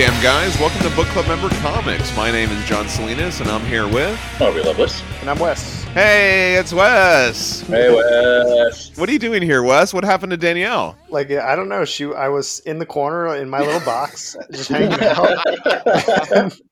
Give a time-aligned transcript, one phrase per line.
[0.00, 2.16] Hey, damn guys, welcome to Book Club Member Comics.
[2.16, 4.18] My name is John Salinas, and I'm here with.
[4.40, 5.02] Aubrey Loveless.
[5.20, 5.82] And I'm Wes.
[5.92, 7.60] Hey, it's Wes.
[7.66, 8.96] Hey, Wes.
[8.96, 9.92] What are you doing here, Wes?
[9.92, 10.96] What happened to Danielle?
[11.10, 14.70] Like I don't know, she I was in the corner in my little box, just
[14.70, 16.56] hanging out.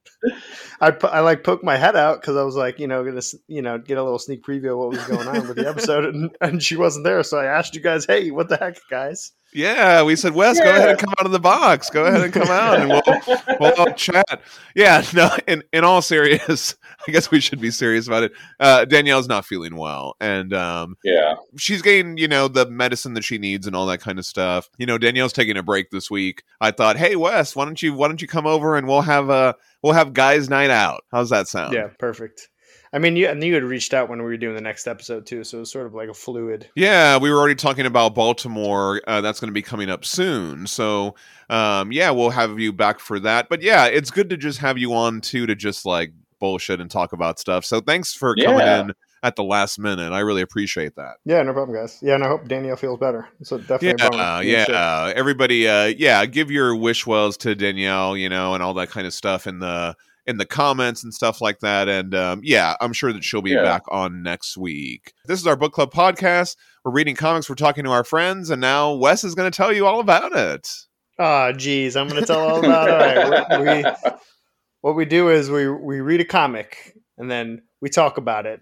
[0.80, 3.62] I, I like poked my head out because I was like, you know, gonna you
[3.62, 6.30] know get a little sneak preview of what was going on with the episode, and,
[6.40, 9.32] and she wasn't there, so I asked you guys, hey, what the heck, guys?
[9.52, 11.88] Yeah, we said, Wes, go ahead and come out of the box.
[11.88, 14.42] Go ahead and come out, and we'll we'll chat.
[14.74, 15.30] Yeah, no.
[15.46, 16.76] In in all serious,
[17.12, 18.32] I guess we should be serious about it.
[18.60, 21.34] Uh, Danielle's not feeling well, and um, yeah.
[21.56, 24.68] she's getting you know the medicine that she needs and all that kind of stuff
[24.78, 27.94] you know danielle's taking a break this week i thought hey wes why don't you
[27.94, 31.30] why don't you come over and we'll have a we'll have guys night out how's
[31.30, 32.48] that sound Yeah, perfect.
[32.90, 35.26] I mean, you and you had reached out when we were doing the next episode
[35.26, 36.70] too, so it was sort of like a fluid.
[36.74, 40.66] yeah we were already talking about baltimore uh, that's going to be coming up soon
[40.66, 41.14] so
[41.50, 44.78] um yeah we'll have you back for that but yeah it's good to just have
[44.78, 48.60] you on too to just like bullshit and talk about stuff so thanks for coming
[48.88, 51.98] in at the last minute i really appreciate that Yeah, no problem, guys.
[52.02, 53.28] Yeah, and I hope Danielle feels better.
[53.42, 54.42] So definitely, yeah, bummer.
[54.42, 55.16] Yeah, shit.
[55.16, 59.06] Everybody, uh, yeah, give your wish wells to Danielle, you know, and all that kind
[59.06, 59.94] of stuff in the
[60.26, 61.88] in the comments and stuff like that.
[61.88, 63.62] And um, yeah, I'm sure that she'll be Yeah.
[63.62, 65.12] back on next week.
[65.26, 66.54] This is our book club podcast.
[66.84, 67.48] We're reading comics.
[67.48, 70.32] We're talking to our friends, and now Wes is going to tell you all about
[70.36, 70.68] it.
[71.18, 73.18] Oh, geez, I'm going to tell all about it.
[73.18, 74.12] All right, we, we,
[74.80, 78.60] what we do is we we read a comic and then we talk about it,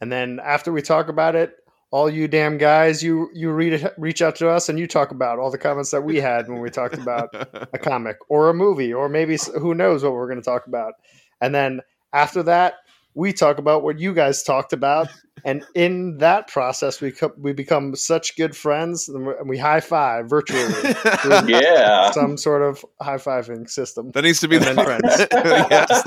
[0.00, 1.54] and then after we talk about it,
[1.90, 5.38] all you damn guys, you you read reach out to us and you talk about
[5.38, 7.28] all the comments that we had when we talked about
[7.72, 10.94] a comic or a movie or maybe who knows what we're going to talk about,
[11.40, 11.80] and then
[12.12, 12.74] after that.
[13.16, 15.08] We talk about what you guys talked about,
[15.44, 19.56] and in that process, we co- we become such good friends, and we- and we
[19.58, 20.62] high five virtually
[21.48, 22.10] yeah.
[22.12, 24.10] some sort of high fiving system.
[24.12, 25.02] That needs to be And the friends.
[25.32, 26.02] yes,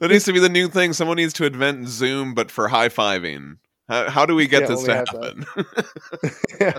[0.00, 0.94] that needs to be the new thing.
[0.94, 3.58] Someone needs to invent Zoom, but for high fiving.
[3.88, 5.46] How, how do we get Yeah, this to happen?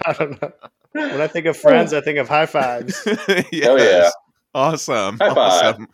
[0.06, 0.52] I don't know.
[0.94, 3.02] When I think of friends, I think of high fives.
[3.06, 3.66] yes.
[3.66, 4.10] Oh, yeah.
[4.56, 5.18] Awesome.
[5.20, 5.38] High five.
[5.76, 5.88] Awesome.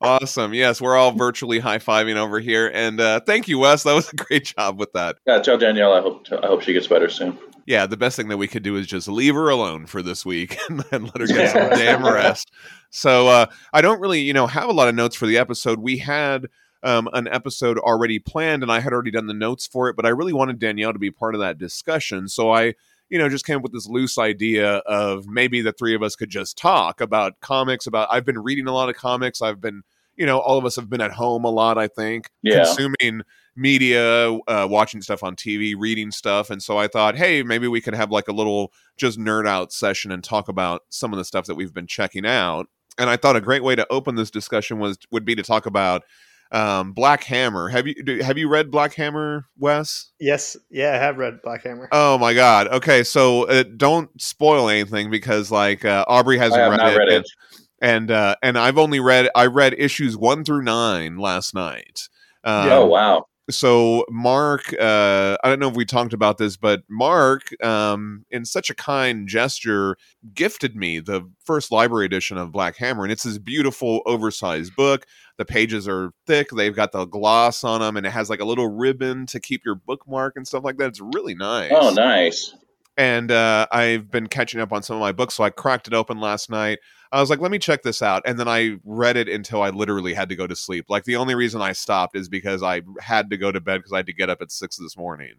[0.00, 0.54] Awesome.
[0.54, 2.70] Yes, we're all virtually high fiving over here.
[2.72, 3.82] And uh, thank you, Wes.
[3.82, 5.16] That was a great job with that.
[5.26, 7.36] Yeah, tell Danielle I hope I hope she gets better soon.
[7.66, 10.24] Yeah, the best thing that we could do is just leave her alone for this
[10.24, 11.52] week and then let her get Yeah.
[11.52, 12.50] some damn rest.
[12.90, 15.78] So uh, I don't really, you know, have a lot of notes for the episode.
[15.80, 16.46] We had
[16.84, 20.06] um, an episode already planned, and I had already done the notes for it, but
[20.06, 22.28] I really wanted Danielle to be part of that discussion.
[22.28, 22.74] So I,
[23.10, 26.16] you know, just came up with this loose idea of maybe the three of us
[26.16, 27.86] could just talk about comics.
[27.86, 29.40] About I've been reading a lot of comics.
[29.42, 29.82] I've been,
[30.16, 31.78] you know, all of us have been at home a lot.
[31.78, 32.64] I think Yeah.
[32.64, 33.22] consuming
[33.56, 36.48] media, uh, watching stuff on TV, reading stuff.
[36.50, 39.72] And so I thought, hey, maybe we could have like a little just nerd out
[39.72, 42.68] session and talk about some of the stuff that we've been checking out.
[42.98, 45.66] And I thought a great way to open this discussion was would be to talk
[45.66, 46.04] about
[46.50, 47.68] um, Black Hammer.
[47.68, 50.10] Have you do, have you read Black Hammer, Wes?
[50.18, 51.88] Yes, yeah, I have read Black Hammer.
[51.92, 52.68] Oh my God!
[52.68, 56.96] Okay, so uh, don't spoil anything because like uh, Aubrey hasn't have read, not it,
[56.96, 57.26] read and-
[57.80, 62.08] and uh, and I've only read I read issues one through nine last night.
[62.44, 63.26] Um, oh wow.
[63.50, 68.44] so Mark, uh, I don't know if we talked about this, but Mark, um, in
[68.44, 69.96] such a kind gesture,
[70.34, 75.06] gifted me the first library edition of Black Hammer, and it's this beautiful, oversized book.
[75.38, 78.44] The pages are thick; they've got the gloss on them, and it has like a
[78.44, 80.88] little ribbon to keep your bookmark and stuff like that.
[80.88, 82.54] It's really nice Oh nice.
[82.96, 85.34] and uh, I've been catching up on some of my books.
[85.34, 86.80] So I cracked it open last night.
[87.12, 89.70] I was like, let me check this out, and then I read it until I
[89.70, 90.86] literally had to go to sleep.
[90.88, 93.92] Like the only reason I stopped is because I had to go to bed because
[93.92, 95.34] I had to get up at six this morning,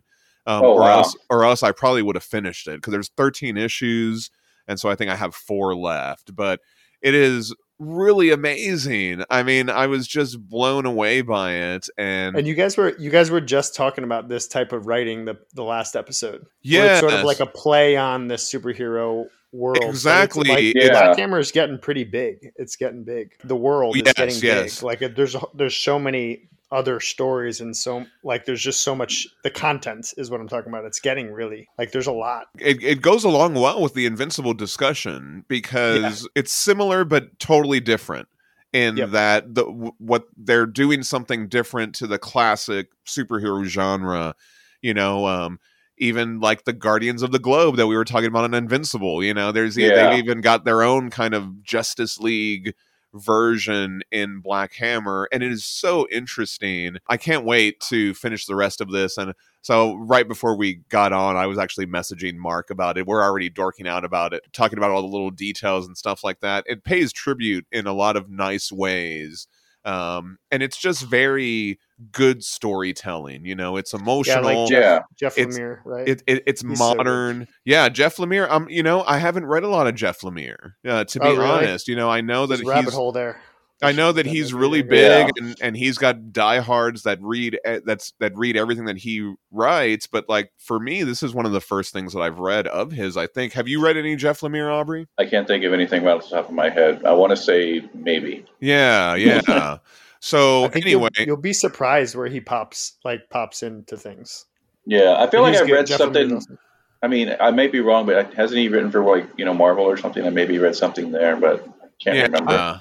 [0.48, 1.00] um, Oh, or wow.
[1.00, 4.32] else or else I probably would have finished it because there's 13 issues,
[4.68, 6.34] and so I think I have four left.
[6.36, 6.62] But
[7.02, 9.24] it is really amazing.
[9.30, 13.10] I mean, I was just blown away by it, and, And you guys were you
[13.10, 16.46] guys were just talking about this type of writing the the last episode.
[16.62, 19.78] yeah, it's sort of like a play on this superhero world.
[19.80, 20.50] But it's Exactly.
[20.50, 20.90] Like, Yeah.
[20.90, 22.52] Black Hammer is getting pretty big.
[22.56, 23.34] It's getting big.
[23.44, 24.76] The world is getting yes.
[24.76, 24.84] big.
[24.84, 29.50] Like there's there's so many other stories and so like there's just so much the
[29.50, 30.86] content is what I'm talking about.
[30.86, 32.46] It's getting really like there's a lot.
[32.60, 38.28] it, it goes along well with the invincible discussion because it's similar but totally different
[38.72, 39.10] in Yep.
[39.12, 39.64] that the
[39.98, 44.36] what they're doing something different to the classic superhero genre
[44.84, 45.60] you know um
[45.98, 49.34] even like the guardians of the globe that we were talking about in invincible you
[49.34, 50.12] know there's Yeah.
[50.12, 52.76] they've even got their own kind of justice league
[53.14, 56.98] version in Black Hammer, and it is so interesting.
[57.08, 59.18] I can't wait to finish the rest of this.
[59.18, 63.08] And So right before we got on, I was actually messaging Mark about it.
[63.08, 66.40] We're already dorking out about it, talking about all the little details and stuff like
[66.40, 66.64] that.
[66.68, 69.48] It pays tribute in a lot of nice ways.
[69.86, 71.80] Um, and it's just very
[72.12, 73.46] good storytelling.
[73.46, 74.44] You know, it's emotional.
[74.44, 75.00] like Jeff- Yeah.
[75.18, 76.08] Jeff It's- Lemire, right?
[76.08, 77.48] it, it it's He's so modern.
[77.66, 78.50] yeah, Jeff Lemire.
[78.50, 80.74] Um, you know, I haven't read a lot of Jeff Lemire.
[80.88, 81.46] Uh, to be Oh, really?
[81.46, 82.94] honest, you know, I know that There's a rabbit he's.
[82.94, 83.42] hole there.
[83.82, 85.42] I know that That he's really big, good.
[85.42, 90.06] and, and he's got diehards that read eh, that's that read everything that he writes.
[90.06, 92.92] But like for me, this is one of the first things that I've read of
[92.92, 93.16] his.
[93.16, 93.54] I think.
[93.54, 95.08] Have you read any Jeff Lemire, Aubrey?
[95.18, 97.06] I can't think of anything right off the top of my head.
[97.06, 98.44] I want to say maybe.
[98.60, 99.78] Yeah, yeah.
[100.20, 104.46] so anyway, you'll, you'll be surprised where he pops like pops into things.
[104.86, 106.36] Yeah, I feel like I read something.
[106.36, 106.58] awesome.
[107.02, 109.86] I mean, I may be wrong, but hasn't he written for like you know Marvel
[109.86, 110.26] or something?
[110.26, 112.52] I maybe read something there, but I can't yeah, remember.
[112.52, 112.80] uh,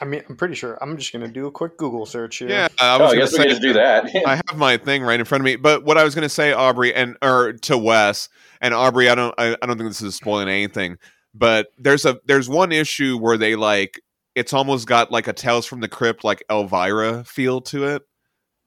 [0.00, 0.78] I mean, I'm pretty sure.
[0.82, 2.48] I'm just gonna do a quick Google search here.
[2.48, 2.68] yeah.
[2.78, 4.10] I oh, was I gonna say do that.
[4.26, 5.56] I have my thing right in front of me.
[5.56, 8.28] But what I was going to say, Aubrey, and or to Wes
[8.60, 10.98] and Aubrey, I don't, I, I don't think this is spoiling anything.
[11.34, 14.00] But there's a there's one issue where they like
[14.36, 18.02] it's almost got like a Tales from the Crypt like Elvira feel to it,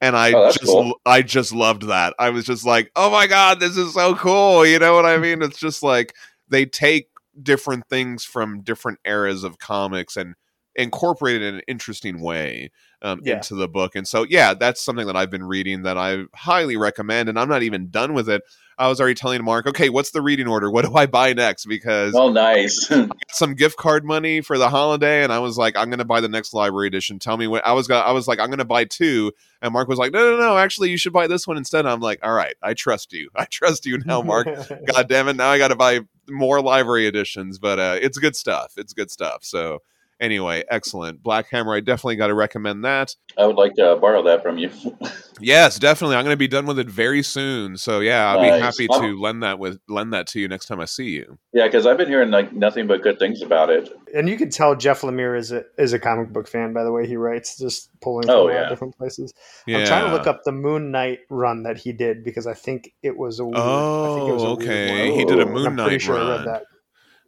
[0.02, 0.96] and I Oh, just cool.
[1.06, 2.14] I just loved that.
[2.20, 4.66] I was just like, oh my god, this is so cool.
[4.66, 5.42] You know what I mean?
[5.42, 6.14] It's just like
[6.50, 7.08] they take
[7.42, 10.36] different things from different eras of comics and
[10.76, 12.72] incorporate it in an interesting way
[13.02, 13.36] um, Yeah.
[13.36, 13.96] into the book.
[13.96, 17.30] And so, yeah, that's something that I've been reading that I highly recommend.
[17.30, 18.44] And I'm not even done with it.
[18.80, 20.72] I was already telling Mark, okay, what's the reading order?
[20.72, 21.66] What do I buy next?
[21.66, 22.90] Because oh, nice.
[23.30, 26.22] some gift card money for the holiday, and I was like, I'm going to buy
[26.22, 27.20] the next library edition.
[27.20, 27.90] Tell me what I was.
[27.90, 30.38] Gonna, I was like, I'm going to buy two, and Mark was like, No, no,
[30.38, 30.58] no.
[30.58, 31.86] Actually, you should buy this one instead.
[31.86, 33.30] I'm like, All right, I trust you.
[33.36, 34.48] I trust you now, Mark.
[34.94, 35.36] God damn it!
[35.36, 36.00] Now I got to buy
[36.30, 38.74] more library editions, but uh, it's good stuff.
[38.78, 39.44] It's good stuff.
[39.44, 39.80] So
[40.20, 41.22] anyway, excellent.
[41.24, 41.74] Black Hammer.
[41.76, 43.16] I definitely got to recommend that.
[43.38, 44.72] I would like to uh, borrow that from you.
[45.42, 46.18] Yes, definitely.
[46.18, 47.78] I'm going to be done with it very soon.
[47.78, 50.66] So yeah, I'll be happy I'm- to lend that with lend that to you next
[50.66, 51.40] time I see you.
[51.54, 53.90] yeah, because I've been hearing like nothing but good things about it.
[54.14, 56.92] and you can tell Jeff Lemire is a is a comic book fan by the
[56.92, 59.34] way he writes, just pulling from Oh, a lot of different places.
[59.66, 59.78] Yeah.
[59.78, 62.92] I'm trying to look up the Moon Knight run that he did because I think
[63.02, 63.56] it was a weird.
[63.58, 65.16] I think it was a Oh, weird okay.
[65.16, 66.46] He did a Oh, Moon I'm pretty Knight sure I read run.
[66.48, 66.64] that.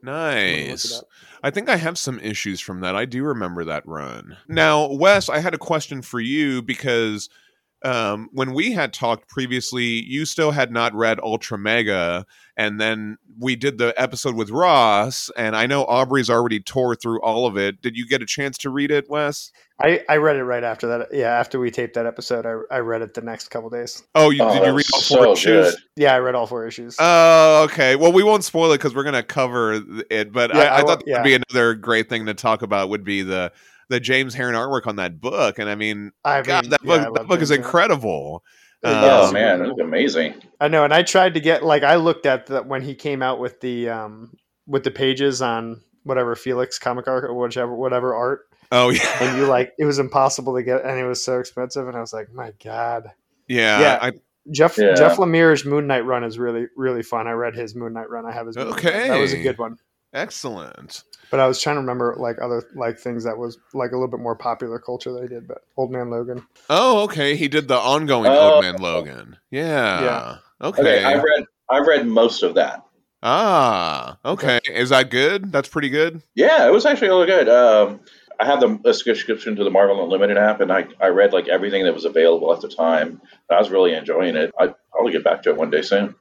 [0.04, 0.36] I'm gonna look
[0.66, 1.04] it Nice.
[1.44, 2.96] I think I have some issues from that.
[2.96, 4.38] I do remember that run.
[4.48, 7.30] Now, Wes, I had a question for you because
[7.84, 12.26] um, when we had talked previously, you still had not read Ultra Mega,
[12.56, 17.22] and then we did the episode with Ross, and I know Aubrey's already tore through
[17.22, 17.82] all of it.
[17.82, 19.52] Did you get a chance to read it, Wes?
[19.82, 21.08] I, I read it right after that.
[21.12, 24.04] Yeah, after we taped that episode, I, I read it the next couple days.
[24.14, 25.72] Oh, you Oh, did you read all four so issues?
[25.72, 25.76] good.
[25.96, 26.96] Yeah, I read all four issues.
[27.00, 27.96] Oh, okay.
[27.96, 29.82] Well, we won't spoil it because we're going to cover
[30.12, 30.32] it.
[30.32, 32.62] But Yeah, I, I, I thought won't- that would be another great thing to talk
[32.62, 32.90] about.
[32.90, 33.52] Would be the
[33.92, 36.94] the James Harren artwork on that book, and I mean, I God, mean, that yeah,
[36.94, 38.44] I book that book is James incredible.
[38.84, 40.34] Yeah, Oh Um, man, it looked amazing.
[40.60, 43.22] I know, and I tried to get like I looked at that when he came
[43.22, 44.34] out with the um
[44.66, 49.38] with the pages on whatever Felix comic art or whichever whatever art, Oh yeah, and
[49.38, 52.14] you like it was impossible to get, and it was so expensive, and I was
[52.14, 53.12] like, my god.
[53.48, 53.80] yeah.
[53.82, 54.00] Yeah.
[54.02, 54.12] I,
[54.50, 54.96] Jeff Yeah.
[54.96, 57.28] Jeff Lemire's Moon Knight run is really really fun.
[57.28, 58.26] I read his Moon Knight run.
[58.26, 59.78] I have his Moon Knight that was a good one.
[60.14, 61.04] excellent.
[61.32, 64.10] But I was trying to remember like other like things that was like a little
[64.10, 65.48] bit more popular culture they did.
[65.48, 66.46] But Old Man Logan.
[66.70, 67.36] Oh, okay.
[67.38, 68.56] He did the ongoing Oh.
[68.56, 69.38] Old Man Logan.
[69.50, 70.02] Yeah.
[70.04, 70.38] Yeah.
[70.62, 70.82] Okay.
[70.82, 72.84] Okay, I read I read most of that.
[73.24, 74.18] ah.
[74.26, 74.60] Okay.
[74.70, 75.52] Is that good?
[75.52, 76.22] That's pretty good.
[76.36, 77.48] Yeah, it was actually really good.
[77.50, 78.02] Um,
[78.40, 81.48] I have the a subscription to the Marvel Unlimited app, and I, I read like
[81.48, 83.22] everything that was available at the time.
[83.50, 84.52] I was really enjoying it.
[84.60, 86.16] I'd probably get back to it one day soon.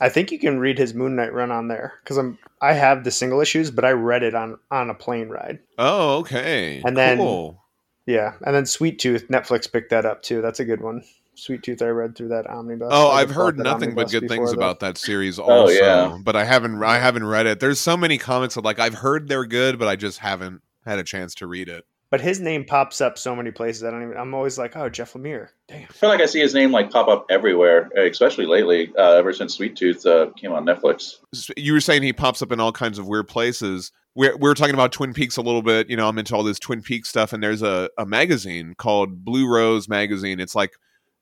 [0.00, 3.04] I think you can read his Moon Knight run on there because I'm I have
[3.04, 5.60] the single issues, but I read it on on a plane ride.
[5.78, 6.82] Oh, okay.
[6.84, 7.58] And then- cool.
[8.06, 10.42] Yeah, and then Sweet Tooth, Netflix picked that up too.
[10.42, 11.04] That's a good one.
[11.34, 12.88] Sweet Tooth, I read through that omnibus.
[12.90, 14.56] Oh, I I've heard nothing but omnibus good things though.
[14.56, 16.18] about that series oh, also, yeah.
[16.20, 17.60] but I haven't I haven't read it.
[17.60, 20.98] There's so many comics that like I've heard they're good, but I just haven't had
[20.98, 21.84] a chance to read it.
[22.10, 23.84] But his name pops up so many places.
[23.84, 24.16] I don't even.
[24.16, 25.48] I'm always like, oh, Jeff Lemire.
[25.68, 25.84] Damn.
[25.84, 28.92] I feel like I see his name like pop up everywhere, especially lately.
[28.98, 31.18] Uh, ever since Sweet Tooth uh, came on Netflix.
[31.56, 33.92] You were saying he pops up in all kinds of weird places.
[34.16, 35.88] We're, we were talking about Twin Peaks a little bit.
[35.88, 39.24] You know, I'm into all this Twin Peaks stuff, and there's a, a magazine called
[39.24, 40.40] Blue Rose Magazine.
[40.40, 40.72] It's like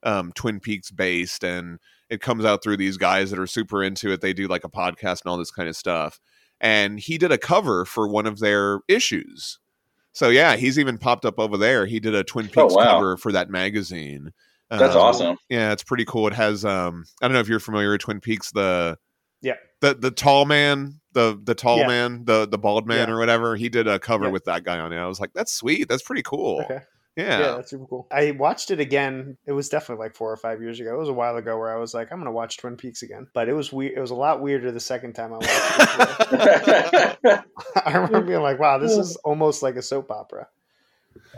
[0.04, 4.10] um, Twin Peaks based, and it comes out through these guys that are super into
[4.10, 4.22] it.
[4.22, 6.18] They do like a podcast and all this kind of stuff.
[6.62, 9.58] And he did a cover for one of their issues.
[10.18, 11.86] So yeah, he's even popped up over there.
[11.86, 12.94] He did a Twin Peaks Oh, wow.
[12.94, 14.32] cover for that magazine.
[14.68, 15.36] That's Um, awesome.
[15.48, 16.26] Yeah, it's pretty cool.
[16.26, 18.98] It has um I don't know if you're familiar with Twin Peaks, the
[19.42, 19.54] Yeah.
[19.80, 21.86] the the tall man, the the tall Yeah.
[21.86, 23.14] man, the the bald man Yeah.
[23.14, 23.54] or whatever.
[23.54, 24.30] He did a cover Yeah.
[24.32, 24.96] with that guy on it.
[24.98, 25.88] I was like, that's sweet.
[25.88, 26.62] That's pretty cool.
[26.64, 26.80] Okay.
[27.18, 27.38] Yeah.
[27.40, 27.50] Yeah.
[27.56, 28.06] that's super cool.
[28.10, 29.36] I watched it again.
[29.44, 30.94] It was definitely like four or five years ago.
[30.94, 33.26] It was a while ago where I was like, I'm gonna watch Twin Peaks again.
[33.34, 33.98] But it was weird.
[33.98, 37.44] It was a lot weirder the second time I watched it.
[37.84, 40.46] I remember being like, wow, this is almost like a soap opera.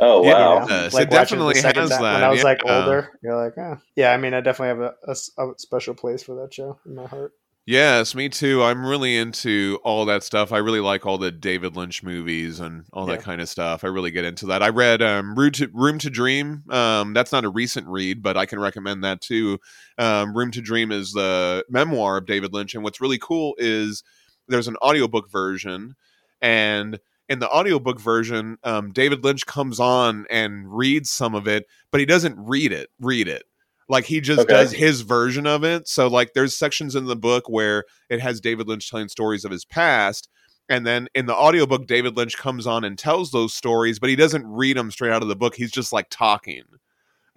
[0.01, 0.65] oh wow.
[0.65, 0.95] it does.
[0.95, 2.13] Like It definitely second has time that.
[2.15, 3.79] When I was like older, you're like, oh.
[3.97, 4.13] yeah.
[4.13, 6.95] I mean, I definitely have a, a s- a special place for that show in
[6.95, 7.33] my heart.
[7.67, 8.63] Yes, me too.
[8.65, 10.51] I'm really into all that stuff.
[10.51, 13.85] I really like all the David Lynch movies and all that kind of stuff.
[13.85, 14.63] I really get into that.
[14.63, 16.65] I read um, Room to Room to Dream.
[16.71, 19.59] Um, that's not a recent read, but I can recommend that too.
[19.99, 24.03] Um, Room to Dream is the memoir of David Lynch, and what's really cool is
[24.49, 25.95] there's an audiobook version,
[26.41, 26.99] and
[27.29, 32.01] in the audiobook version, um, David Lynch comes on and reads some of it, but
[32.01, 32.89] he doesn't read it.
[32.99, 33.45] Read it.
[33.91, 34.53] Like he just Okay.
[34.55, 35.87] does his version of it.
[35.89, 39.51] So like there's sections in the book where it has David Lynch telling stories of
[39.51, 40.29] his past.
[40.69, 44.15] And then in the audiobook, David Lynch comes on and tells those stories, but he
[44.17, 45.57] doesn't read them straight out of the book.
[45.57, 46.63] He's just like talking.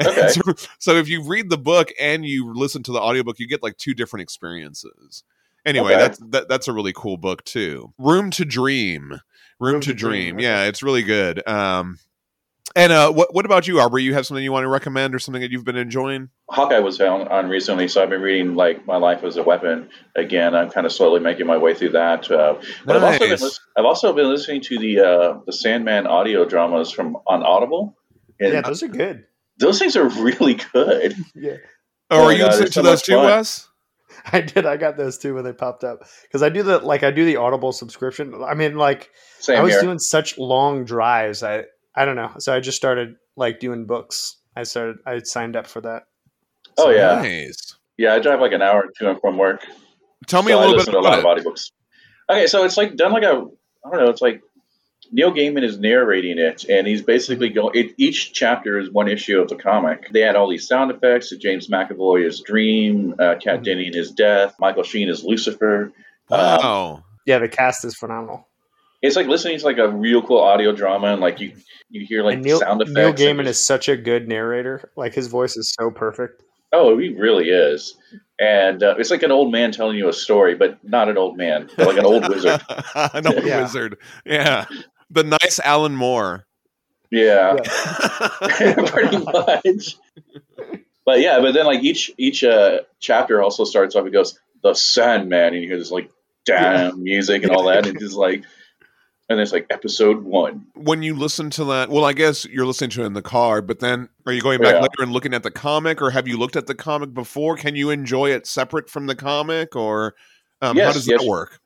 [0.04, 0.28] Okay.
[0.30, 0.42] so,
[0.80, 3.78] so if you read the book and you listen to the audiobook, you get like
[3.78, 5.24] two different experiences.
[5.68, 6.02] Anyway, Okay.
[6.02, 7.94] that's that, that's a really cool book too.
[8.00, 9.20] Room to Dream.
[9.60, 10.36] Room, to, Dream.
[10.36, 10.44] okay.
[10.44, 11.48] Yeah, it's really good.
[11.48, 12.00] Um
[12.75, 14.03] and uh what what about you, Aubrey?
[14.03, 16.30] You have something you want to recommend or something that you've been enjoying?
[16.50, 19.89] Hawkeye was found on recently, so I've been reading like My Life as a Weapon
[20.15, 20.56] again.
[20.56, 22.30] I'm kind of slowly making my way through that.
[22.30, 23.60] Uh, but I've also been Nice.
[23.77, 27.98] I've also been listening to the uh, the Sandman audio dramas from on Audible,
[28.39, 29.25] and Yeah, those are good.
[29.60, 31.15] those things are really good.
[31.36, 31.58] Yeah.
[32.10, 33.18] Oh, Oh are you God, listening to so those too.
[33.18, 33.68] Wes?
[34.32, 34.65] I did.
[34.65, 37.25] I got those too when they popped up because I do the like I do
[37.25, 38.42] the Audible subscription.
[38.44, 39.82] I mean, like Same I was here.
[39.82, 41.44] doing such long drives.
[41.44, 41.65] I
[41.96, 42.32] I don't know.
[42.40, 44.38] So I just started like doing books.
[44.56, 44.98] I started.
[45.06, 46.04] I signed up for that.
[46.78, 47.16] Oh, yeah.
[47.22, 47.76] Nice.
[47.98, 49.62] yeah, I drive like an hour to and from work.
[50.28, 51.72] Tell me so a I little listen bit to a lot about of audiobooks.
[52.30, 53.46] Okay, so it's like done like a
[53.86, 54.10] I don't know.
[54.10, 54.42] It's like
[55.12, 57.72] Neil Gaiman is narrating it, and he's basically going.
[57.76, 60.10] It, each chapter is one issue of the comic.
[60.12, 61.30] They add all these sound effects.
[61.38, 63.64] James McAvoy is Dream, uh, Kat Mhm.
[63.66, 65.92] Denning is Death, Michael Sheen is Lucifer.
[66.32, 67.04] Um, Wow.
[67.26, 68.48] Yeah, the cast is phenomenal.
[69.04, 71.54] It's like listening to like a real cool audio drama, and like you
[71.90, 72.96] you hear like and Neil, sound effects.
[72.96, 74.90] Neil and Gaiman is such a good narrator.
[74.96, 76.42] Like his voice is so perfect.
[76.72, 77.96] oh, he really is.
[78.40, 81.38] And uh, it's like an old man telling you a story, but not an old
[81.38, 82.62] man, but like an old wizard.
[82.96, 83.62] An old Yeah.
[83.62, 83.98] wizard.
[84.26, 84.66] Yeah.
[85.12, 86.46] The nice Alan Moore.
[87.12, 87.58] Yeah.
[88.60, 88.74] Yeah.
[88.88, 89.98] pretty much.
[91.06, 94.08] But yeah, but then like each each uh, chapter also starts off.
[94.08, 96.10] It goes the Sandman, and you hear this like
[96.46, 98.44] damn music and all that, and just like,
[99.34, 100.66] and it's like episode one.
[100.75, 103.62] when you listen to that, well, I guess you're listening to it in the car,
[103.62, 104.82] but then are you going back Yeah.
[104.82, 107.58] later and looking at the comic, or have you looked at the comic before?
[107.58, 110.16] Can you enjoy it separate from the comic, or
[110.62, 111.22] um, how does yes.
[111.22, 111.60] that work?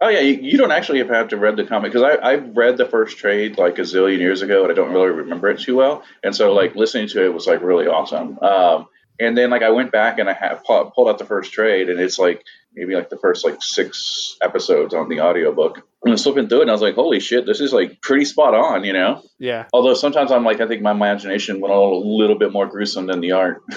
[0.00, 2.76] Oh yeah, you, you don't actually have to read the comic because I I read
[2.76, 5.76] the first trade like a zillion years ago, and I don't really remember it too
[5.76, 6.04] well.
[6.22, 8.38] And so like listening to it was like really awesome.
[8.38, 8.86] Um,
[9.20, 11.98] and then like I went back and I have pulled out the first trade, and
[11.98, 12.44] it's like
[12.78, 15.76] maybe like the first like six episodes on the audiobook.
[16.02, 18.00] And I was flipping through it, and I was like, "Holy shit, this is like
[18.00, 19.22] pretty spot on," you know.
[19.38, 19.66] Yeah.
[19.72, 23.06] Although sometimes I'm like, I think my imagination went a little, little bit more gruesome
[23.06, 23.62] than the art.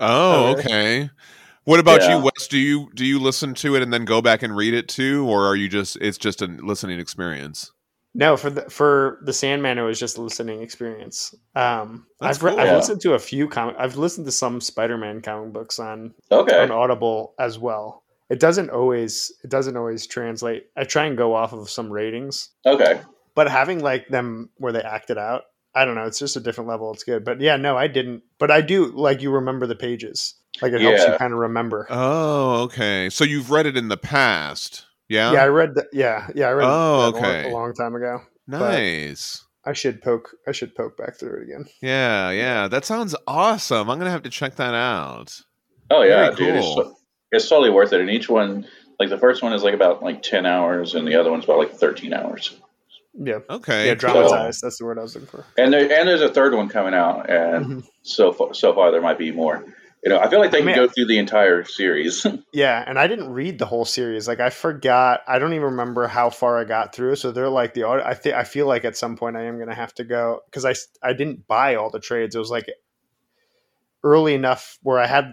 [0.00, 1.10] Oh, okay.
[1.64, 2.16] What about Yeah.
[2.18, 2.48] you, Wes?
[2.48, 5.28] Do you do you listen to it and then go back and read it too,
[5.28, 7.70] or are you just it's just a listening experience?
[8.14, 11.34] No, for the for the Sandman, it was just a listening experience.
[11.54, 12.60] Um, That's I've re- cool.
[12.60, 12.76] I've Yeah.
[12.76, 13.76] listened to a few comic.
[13.78, 16.58] I've listened to some Spider-Man comic books on okay.
[16.62, 18.01] on Audible as well.
[18.32, 20.64] It doesn't always it doesn't always translate.
[20.74, 22.98] I try and go off of some ratings, Okay.
[23.34, 25.42] but having like them where they act it out,
[25.74, 26.06] I don't know.
[26.06, 26.90] It's just a different level.
[26.94, 28.22] It's good, but yeah, no, I didn't.
[28.38, 30.34] But I do like you remember the pages.
[30.62, 31.86] Like it helps you kind of remember.
[31.90, 33.10] Oh, okay.
[33.10, 35.32] So you've read it in the past, yeah?
[35.32, 35.74] yeah, I read.
[35.74, 36.66] The, yeah, yeah, I read.
[36.66, 37.50] Oh, that a okay.
[37.50, 38.18] a long time ago.
[38.46, 39.44] nice.
[39.66, 40.30] I should poke.
[40.48, 41.66] I should poke back through it again.
[41.82, 42.66] Yeah, yeah.
[42.68, 43.90] That sounds awesome.
[43.90, 45.38] I'm gonna have to check that out.
[45.90, 46.98] Oh yeah, Very dude, it's, cool.
[47.32, 48.00] It's totally worth it.
[48.00, 48.66] And each one,
[49.00, 51.58] like the first one is like about like ten hours, and the other one's about
[51.58, 52.56] like thirteen hours.
[53.14, 53.88] Yeah, Okay.
[53.88, 54.12] yeah, cool.
[54.12, 54.62] dramatized.
[54.62, 55.44] That's the word I was looking for.
[55.58, 57.88] And there, and there's a third one coming out, and Mhm.
[58.02, 59.64] so far, so far there might be more.
[60.04, 62.26] You know, I feel like they I can go through the entire series.
[62.54, 64.28] Yeah, and I didn't read the whole series.
[64.28, 65.20] Like I forgot.
[65.26, 67.16] I don't even remember how far I got through.
[67.16, 67.84] So they're like the.
[67.84, 70.40] I think I feel like at some point I am going to have to go
[70.46, 72.34] because I I didn't buy all the trades.
[72.34, 72.66] It was like
[74.04, 75.32] early enough where I had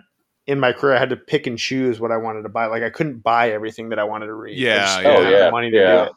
[0.50, 2.66] in my career I had to pick and choose what I wanted to buy.
[2.66, 4.58] Like I couldn't buy everything that I wanted to read.
[4.58, 5.04] I Yeah, just yeah.
[5.04, 5.96] didn't Oh, have yeah, money to yeah.
[5.96, 6.12] do it.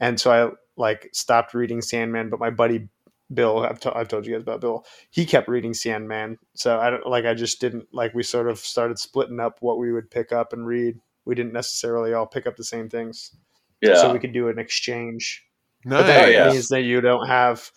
[0.00, 2.30] And so I like stopped reading Sandman.
[2.30, 2.88] But my buddy
[3.34, 4.84] Bill, I've, to- I've told you guys about Bill.
[5.10, 6.38] He kept reading Sandman.
[6.54, 7.24] So I don't like.
[7.24, 8.14] I just didn't like.
[8.14, 11.00] We sort of started splitting up what we would pick up and read.
[11.24, 13.34] We didn't necessarily all pick up the same things,
[13.80, 15.44] yeah, so we could do an exchange.
[15.84, 16.02] Nice.
[16.02, 16.50] But that Oh, yeah.
[16.52, 17.68] means that you don't have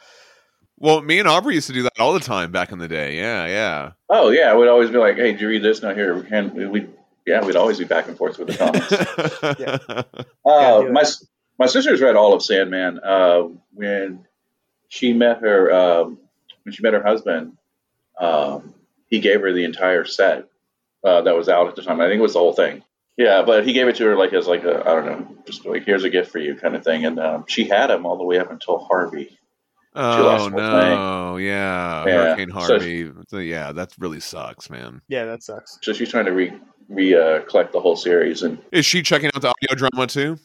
[0.79, 3.17] Well, me and Aubrey used to do that all the time back in the day.
[3.17, 3.91] Yeah, yeah.
[4.09, 6.87] Oh yeah, we'd always be like, "Hey, did you read this?" No, here, and we
[7.25, 9.59] yeah, we'd always be back and forth with the comics.
[9.59, 10.03] Yeah.
[10.45, 10.93] Uh, do it.
[10.93, 11.03] my
[11.59, 12.99] my sister's read all of Sandman.
[13.03, 14.25] Uh, when
[14.87, 16.17] she met her um,
[16.63, 17.57] when she met her husband,
[18.19, 18.73] um,
[19.07, 20.47] he gave her the entire set
[21.03, 22.01] uh, that was out at the time.
[22.01, 22.83] I think it was the whole thing.
[23.17, 25.65] Yeah, but he gave it to her like as like a I don't know, just
[25.65, 27.05] like here's a gift for you kind of thing.
[27.05, 29.37] And um, she had him all the way up until Harvey.
[29.95, 32.05] Oh lost the whole no, yeah.
[32.05, 32.11] Yeah.
[32.13, 33.11] Hurricane Harvey.
[33.27, 35.01] So, yeah, that really sucks, man.
[35.07, 35.77] Yeah, that sucks.
[35.81, 36.53] So she's trying to re
[36.89, 38.43] re uh, collect the whole series.
[38.43, 40.37] And Is she checking out the audio drama too?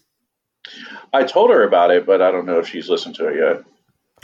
[1.12, 3.64] I told her about it, but I don't know if she's listened to it yet.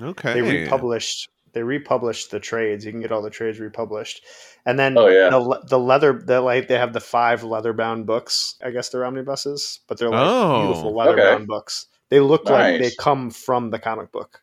[0.07, 0.35] Okay.
[0.35, 1.29] They republished.
[1.53, 2.85] They republished the trades.
[2.85, 4.25] You can get all the trades republished,
[4.67, 8.07] and then Oh yeah, the the leather the like they have the five leather bound
[8.07, 8.55] books.
[8.65, 11.23] I guess they're omnibuses, but they're like Oh, beautiful leather okay.
[11.23, 11.87] bound books.
[12.09, 14.41] They look like they come from the comic book.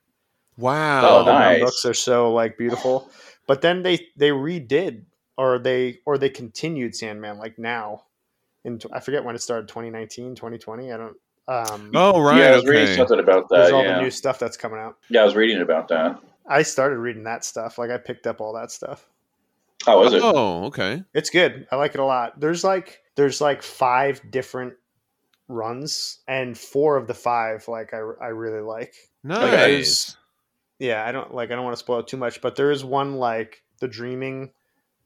[0.57, 1.07] Wow.
[1.07, 1.61] Oh, leather bound nice.
[1.61, 3.09] books are so like beautiful.
[3.47, 5.03] But then they they redid
[5.37, 8.03] or they or they continued Sandman like now.
[8.63, 10.91] In I forget when it started 2019, 2020.
[10.91, 11.15] I don't.
[11.49, 12.39] Um, Oh right.
[12.39, 12.47] yeah.
[12.47, 13.73] I was reading something about there's that.
[13.75, 13.95] all Yeah.
[13.97, 14.97] the new stuff that's coming out.
[15.09, 16.19] yeah, I was reading about that.
[16.45, 17.77] I started reading that stuff.
[17.77, 19.07] Like I picked up all that stuff.
[19.85, 20.21] How was it?
[20.23, 21.03] Oh, okay.
[21.13, 21.67] It's good.
[21.71, 22.39] I like it a lot.
[22.39, 24.73] There's like there's like five different
[25.47, 28.93] runs, and four of the five like I I really like.
[29.23, 30.17] Nice.
[30.79, 32.83] Yeah, I don't like I don't want to spoil it too much, but there is
[32.85, 34.51] one like the dreaming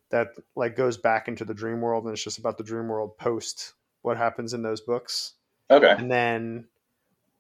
[0.10, 3.18] that like goes back into the dream world, and it's just about the dream world
[3.18, 5.34] post what happens in those books,
[5.70, 5.92] Okay.
[5.98, 6.68] and then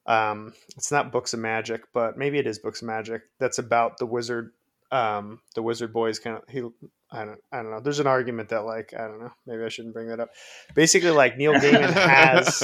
[0.07, 3.99] um it's not books of magic but maybe it is books of magic that's about
[3.99, 4.51] the wizard
[4.91, 6.59] um the wizard boys kind of he
[7.11, 9.69] i don't i don't know there's an argument that like i don't know maybe i
[9.69, 10.31] shouldn't bring that up
[10.73, 12.63] basically like neil gaiman has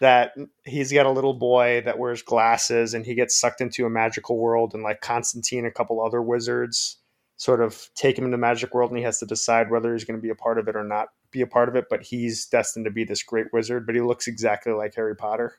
[0.00, 0.32] that
[0.64, 4.38] he's got a little boy that wears glasses and he gets sucked into a magical
[4.38, 6.96] world and like constantine a couple other wizards
[7.36, 10.04] sort of take him into the magic world and he has to decide whether he's
[10.04, 12.02] going to be a part of it or not be a part of it but
[12.02, 15.58] he's destined to be this great wizard but he looks exactly like harry potter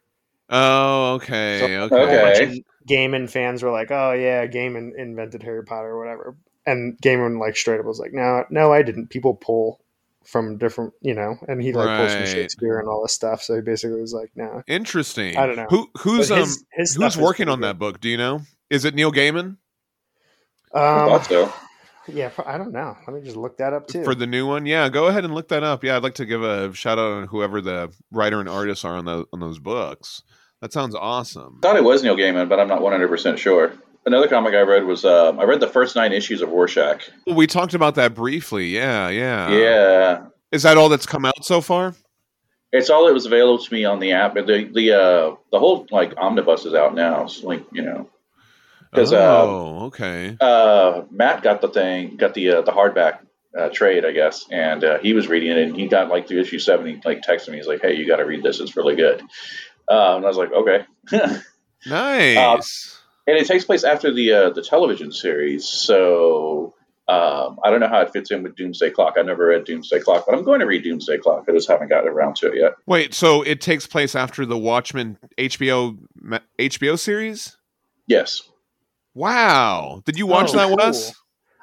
[0.49, 1.59] oh, okay.
[1.59, 1.75] So- okay.
[1.75, 2.45] a whole Okay.
[2.45, 6.97] bunch of Gaiman fans were like, "Oh yeah, Gaiman invented Harry Potter or whatever," and
[7.01, 9.79] Gaiman like straight up was like, "No, no, I didn't." People pull
[10.25, 13.41] from different, you know, and he like pulls from Shakespeare and all this stuff.
[13.41, 15.37] So he basically was like, "No." Interesting.
[15.37, 15.67] I don't know.
[15.69, 17.67] Who who's But um his- his who's working on good.
[17.67, 17.99] that book?
[17.99, 18.41] Do you know?
[18.69, 19.57] Is it Neil Gaiman
[20.73, 21.53] I Um, thought so.
[22.07, 22.95] yeah, pro- I don't know.
[23.07, 24.03] Let me just look that up too.
[24.03, 24.65] for the new one?
[24.65, 25.83] Yeah, go ahead and look that up.
[25.83, 28.95] Yeah, I'd like to give a shout out on whoever the writer and artists are
[28.95, 30.23] on those on those books.
[30.61, 31.59] That sounds awesome.
[31.61, 33.73] thought it was Neil Gaiman, but I'm not 100 percent sure.
[34.05, 37.09] Another comic I read was um, I read the first nine issues of Rorschach.
[37.27, 38.67] We talked about that briefly.
[38.69, 39.49] Yeah, yeah.
[39.51, 41.93] yeah, Is that all that's come out so far?
[42.73, 44.33] it's all that was available to me on the app.
[44.33, 47.25] The the uh, the whole like omnibus is out now.
[47.25, 48.09] It's like you know,
[48.95, 50.37] 'Cause, uh, oh, okay.
[50.41, 53.19] uh, Matt got the thing, got the uh, the hardback
[53.57, 56.39] uh, trade, I guess, and uh, he was reading it, and he got like through
[56.39, 56.87] issue seven.
[56.87, 58.59] He like texted me, he's like, "Hey, you got to read this.
[58.61, 59.21] It's really good."
[59.89, 60.85] Uh, and I was like, "Okay."
[61.87, 63.00] Nice.
[63.27, 66.73] And it takes place after the uh, the television series, so
[67.07, 69.15] um, I don't know how it fits in with Doomsday Clock.
[69.17, 71.45] I never read Doomsday Clock, but I'm going to read Doomsday Clock.
[71.49, 72.73] I just haven't gotten around to it yet.
[72.85, 75.97] Wait, so it takes place after the Watchmen HBO
[76.59, 77.57] HBO series?
[78.07, 78.41] Yes.
[79.13, 80.01] Wow.
[80.05, 80.77] Did you watch Oh, that, cool.
[80.77, 81.13] Wes?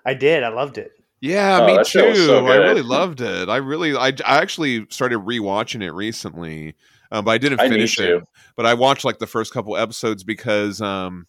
[0.05, 0.42] I did.
[0.42, 0.92] I loved it.
[1.21, 2.14] Yeah, Oh, me too.
[2.14, 3.49] so I really loved it.
[3.49, 6.75] I really, I, I actually started rewatching it recently,
[7.11, 8.18] um, but I didn't I need finish to.
[8.18, 8.25] it.
[8.57, 11.27] But I watched like the first couple episodes because, um,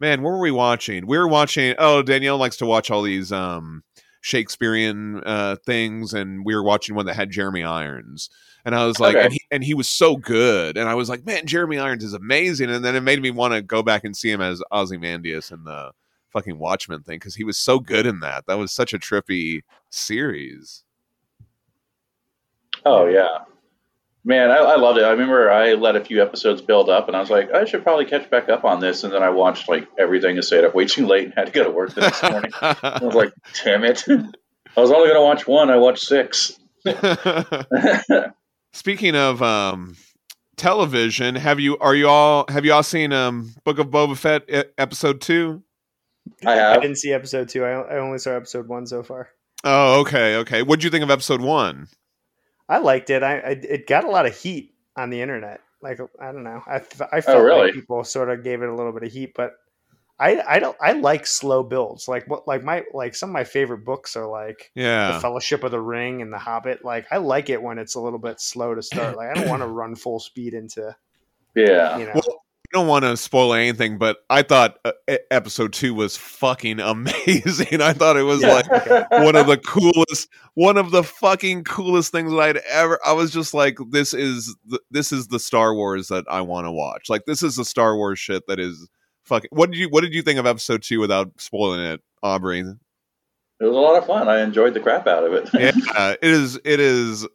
[0.00, 1.06] man, what were we watching?
[1.06, 1.74] We were watching.
[1.78, 3.84] Oh, Danielle likes to watch all these um,
[4.22, 8.30] Shakespearean uh, things, and we were watching one that had Jeremy Irons.
[8.64, 9.24] And I was like, Okay.
[9.24, 12.12] and, he, and he was so good, and I was like, man, Jeremy Irons is
[12.12, 12.70] amazing.
[12.70, 15.64] And then it made me want to go back and see him as Ozymandias in
[15.64, 15.92] the
[16.30, 18.46] fucking Watchmen thing because he was so good in that.
[18.46, 20.84] That was such a trippy series.
[22.84, 23.38] Oh yeah,
[24.24, 25.04] man, I, I loved it.
[25.04, 27.82] I remember I let a few episodes build up, and I was like, I should
[27.82, 29.04] probably catch back up on this.
[29.04, 31.52] And then I watched like everything and stayed up way too late and had to
[31.52, 32.52] go to work the next morning.
[32.60, 33.32] I was like,
[33.64, 34.04] damn it.
[34.76, 35.70] I was only going to watch one.
[35.70, 36.58] I watched six.
[38.72, 39.96] Speaking of um,
[40.56, 44.44] television, have you are you all have you all seen um, Book of Boba Fett
[44.48, 45.62] e- episode two?
[46.46, 46.76] I have.
[46.76, 47.64] I didn't see episode two.
[47.64, 49.28] I, I only saw episode one so far.
[49.64, 50.62] Oh, okay, okay.
[50.62, 51.88] What'd you think of episode one?
[52.70, 53.22] I liked it.
[53.22, 55.60] I, I it got a lot of heat on the internet.
[55.82, 56.62] Like I don't know.
[56.66, 56.80] I I
[57.18, 57.66] oh, felt Oh, really?
[57.66, 59.52] like people sort of gave it a little bit of heat, but
[60.18, 62.06] I I don't I like slow builds.
[62.06, 65.08] Like what like my like some of my favorite books are like yeah.
[65.08, 66.84] the Yeah, Fellowship of the Ring and the Hobbit.
[66.84, 69.16] Like I like it when it's a little bit slow to start.
[69.16, 70.94] Like I don't want to run full speed into
[71.56, 71.96] Yeah.
[71.98, 72.12] you know.
[72.14, 72.39] Well,
[72.72, 74.92] don't want to spoil anything, but I thought uh,
[75.30, 77.80] episode two was fucking amazing.
[77.80, 78.54] I thought it was Yeah.
[78.68, 82.98] like one of the coolest, one of the fucking coolest things that I'd ever.
[83.04, 86.66] I was just like, this is the, this is the Star Wars that I want
[86.66, 87.08] to watch.
[87.08, 88.88] Like this is the Star Wars shit that is
[89.24, 89.50] fucking.
[89.52, 92.60] What did you What did you think of episode two without spoiling it, Aubrey?
[92.60, 94.28] It was a lot of fun.
[94.28, 95.50] I enjoyed the crap out of it.
[95.52, 96.58] Yeah, it is.
[96.64, 97.26] It is.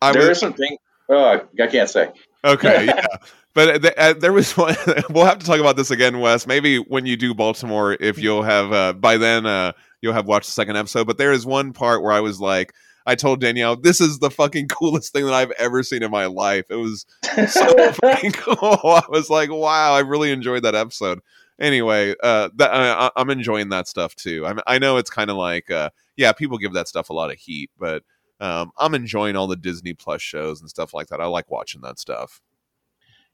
[0.00, 0.76] I there was, is some thing.
[1.08, 2.12] Oh, I can't say.
[2.48, 3.06] Okay, yeah.
[3.54, 4.76] But th- uh, there was one.
[5.10, 6.46] we'll have to talk about this again, Wes.
[6.46, 10.46] Maybe when you do Baltimore, if you'll have uh, by then, uh, you'll have watched
[10.46, 11.06] the second episode.
[11.06, 12.72] But there is one part where I was like,
[13.06, 16.26] I told Danielle, "This is the fucking coolest thing that I've ever seen in my
[16.26, 17.06] life." It was
[17.48, 18.80] so fucking cool.
[18.84, 21.20] I was like, "Wow, I really enjoyed that episode."
[21.60, 24.46] Anyway, uh, that, I, I'm enjoying that stuff too.
[24.46, 27.32] I'm, I know it's kind of like, uh, yeah, people give that stuff a lot
[27.32, 28.04] of heat, but
[28.40, 31.20] um, I'm enjoying all the Disney Plus shows and stuff like that.
[31.20, 32.40] I like watching that stuff.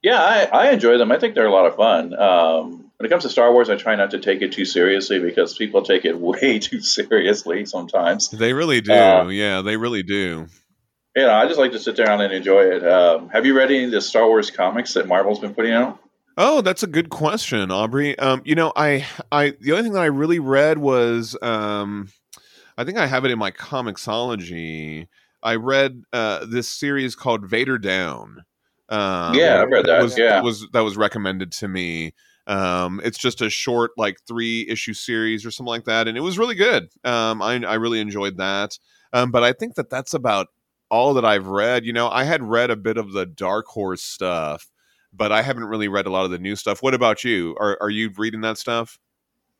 [0.02, 1.10] Yeah, I, I enjoy them.
[1.10, 2.12] I think they're a lot of fun.
[2.12, 5.18] Um, when it comes to Star Wars, I try not to take it too seriously
[5.18, 8.28] because people take it way too seriously sometimes.
[8.28, 8.92] They really do.
[8.92, 10.46] Uh, yeah, they really do.
[11.16, 12.86] You know, I just like to sit down and enjoy it.
[12.86, 15.98] Um, have you read any of the Star Wars comics that Marvel's been putting out?
[16.36, 18.18] Oh, that's a good question, Aubrey.
[18.18, 22.08] Um, you know, I, I, the only thing that I really read was, um,
[22.76, 25.06] I think I have it in my Comixology.
[25.42, 28.44] I read uh, this series called Vader Down.
[28.88, 30.40] Um, Yeah, I've read that, Was, yeah.
[30.40, 32.14] was that was recommended to me.
[32.46, 36.20] Um, it's just a short, like three issue series or something like that, and it
[36.20, 36.88] was really good.
[37.04, 38.78] Um, I, I really enjoyed that.
[39.12, 40.48] Um, but I think that that's about
[40.90, 41.86] all that I've read.
[41.86, 44.70] You know, I had read a bit of the Dark Horse stuff,
[45.12, 46.82] but I haven't really read a lot of the new stuff.
[46.82, 47.56] What about you?
[47.58, 48.98] Are are you reading that stuff?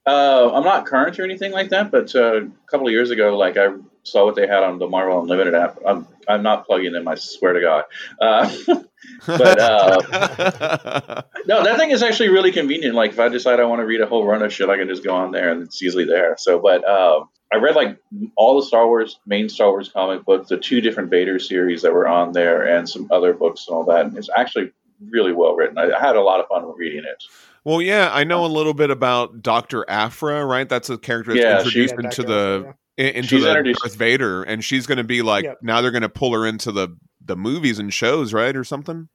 [0.07, 3.37] Uh, I'm not current or anything like that, but uh, a couple of years ago,
[3.39, 3.69] like I
[4.03, 5.79] saw what they had on the Marvel Unlimited app.
[5.87, 7.09] I'm I'm not plugging them.
[7.09, 7.85] I swear to God.
[8.21, 8.51] Uh,
[9.27, 12.95] But, uh, no, that thing is actually really convenient.
[12.95, 14.89] Like if I decide I want to read a whole run of shit, I can
[14.89, 16.37] just go on there and it's easily there.
[16.39, 17.99] So, but um, I read like
[18.37, 21.93] all the Star Wars main Star Wars comic books, the two different Vader series that
[21.93, 24.07] were on there, and some other books and all that.
[24.07, 24.73] And it's actually
[25.11, 25.79] really well written.
[25.79, 27.23] I, I had a lot of fun reading it.
[27.65, 30.69] Well, yeah, I know a little bit about Doctor Aphra, right?
[30.69, 32.29] That's a character that's Yeah, introduced Yeah, into Dr.
[32.29, 35.45] the Aphra, in- into She's the introduced- Darth Vader, and she's going to be like
[35.45, 35.59] Yep.
[35.63, 36.89] now they're going to pull her into the
[37.27, 39.09] the movies and shows, right, or something.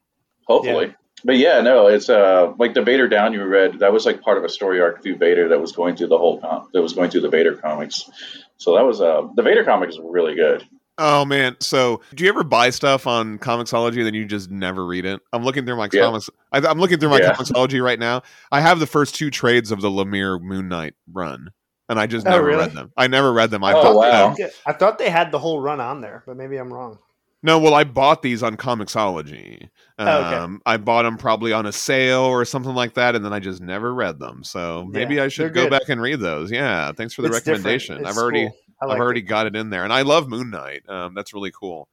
[0.47, 0.95] Hopefully.
[1.23, 3.79] But yeah, no, it's uh like the Vader down you read.
[3.79, 6.17] That was like part of a story arc through Vader that was going through the
[6.17, 8.09] whole com- that was going through the Vader comics.
[8.57, 10.65] So that was uh the Vader comic is really good.
[11.01, 11.55] Oh man!
[11.61, 15.21] So, do you ever buy stuff on Comixology and then you just never read it?
[15.31, 16.01] I'm looking through my Yeah.
[16.01, 16.29] comics.
[16.51, 17.33] I, I'm looking through my Yeah.
[17.33, 18.21] Comixology right now.
[18.51, 21.51] I have the first two trades of the Lemire Moon Knight run,
[21.87, 22.59] and I just Oh, never really?
[22.65, 22.91] read them.
[22.97, 23.63] I never read them.
[23.63, 24.35] I Oh, bought wow.
[24.35, 24.49] them.
[24.65, 26.99] I thought they had the whole run on there, but maybe I'm wrong.
[27.41, 29.69] No, well, I bought these on Comixology.
[29.97, 30.61] Um, Oh, okay.
[30.65, 33.61] I bought them probably on a sale or something like that, and then I just
[33.61, 34.43] never read them.
[34.43, 35.69] So maybe Yeah, I should go good.
[35.69, 36.51] back and read those.
[36.51, 38.05] Yeah, thanks for the It's recommendation.
[38.05, 38.57] I've already cool.
[38.81, 39.23] I I've already it.
[39.23, 40.87] got it in there, and I love Moon Knight.
[40.89, 41.87] Um, that's really cool.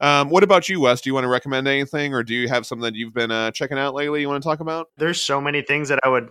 [0.00, 1.00] Um, what about you, Wes?
[1.02, 3.50] Do you want to recommend anything, or do you have something that you've been uh,
[3.50, 4.22] checking out lately?
[4.22, 4.88] You want to talk about?
[4.96, 6.30] There's so many things that I would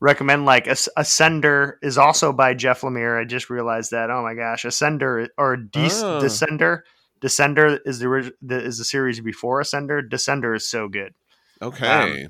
[0.00, 0.44] recommend.
[0.44, 3.20] Like As- Ascender is also by Jeff Lemire.
[3.20, 4.10] I just realized that.
[4.10, 6.20] Oh my gosh, Ascender or De- Ah.
[6.20, 6.82] Descender.
[7.20, 10.00] Descender is the, orig- the is the series before Ascender.
[10.08, 11.14] Descender is so good.
[11.60, 12.28] Okay.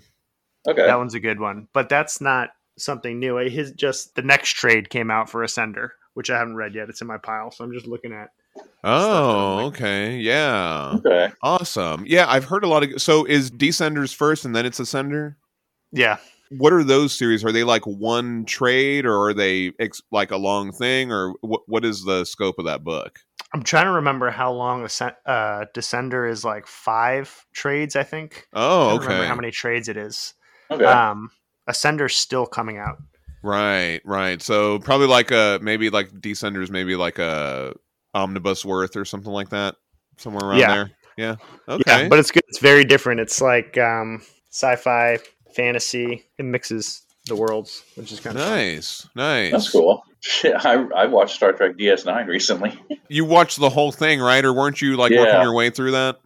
[0.68, 0.86] Okay.
[0.86, 3.36] That one's a good one, but that's not something new.
[3.36, 6.88] His just the next trade came out for Ascender, which I haven't read yet.
[6.88, 8.28] It's in my pile, so I'm just looking at.
[8.84, 10.16] oh, like- okay.
[10.18, 10.92] Yeah.
[10.96, 11.32] okay.
[11.42, 12.04] Awesome.
[12.06, 13.00] Yeah, I've heard a lot of.
[13.00, 15.36] So is Descenders first, and then it's Ascender?
[15.94, 16.16] Yeah,
[16.50, 17.44] What are those series?
[17.44, 21.62] Are they like one trade, or are they ex- like a long thing, or what?
[21.66, 23.18] What is the scope of that book?
[23.54, 26.44] I'm trying to remember how long Ascend- uh, Descender is.
[26.44, 28.46] Like five trades, I think.
[28.54, 29.28] Oh, don't remember okay.
[29.28, 30.32] how many trades it is.
[30.70, 30.84] Okay.
[30.84, 31.30] Um,
[31.68, 32.96] Ascender's still coming out.
[33.42, 34.40] Right, right.
[34.40, 37.74] So probably like a maybe like Descenders, maybe like a
[38.14, 39.76] omnibus worth or something like that,
[40.18, 40.74] somewhere around Yeah.
[40.74, 40.90] there.
[41.16, 41.36] Yeah.
[41.68, 41.82] Okay.
[41.86, 42.42] Yeah, but it's good.
[42.48, 43.20] It's very different.
[43.20, 45.18] It's like um, sci-fi,
[45.54, 46.24] fantasy.
[46.38, 49.52] It mixes the worlds, which is kind of nice, nice.
[49.52, 50.02] That's cool.
[50.20, 52.78] Shit, I I watched Star Trek DS9 recently.
[53.08, 54.42] You watched the whole thing, right?
[54.42, 56.18] Or weren't you like working your way through that?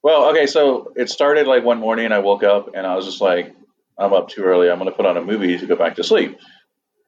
[0.00, 3.20] Well, okay, so it started like one morning I woke up and I was just
[3.20, 3.52] like,
[4.00, 4.70] I'm up too early.
[4.70, 6.38] I'm going to put on a movie to go back to sleep.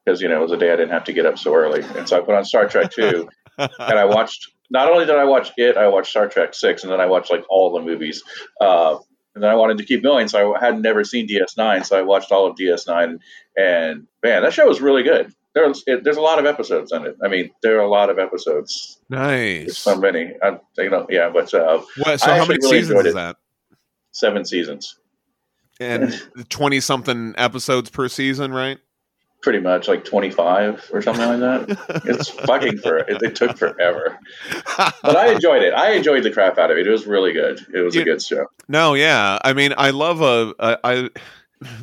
[0.05, 1.83] Because, you know, it was a day I didn't have to get up so early.
[1.97, 3.29] And so I put on Star Trek 2
[3.59, 6.93] and I watched, not only did I watch it, I watched Star Trek 6 and
[6.93, 8.23] then I watched like all the movies.
[8.61, 8.99] Uh,
[9.35, 10.29] and then I wanted to keep going.
[10.29, 11.87] So I had never seen DS9.
[11.87, 13.19] So I watched all of DS9.
[13.57, 15.33] And man, that show was really good.
[15.55, 17.17] There's, it, there's a lot of episodes in it.
[17.23, 18.99] I mean, there are a lot of episodes.
[19.09, 19.79] There's nice.
[19.79, 20.33] so many.
[20.43, 23.37] I, you know, yeah, but uh, What, so I how many really seasons is that?
[24.13, 24.99] seven seasons.
[25.83, 28.79] And twenty something episodes per season, right?
[29.43, 32.03] Pretty much like 25 or something like that.
[32.05, 33.21] It's fucking for it.
[33.23, 34.17] It took forever,
[34.77, 35.75] but I enjoyed it.
[35.75, 36.87] I enjoyed the crap out of it.
[36.87, 37.59] It was really good.
[37.75, 38.47] It was You- a good show.
[38.69, 39.39] No, yeah.
[39.45, 41.09] I mean, I love a, a I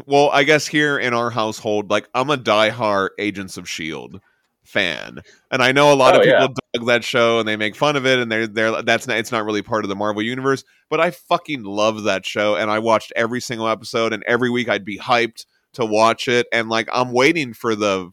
[0.05, 4.21] well, I guess here in our household, like I'm a diehard Agents of Shield
[4.63, 5.19] fan.
[5.51, 6.53] And I know a lot Oh, of people
[6.85, 9.45] that show and they make fun of it and they're they're that's not it's not
[9.45, 13.11] really part of the Marvel universe, but I fucking love that show and I watched
[13.15, 17.11] every single episode and every week I'd be hyped to watch it and like I'm
[17.11, 18.11] waiting for the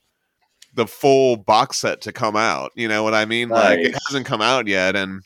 [0.75, 2.73] the full box set to come out.
[2.75, 3.49] You know what I mean?
[3.49, 5.23] Like it hasn't come out yet and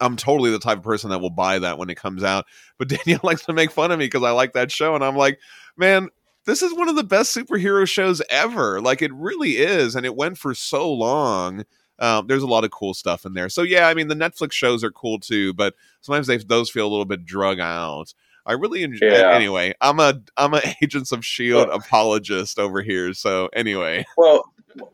[0.00, 2.46] I'm totally the type of person that will buy that when it comes out.
[2.78, 5.16] But Danielle likes to make fun of me because I like that show, and I'm
[5.16, 5.38] like,
[5.76, 6.08] man,
[6.46, 8.80] this is one of the best superhero shows ever.
[8.80, 11.64] Like it really is, and it went for so long.
[11.98, 13.48] Um, there's a lot of cool stuff in there.
[13.48, 16.86] So yeah, I mean the Netflix shows are cool too, but sometimes they those feel
[16.86, 18.14] a little bit drug out.
[18.46, 19.06] I really enjoy.
[19.08, 19.32] Yeah.
[19.34, 23.12] Anyway, I'm a I'm a Agents of Shield apologist over here.
[23.14, 24.44] So anyway, Well,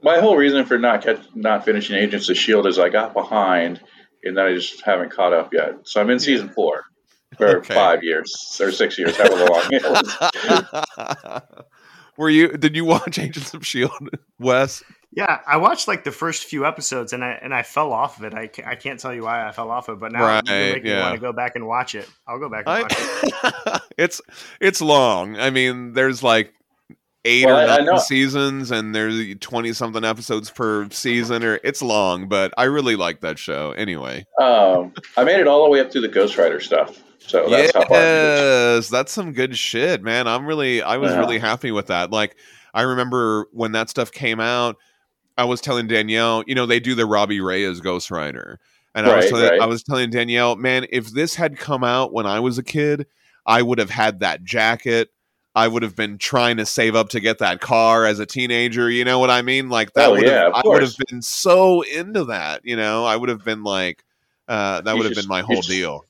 [0.02, 3.80] my whole reason for not catch, not finishing Agents of Shield is I got behind,
[4.24, 5.74] and then I just haven't caught up yet.
[5.84, 6.84] So I'm in season four
[7.36, 7.74] for Okay.
[7.74, 11.42] five years or six years, however long it was.
[12.16, 12.48] Were you?
[12.56, 14.82] Did you watch Agents of Shield, Wes?
[15.16, 18.24] Yeah, I watched like the first few episodes and I and I fell off of
[18.24, 18.34] it.
[18.34, 20.42] I can't, I can't tell you why I fell off of it, but now Right,
[20.44, 21.02] you make me yeah.
[21.02, 22.08] want to go back and watch it.
[22.26, 23.82] I'll go back and watch it.
[23.96, 24.20] It's
[24.60, 25.36] it's long.
[25.38, 26.52] I mean, there's like
[27.24, 31.44] eight Well, or I- I nine seasons, and there's twenty something episodes per season.
[31.44, 33.70] Or it's long, but I really like that show.
[33.72, 37.00] Anyway, Um, I made it all the way up to the Ghost Rider stuff.
[37.20, 37.96] So that's how far.
[37.98, 38.40] it is.
[38.84, 40.26] yes, that's some good shit, man.
[40.26, 41.20] I'm really, I was Yeah.
[41.20, 42.10] really happy with that.
[42.10, 42.36] Like,
[42.74, 44.76] I remember when that stuff came out.
[45.36, 48.60] I was telling Danielle, you know, they do the Robbie Reyes Ghost Rider.
[48.94, 49.60] And I was telling right.
[49.60, 53.06] I was telling Danielle, man, if this had come out when I was a kid,
[53.44, 55.10] I would have had that jacket.
[55.56, 58.90] I would have been trying to save up to get that car as a teenager.
[58.90, 59.68] You know what I mean?
[59.68, 62.60] Like that Oh, would yeah, have I would have been so into that.
[62.64, 64.04] You know, I would have been like,
[64.48, 66.06] uh, that You would have been my you whole should- deal.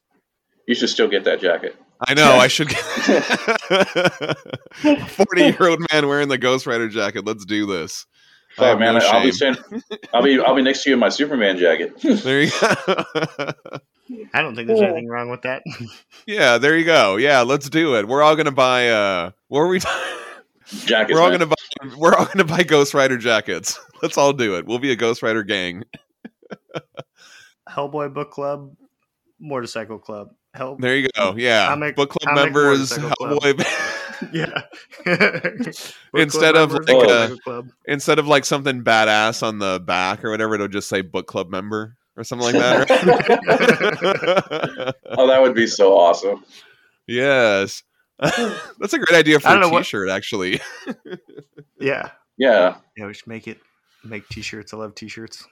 [0.66, 1.76] You should still get that jacket.
[2.06, 2.34] I know.
[2.36, 2.70] I should.
[5.08, 7.24] Forty-year-old man wearing the Ghost Rider jacket.
[7.24, 8.06] Let's do this.
[8.58, 9.54] I Oh have man, no I'll be shame.
[9.54, 11.92] send, I'll be I'll be next to you in my Superman jacket.
[12.02, 12.74] There you go.
[14.34, 15.62] I don't think there's anything wrong with that.
[16.26, 17.16] yeah, there you go.
[17.16, 18.06] Yeah, let's do it.
[18.06, 18.90] We're all gonna buy.
[18.90, 19.80] uh What are we?
[20.86, 21.12] Jackets.
[21.14, 21.40] we're all man.
[21.40, 21.96] gonna buy.
[21.96, 23.78] We're all gonna buy Ghost Rider jackets.
[24.02, 24.66] Let's all do it.
[24.66, 25.84] We'll be a Ghost Rider gang.
[27.68, 28.74] Hellboy Book Club,
[29.40, 30.30] Motorcycle Club.
[30.54, 31.34] Hell, There you go.
[31.36, 32.96] Yeah, Comic- book club comic members.
[32.98, 33.62] motorcycle club.
[34.20, 34.32] Hellboy.
[34.32, 34.62] yeah.
[36.22, 40.24] Instead of members, like oh, uh, a- Instead of like something badass on the back
[40.24, 42.88] or whatever, it'll just say book club member or something like that.
[45.16, 46.44] Oh, that would be so awesome.
[47.06, 47.82] yes.
[48.18, 50.60] That's a great idea for I don't a know what- t-shirt, actually.
[51.80, 52.10] yeah.
[52.36, 52.76] Yeah.
[52.96, 53.58] Yeah, we should make it
[54.04, 54.72] make t-shirts.
[54.74, 55.46] I love t-shirts.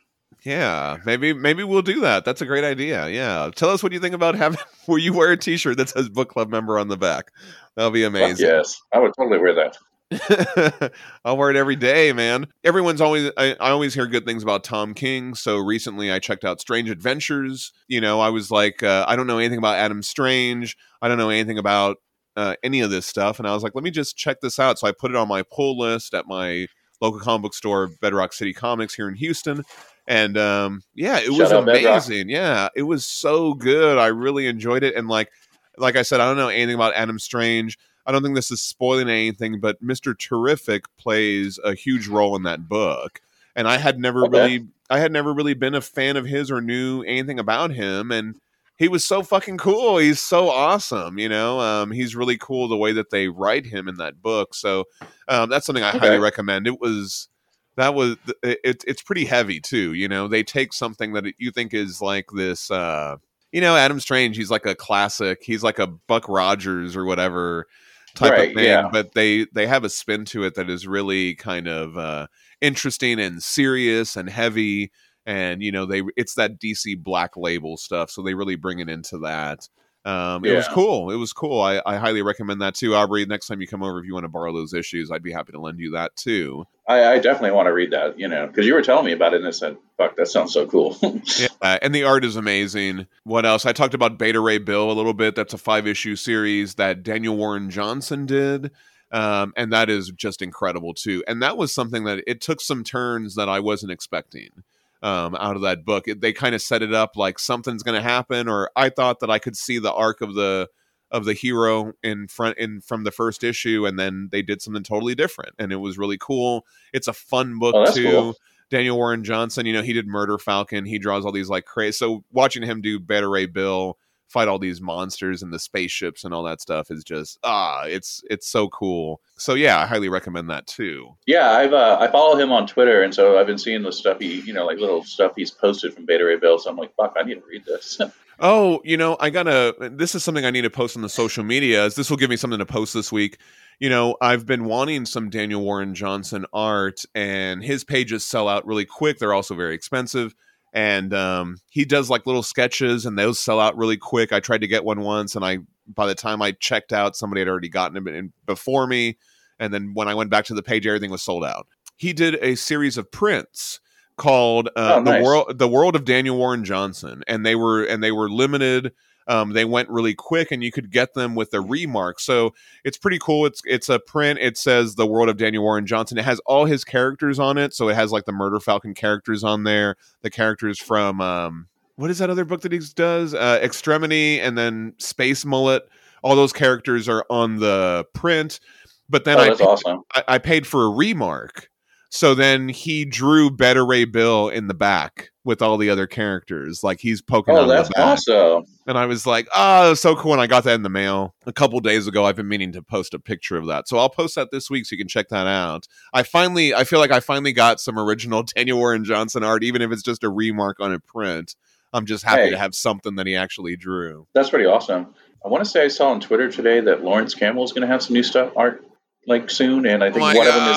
[0.44, 2.24] Yeah, maybe maybe we'll do that.
[2.24, 3.08] That's a great idea.
[3.08, 6.08] Yeah, tell us what you think about having where you wear a T-shirt that says
[6.08, 7.30] book club member on the back.
[7.76, 8.46] That'll be amazing.
[8.46, 9.78] yes, I would totally wear that.
[11.24, 12.48] I'll wear it every day, man.
[12.64, 15.34] Everyone's always I, I always hear good things about Tom King.
[15.34, 17.72] So recently I checked out Strange Adventures.
[17.88, 20.76] You know, I was like, uh, I don't know anything about Adam Strange.
[21.00, 21.98] I don't know anything about
[22.36, 24.78] uh, any of this stuff, and I was like, let me just check this out.
[24.78, 26.66] So I put it on my pull list at my
[27.00, 29.64] local comic book store, Bedrock City Comics here in Houston.
[30.06, 32.28] And um, yeah, it Shout was amazing.
[32.28, 33.98] Yeah, it was so good.
[33.98, 34.94] I really enjoyed it.
[34.96, 35.30] And like,
[35.78, 37.78] like I said, I don't know anything about Adam Strange.
[38.04, 42.42] I don't think this is spoiling anything, but Mister Terrific plays a huge role in
[42.42, 43.20] that book.
[43.54, 44.30] And I had never Okay.
[44.32, 48.10] really, I had never really been a fan of his or knew anything about him.
[48.10, 48.34] And
[48.76, 49.98] he was so fucking cool.
[49.98, 51.18] He's so awesome.
[51.18, 54.54] You know, um, he's really cool the way that they write him in that book.
[54.54, 54.86] So
[55.28, 55.98] um, that's something I Okay.
[56.00, 56.66] highly recommend.
[56.66, 57.28] It was
[57.76, 59.94] that was it, it's pretty heavy too.
[59.94, 62.70] You know, they take something that you think is like this.
[62.70, 63.16] uh
[63.52, 65.40] you know, Adam Strange, he's like a classic.
[65.42, 67.66] He's like a Buck Rogers or whatever
[68.14, 68.64] type Right, of thing.
[68.64, 68.88] yeah.
[68.90, 72.26] But they they have a spin to it that is really kind of uh
[72.60, 74.90] interesting and serious and heavy.
[75.26, 78.88] And you know, they it's that DC Black Label stuff, so they really bring it
[78.88, 79.68] into that.
[80.04, 81.10] Um, It was cool.
[81.10, 81.60] It was cool.
[81.60, 83.24] I, I highly recommend that too, Aubrey.
[83.24, 85.52] Next time you come over, if you want to borrow those issues, I'd be happy
[85.52, 86.64] to lend you that too.
[86.88, 88.18] I, I definitely want to read that.
[88.18, 90.52] You know, because you were telling me about it, and I said, "Fuck, that sounds
[90.52, 90.98] so cool."
[91.38, 91.48] Yeah,
[91.82, 93.06] and the art is amazing.
[93.22, 93.64] What else?
[93.64, 95.36] I talked about Beta Ray Bill a little bit.
[95.36, 98.72] That's a five issue series that Daniel Warren Johnson did.
[99.12, 101.22] Um, and that is just incredible too.
[101.28, 104.64] And that was something that it took some turns that I wasn't expecting
[105.02, 106.08] um, out of that book.
[106.08, 109.20] It, they kind of set it up like something's going to happen, or I thought
[109.20, 110.68] that I could see the arc of the
[111.10, 114.82] of the hero in front in from the first issue and then they did something
[114.82, 118.36] totally different and it was really cool it's a fun book Oh, too cool.
[118.70, 121.92] daniel warren johnson you know he did murder falcon he draws all these like crazy
[121.92, 123.98] so watching him do beta ray bill
[124.32, 128.22] fight all these monsters and the spaceships and all that stuff is just ah it's
[128.30, 132.36] it's so cool so yeah i highly recommend that too Yeah, I've uh, I follow
[132.36, 135.04] him on Twitter, and so I've been seeing the stuff he, you know, like little
[135.04, 136.58] stuff he's posted from Beta Ray Bill.
[136.58, 138.00] So I'm like, fuck, I need to read this.
[138.44, 139.90] Oh, you know, I gotta.
[139.92, 141.94] This is something I need to post on the social medias.
[141.94, 143.38] This will give me something to post this week.
[143.78, 148.66] You know, I've been wanting some Daniel Warren Johnson art, and his pages sell out
[148.66, 149.18] really quick.
[149.18, 150.34] They're also very expensive,
[150.72, 154.32] and um, he does like little sketches, and those sell out really quick.
[154.32, 157.40] I tried to get one once, and I by the time I checked out, somebody
[157.40, 159.18] had already gotten it in- before me,
[159.58, 161.66] and then when I went back to the page, everything was sold out.
[161.96, 163.80] He did a series of prints
[164.16, 168.02] called uh, Oh, the world the world of Daniel Warren Johnson, and they were and
[168.02, 168.92] they were limited.
[169.28, 172.20] Um, they went really quick, and you could get them with a remark.
[172.20, 172.54] So
[172.84, 173.46] it's pretty cool.
[173.46, 174.38] It's it's a print.
[174.40, 176.18] It says the world of Daniel Warren Johnson.
[176.18, 177.74] It has all his characters on it.
[177.74, 182.10] So it has like the Murder Falcon characters on there, the characters from um, what
[182.10, 183.34] is that other book that he does?
[183.34, 185.82] Uh, Extremity, and then Space Mullet.
[186.22, 188.60] All those characters are on the print.
[189.08, 190.02] But then oh, I that's awesome.
[190.14, 191.68] I, I paid for a remark.
[192.14, 196.84] So then he drew Beta Ray Bill in the back with all the other characters.
[196.84, 198.64] Like he's poking Oh, that's awesome.
[198.86, 200.32] And I was like, oh, so cool.
[200.34, 202.26] And I got that in the mail a couple days ago.
[202.26, 203.88] I've been meaning to post a picture of that.
[203.88, 205.86] So I'll post that this week so you can check that out.
[206.12, 209.80] I finally, I feel like I finally got some original Daniel Warren Johnson art, even
[209.80, 211.56] if it's just a remark on a print.
[211.94, 212.50] I'm just happy Hey.
[212.50, 214.26] to have something that he actually drew.
[214.34, 215.14] That's pretty awesome.
[215.42, 217.88] I want to say I saw on Twitter today that Laurence Campbell is going to
[217.88, 218.84] have some new stuff art
[219.26, 220.76] like soon, and I Oh think my one of them is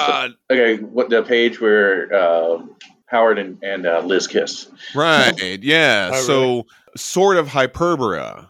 [0.50, 0.84] the okay.
[0.84, 2.62] What the page where uh,
[3.08, 4.70] Howard and, and uh, Liz kiss?
[4.94, 5.34] Right.
[5.64, 6.12] Yeah.
[6.14, 8.50] Oh, so Sword of Hyperborea.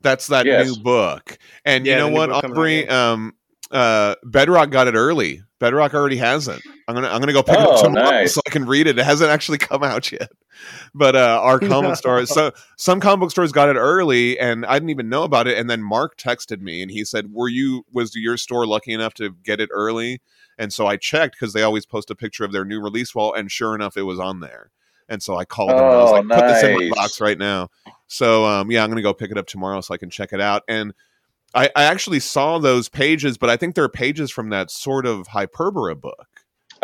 [0.00, 0.66] That's that Yes.
[0.66, 1.38] new book.
[1.64, 2.88] And Yeah, you know what, book coming out, Aubrey?
[2.88, 3.34] Um
[3.70, 5.42] uh Bedrock got it early.
[5.60, 6.60] Bedrock already has it.
[6.86, 8.34] I'm gonna I'm gonna go pick it Oh, up tomorrow nice.
[8.34, 8.98] so I can read it.
[8.98, 10.30] It hasn't actually come out yet.
[10.94, 14.74] But uh our comic store so some comic book stores got it early and I
[14.74, 15.56] didn't even know about it.
[15.58, 19.14] And then Mark texted me and he said, Were you was your store lucky enough
[19.14, 20.20] to get it early?
[20.58, 23.34] And so I checked because they always post a picture of their new release wall,
[23.34, 24.70] and sure enough, it was on there.
[25.08, 27.20] And so I called them and I was Oh, like, put this in my box
[27.20, 27.70] right now.
[28.06, 30.40] So um, yeah, I'm gonna go pick it up tomorrow so I can check it
[30.40, 30.62] out.
[30.68, 30.94] And
[31.54, 35.28] I, I actually saw those pages, but I think they're pages from that Sword of
[35.28, 36.28] Hyperborea book.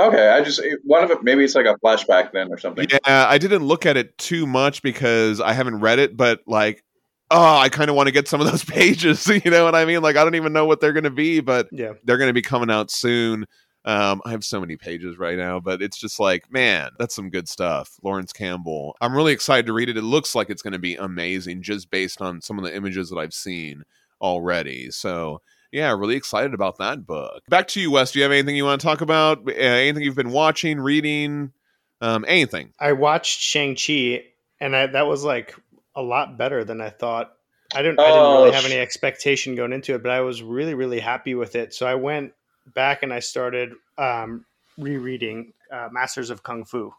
[0.09, 1.23] Okay, I just one of it.
[1.23, 2.89] Maybe it's like a flashback then or something.
[2.91, 6.83] Yeah, I didn't look at it too much because I haven't read it, but like,
[7.31, 9.27] oh, I kind of want to get some of those pages.
[9.45, 10.03] You know what I mean?
[10.03, 11.93] Like, I don't even know what they're gonna be, but Yeah.
[12.05, 13.47] they're going to be coming out soon.
[13.87, 17.31] Um, I have so many pages right now, but it's just like, man, that's some
[17.31, 17.91] good stuff.
[18.03, 18.95] Laurence Campbell.
[19.01, 19.97] I'm really excited to read it.
[19.97, 23.09] It looks like it's going to be amazing just based on some of the images
[23.09, 23.83] that I've seen
[24.21, 24.91] already.
[24.91, 25.41] So,
[25.73, 27.43] yeah, really excited about that book.
[27.49, 28.13] Back to you, Wes.
[28.13, 29.47] Do you have anything you want to talk about?
[29.49, 31.53] Uh, anything you've been watching, reading,
[32.01, 32.73] um, anything?
[32.79, 34.25] I watched Shang Chi,
[34.61, 35.55] and I, that was like
[35.95, 37.33] a lot better than I thought.
[37.75, 38.01] I didn't.
[38.01, 40.99] I didn't Oh, really have any expectation going into it, but I was really, really
[41.01, 41.73] happy with it.
[41.73, 42.33] So I went
[42.75, 44.45] back and I started um,
[44.77, 46.93] rereading uh, Masters of Kung Fu,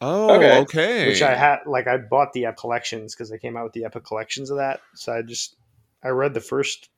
[0.00, 0.58] Oh, Okay.
[0.62, 1.06] okay.
[1.08, 1.60] which I had.
[1.66, 4.56] Like I bought the Epic collections because they came out with the Epic collections of
[4.56, 4.80] that.
[4.94, 5.54] So I just
[6.02, 6.88] I read the first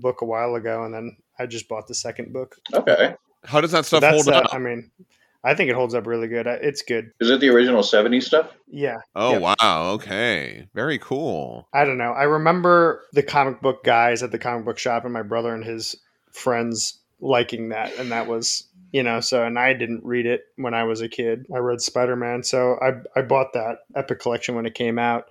[0.00, 2.56] book a while ago, and then I just bought the second book.
[2.72, 4.44] Okay, How does that So stuff that's hold that.
[4.46, 4.54] up?
[4.54, 4.90] I mean,
[5.42, 6.46] I think it holds up really good.
[6.46, 7.12] It's good.
[7.20, 8.50] is it the original '70s stuff?
[8.68, 8.96] Yeah.
[9.14, 9.40] Oh, Yep.
[9.60, 9.90] wow.
[9.92, 10.66] Okay.
[10.74, 11.68] Very cool.
[11.72, 12.12] I don't know.
[12.12, 15.64] I remember the comic book guys at the comic book shop and my brother and
[15.64, 15.94] his
[16.30, 17.96] friends liking that.
[17.98, 21.08] And that was, you know, so, and I didn't read it when I was a
[21.08, 21.46] kid.
[21.54, 22.42] I read Spider Man.
[22.42, 25.28] So I, I bought that Epic Collection when it came out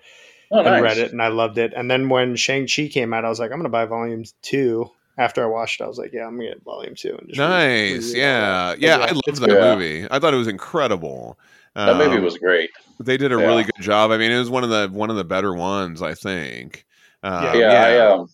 [0.51, 0.81] Oh, and nice.
[0.81, 1.73] read it and I loved it.
[1.75, 4.89] And then when Shang-Chi came out, I was like, I'm going to buy volume two.
[5.17, 7.15] After I watched it, I was like, yeah, I'm going to get volume two.
[7.17, 7.91] And just Nice.
[7.91, 8.71] reread all Yeah.
[8.73, 8.97] But Yeah.
[8.97, 9.49] I it's loved that.
[9.49, 9.75] Yeah.
[9.75, 10.07] movie.
[10.09, 11.37] I thought it was incredible.
[11.75, 12.69] That movie Um, was great.
[12.99, 13.45] They did a Yeah.
[13.47, 14.11] really good job.
[14.11, 16.85] I mean, it was one of the one of the better ones, I think.
[17.23, 17.59] Uh, Yeah.
[17.71, 18.27] yeah, I um,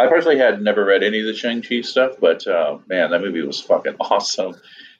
[0.00, 3.20] I personally had never read any of the Shang Chi stuff, but uh, man, that
[3.20, 4.54] movie was fucking awesome.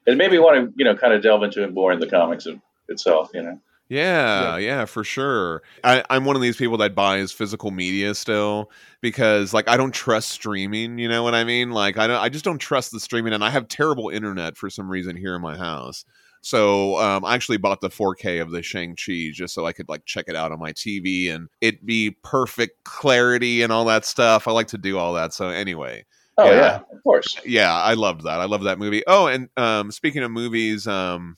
[0.07, 2.09] It made me want to, you know, kind of delve into it more in the
[2.09, 3.31] comics of itself.
[3.33, 3.61] You know.
[3.93, 5.63] Yeah, yeah, for sure.
[5.85, 8.71] I, I'm one of these people that buys physical media still
[9.03, 10.99] because, like, I don't trust streaming.
[10.99, 11.73] You know what I mean?
[11.73, 14.71] Like, I don't, I just don't trust the streaming, and I have terrible internet for
[14.71, 16.07] some reason here in my house.
[16.41, 19.89] So um, I actually bought the 4K of the Shang Chi just so I could
[19.91, 24.05] like check it out on my TV and it be perfect clarity and all that
[24.07, 24.49] stuff.
[24.49, 25.33] I like to do all that.
[25.35, 26.05] So anyway,
[26.39, 26.57] Oh Yeah.
[26.57, 27.37] yeah, of course.
[27.45, 28.41] yeah, I loved that.
[28.41, 29.05] I love that movie.
[29.07, 31.37] Oh, and um, speaking of movies, um,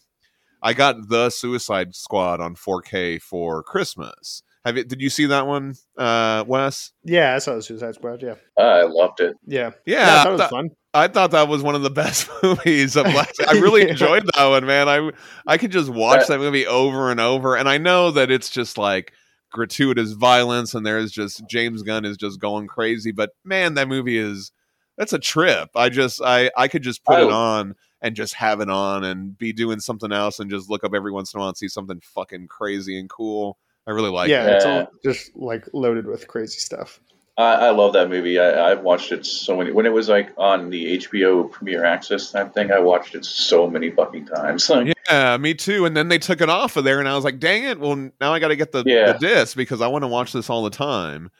[0.64, 4.42] I got the Suicide Squad on 4K for Christmas.
[4.64, 4.84] Have you?
[4.84, 6.92] Did you see that one, uh, Wes?
[7.04, 8.22] Yeah, I saw the Suicide Squad.
[8.22, 9.36] Yeah, I loved it.
[9.46, 10.70] yeah, Yeah, I thought was th- fun.
[10.94, 13.34] I thought that was one of the best movies of last.
[13.46, 13.90] I really Yeah.
[13.90, 14.88] enjoyed that one, man.
[14.88, 15.10] I
[15.46, 18.48] I could just watch That- that movie over and over, and I know that it's
[18.48, 19.12] just like
[19.52, 23.12] gratuitous violence, and there's just James Gunn is just going crazy.
[23.12, 24.50] But man, that movie is
[24.96, 25.68] that's a trip.
[25.76, 27.30] I just I I could just put it Oh.
[27.30, 30.92] on and just have it on and be doing something else and just look up
[30.94, 33.56] every once in a while and see something fucking crazy and cool.
[33.86, 34.52] I really like yeah, it.
[34.56, 37.00] it's all just like loaded with crazy stuff.
[37.38, 38.38] I, I love that movie.
[38.38, 39.72] I, I've watched it so many.
[39.72, 43.68] When it was like on the HBO Premiere Access type thing, I watched it so
[43.68, 44.68] many fucking times.
[44.70, 45.86] Like, Yeah, me too.
[45.86, 47.80] And then they took it off of there, and I was like, "Dang it!
[47.80, 49.12] Well, now I got to get the, Yeah.
[49.12, 51.30] the disc because I want to watch this all the time."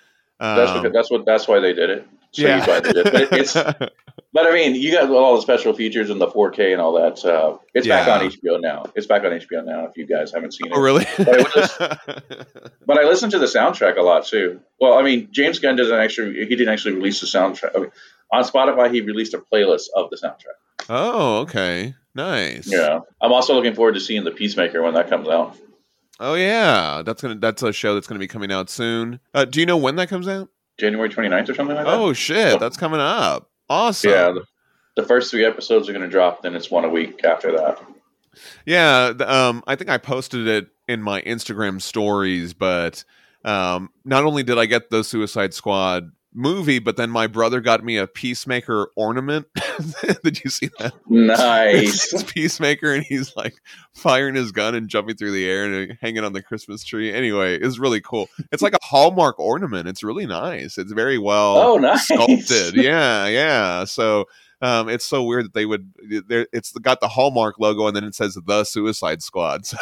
[0.40, 2.06] that's Um, because, that's what that's why they did it.
[2.38, 3.12] Yeah, you buy the disc.
[3.12, 3.52] But it's
[4.32, 7.24] but I mean, you got all the special features and the 4K and all that.
[7.24, 8.84] Uh, it's back on HBO now.
[8.94, 9.86] It's back on HBO now.
[9.86, 11.06] If you guys haven't seen it, oh, really?
[11.18, 11.78] But was-
[12.86, 14.60] But I listen to the soundtrack a lot too.
[14.80, 16.34] Well, I mean, James Gunn doesn't actually.
[16.34, 17.70] He didn't actually release the soundtrack.
[17.76, 17.92] I mean,
[18.32, 20.88] on Spotify, he released a playlist of the soundtrack.
[20.88, 22.70] oh, okay, nice.
[22.70, 25.56] Yeah, I'm also looking forward to seeing the Peacemaker when that comes out.
[26.20, 27.02] Oh, yeah.
[27.04, 27.36] That's gonna.
[27.36, 29.18] That's a show that's gonna be coming out soon.
[29.32, 30.48] Uh, do you know when that comes out?
[30.78, 31.94] January 29th or something like that.
[31.94, 33.50] Oh shit, that's coming up.
[33.68, 34.10] Awesome.
[34.10, 34.32] yeah.
[34.32, 34.44] The,
[34.96, 36.42] the first three episodes are going to drop.
[36.42, 37.80] Then it's one a week after that.
[38.66, 43.04] Yeah, um, I think I posted it in my Instagram stories, but
[43.44, 47.84] um, not only did I get the Suicide Squad movie, but then my brother got
[47.84, 49.46] me a Peacemaker ornament.
[50.24, 50.92] did you see that?
[51.06, 52.12] Nice.
[52.12, 53.54] It's Peacemaker, and he's like
[53.94, 57.12] firing his gun and jumping through the air and uh, hanging on the Christmas tree.
[57.12, 58.28] Anyway, it's really cool.
[58.52, 59.88] It's like a Hallmark ornament.
[59.88, 60.76] It's really nice.
[60.76, 62.06] It's very well oh, nice.
[62.08, 62.74] sculpted.
[62.74, 63.84] yeah, yeah.
[63.84, 64.26] So
[64.64, 65.92] um, it's so weird that they would.
[66.00, 69.64] It's got the Hallmark logo and then it says the Suicide Squad.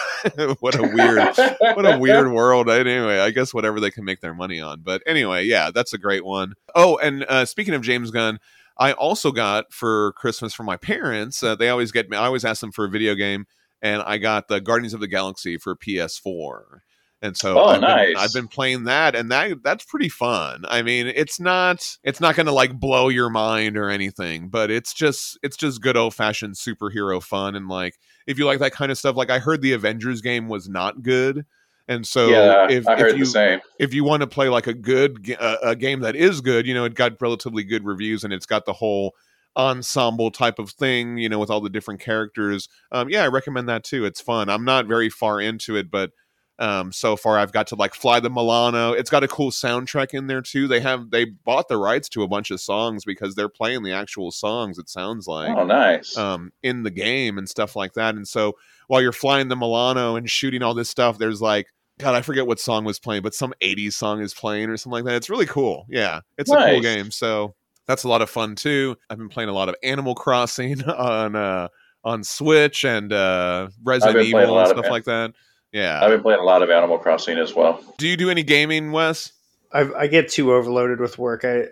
[0.61, 1.37] What a weird,
[1.77, 2.69] what a weird world.
[2.69, 4.81] Anyway, I guess whatever they can make their money on.
[4.81, 6.55] But anyway, yeah, that's a great one.
[6.75, 8.39] Oh, and uh, speaking of James Gunn.
[8.79, 11.43] I also got for Christmas from my parents.
[11.43, 12.17] Uh, they always get me.
[12.17, 13.45] I always ask them for a video game,
[13.83, 16.81] and I got the Guardians of the Galaxy for PS4.
[17.23, 18.17] And so Oh, I've, been.
[18.17, 20.65] I've been playing that, and that that's pretty fun.
[20.69, 24.73] I mean, it's not it's not going to like blow your mind or anything, but
[24.73, 27.55] it's just it's just good old fashioned superhero fun.
[27.55, 27.95] And like,
[28.27, 31.03] if you like that kind of stuff, like I heard the Avengers game was not
[31.03, 31.47] good,
[31.87, 33.61] and so yeah, if, I if you the same.
[33.79, 36.75] if you want to play like a good uh, a game that is good, you
[36.75, 39.15] know, it got relatively good reviews and it's got the whole
[39.57, 42.69] ensemble type of thing, you know, with all the different characters.
[42.91, 44.05] Um, yeah, I recommend that too.
[44.05, 44.49] It's fun.
[44.49, 46.11] I'm not very far into it, but
[46.59, 48.93] um, so far I've got to like fly the Milano.
[48.93, 50.69] It's got a cool soundtrack in there too.
[50.69, 53.93] They have they bought the rights to a bunch of songs because they're playing the
[53.93, 54.79] actual songs.
[54.79, 56.17] It sounds like oh, nice.
[56.17, 58.15] um, in the game and stuff like that.
[58.15, 62.15] And so while you're flying the Milano and shooting all this stuff, there's like, God,
[62.15, 65.05] I forget what song was playing, but some 80s song is playing or something like
[65.05, 65.17] that.
[65.17, 65.87] It's really cool.
[65.89, 67.11] Yeah, it's a cool game.
[67.11, 67.55] So
[67.87, 68.97] that's a lot of fun too.
[69.11, 71.69] I've been playing a lot of Animal Crossing on uh,
[72.05, 75.33] on Switch and uh, Resident been playing a Evil and stuff like that.
[75.73, 76.01] Yeah.
[76.03, 77.83] I've been playing a lot of Animal Crossing as well.
[77.99, 79.33] Do you do any gaming, Wes?
[79.73, 81.45] I've, I get too overloaded with work.
[81.47, 81.65] I,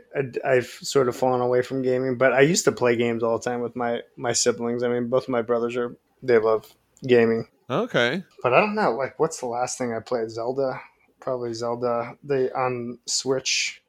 [0.42, 3.38] I have sort of fallen away from gaming, but I used to play games all
[3.38, 4.82] the time with my my siblings.
[4.82, 6.66] I mean, both of my brothers are they love
[7.07, 8.24] gaming, Okay.
[8.42, 8.92] but I don't know.
[8.92, 10.30] Like, what's the last thing I played?
[10.30, 10.80] Zelda,
[11.20, 12.16] probably Zelda.
[12.24, 13.82] They on Switch.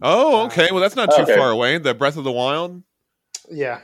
[0.00, 0.68] Oh, uh, okay.
[0.70, 1.36] Well, that's not too Okay.
[1.36, 1.78] far away.
[1.78, 2.82] The Breath of the Wild.
[3.50, 3.80] Yeah,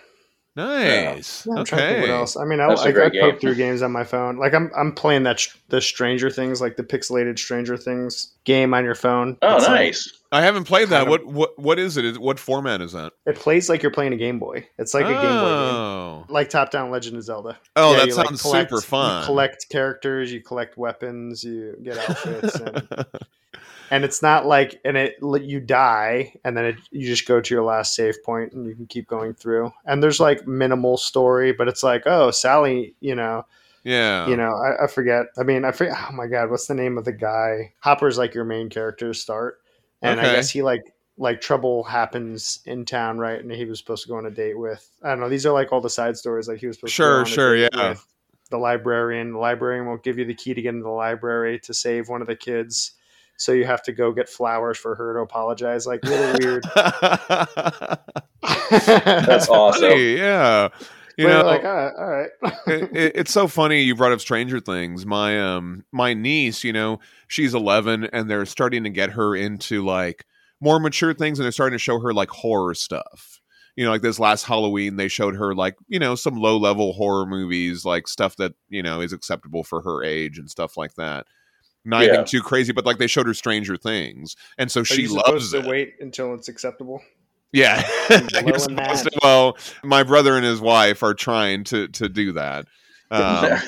[0.54, 1.46] Nice.
[1.46, 2.00] Yeah, I'm trying to think okay.
[2.02, 2.36] what else.
[2.36, 3.22] I mean, I, That's a I, I great game.
[3.30, 4.36] poke through games on my phone.
[4.36, 8.74] Like I'm, I'm playing that sh- the Stranger Things, like the pixelated Stranger Things game
[8.74, 9.38] on your phone.
[9.42, 10.18] Oh, It's like- nice.
[10.34, 11.02] I haven't played that.
[11.02, 12.06] of- What what what is it?
[12.06, 13.12] Is- What format is that?
[13.26, 14.66] it plays like you're playing a Game Boy.
[14.78, 16.24] It's like a Game Boy game, oh.
[16.30, 17.58] like top down Legend of Zelda.
[17.76, 19.20] Oh, Yeah, that you, like, collect- super fun.
[19.20, 22.88] You collect characters, you collect weapons, you get outfits, and,
[23.92, 27.54] and it's not like and it you die and then it, you just go to
[27.54, 29.70] your last save point and you can keep going through.
[29.84, 33.44] And there's like minimal story, but it's like oh Sally, you know,
[33.84, 34.26] yeah.
[34.26, 35.26] you know I, I forget.
[35.38, 35.94] I mean I forget.
[36.08, 37.74] Oh my god, what's the name of the guy?
[37.80, 39.60] Hopper's like your main character to start,
[40.00, 43.38] and I guess he like like trouble happens in town, right?
[43.38, 45.28] And he was supposed to go on a date with I don't know.
[45.28, 46.48] These are like all the side stories.
[46.48, 47.68] Like he was supposed to Sure, on sure, yeah.
[47.90, 48.06] with
[48.50, 49.32] the librarian.
[49.32, 52.22] The librarian won't give you the key to get into the library to save one
[52.22, 52.92] of the kids.
[53.42, 55.86] So you have to go get flowers for her to apologize.
[55.86, 56.64] Like really weird.
[59.26, 59.90] That's awesome.
[59.90, 60.68] Funny, yeah.
[61.18, 62.30] You But know, like all right, all right.
[62.66, 65.04] it, it- it's so funny you brought up Stranger Things.
[65.04, 69.84] My um my niece, you know, she's 11 and they're starting to get her into
[69.84, 70.24] like
[70.60, 73.40] more mature things and they're starting to show her like horror stuff.
[73.76, 77.26] You know, like this last Halloween they showed her like, you know, some low-level horror
[77.26, 81.26] movies, like stuff that, you know, is acceptable for her age and stuff like that.
[81.84, 82.08] Not Yeah.
[82.08, 85.14] anything too crazy, but like they showed her Stranger Things, and so Are she you
[85.14, 85.62] loves supposed it.
[85.62, 87.00] to wait until it's acceptable?
[87.52, 92.08] Yeah, Below You're supposed to- well, my brother and his wife are trying to to
[92.08, 92.66] do that.
[93.10, 93.58] Um,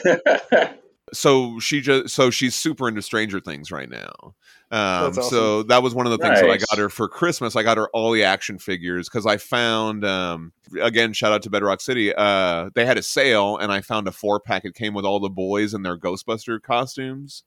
[1.13, 4.35] so she just so she's super into Stranger Things right now.
[4.71, 5.23] Um, awesome.
[5.25, 7.55] So that was one of the things that I got her for Christmas.
[7.55, 11.51] I got her all the action figures because I found um, again shout out to
[11.51, 12.13] Bedrock City.
[12.15, 14.65] Uh, they had a sale and I found a four pack.
[14.65, 17.45] It came with all the boys in their Ghostbuster costumes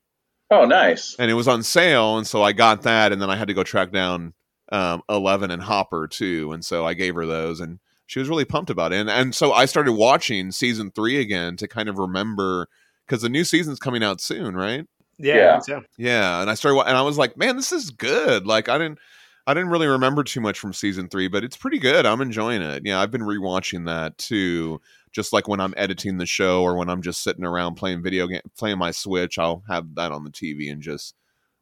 [0.51, 1.15] oh, nice.
[1.19, 3.53] and it was on sale, and so I got that, and then I had to
[3.53, 4.33] go track down
[4.71, 8.45] um, Eleven and Hopper too, and so I gave her those, and she was really
[8.45, 11.97] pumped about it, and and so I started watching season three again to kind of
[11.97, 12.67] remember
[13.05, 14.85] because the new season's coming out soon, right?
[15.17, 15.59] Yeah, Yeah.
[15.59, 15.83] So.
[15.97, 18.45] Yeah, and I started, and I was like, man, this is good.
[18.45, 18.99] Like I didn't.
[19.45, 22.05] I didn't really remember too much from season three, but it's pretty good.
[22.05, 22.81] I'm enjoying it.
[22.83, 24.81] Yeah, I've been rewatching that too.
[25.11, 28.27] Just like when I'm editing the show or when I'm just sitting around playing video
[28.27, 31.15] game, playing my Switch, I'll have that on the TV and just,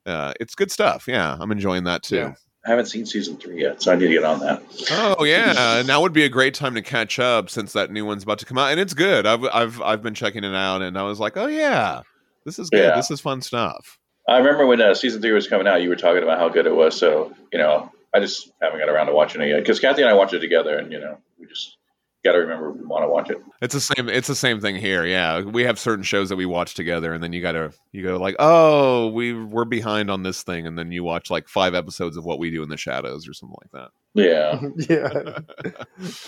[0.05, 1.05] uh, it's good stuff.
[1.07, 2.15] Yeah, I'm enjoying that too.
[2.17, 2.33] Yeah.
[2.65, 4.63] I haven't seen season three yet, so I need to get on that.
[4.89, 8.05] Oh yeah, and now would be a great time to catch up since that new
[8.05, 9.27] one's about to come out, and it's good.
[9.27, 12.01] I've I've I've been checking it out, and I was like, oh yeah,
[12.43, 12.83] this is good.
[12.83, 12.95] Yeah.
[12.95, 13.99] This is fun stuff.
[14.27, 16.65] I remember when uh, season three was coming out, you were talking about how good
[16.65, 16.97] it was.
[16.97, 20.09] So you know, I just haven't got around to watching it yet because Kathy and
[20.09, 21.77] I watched it together, and you know, we just
[22.25, 23.37] got to remember we want to watch it.
[23.61, 24.09] It's the same.
[24.09, 25.05] It's the same thing here.
[25.05, 28.17] Yeah, we have certain shows that we watch together, and then you gotta you go
[28.17, 32.17] like, oh, we we're behind on this thing, and then you watch like five episodes
[32.17, 33.91] of what we do in the shadows or something like that.
[34.15, 34.59] Yeah,
[34.89, 35.39] yeah,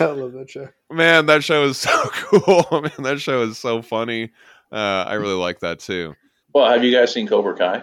[0.00, 0.68] I love that show.
[0.90, 2.80] Man, that show is so cool.
[2.80, 4.30] Man, that show is so funny.
[4.72, 6.14] Uh, I really like that too.
[6.54, 7.82] well, have you guys seen Cobra Kai?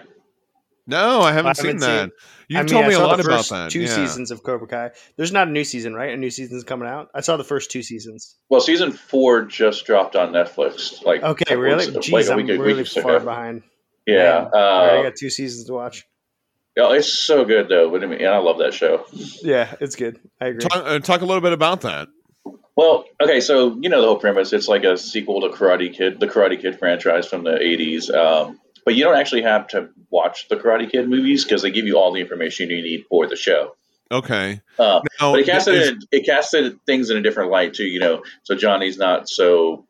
[0.86, 2.00] No, I haven't, I seen haven't that.
[2.04, 2.12] seen-
[2.48, 3.70] You I mean, told I me a lot the about first that.
[3.70, 3.86] Two yeah.
[3.94, 4.90] seasons of Cobra Kai.
[5.16, 6.12] There's not a new season, right?
[6.14, 7.08] A new season's coming out.
[7.14, 8.36] I saw the first two seasons.
[8.48, 11.04] Well, season four just dropped on Netflix.
[11.04, 11.90] Like Okay, couple really?
[11.90, 13.24] weeks- Jeez, like a I'm week- week really or so far ago.
[13.24, 13.62] behind.
[14.06, 16.04] Yeah, Man, I already uh, got two seasons to watch.
[16.76, 17.90] yeah, it's so good though.
[17.90, 19.04] But I mean, and I love that show.
[19.42, 20.20] Yeah, it's good.
[20.40, 20.60] I agree.
[20.60, 22.06] Talk, uh, talk a little bit about that.
[22.76, 24.52] Well, okay, so you know the whole premise.
[24.52, 28.14] It's like a sequel to Karate Kid, the Karate Kid franchise from the '80s.
[28.14, 31.84] Um, but you don't actually have to watch the Karate Kid movies because they give
[31.86, 33.76] you all the information you need for the show.
[34.10, 34.60] Okay.
[34.78, 37.84] Uh, Now, but it casted is- in, it casted things in a different light too.
[37.84, 39.84] You know, so Johnny's not so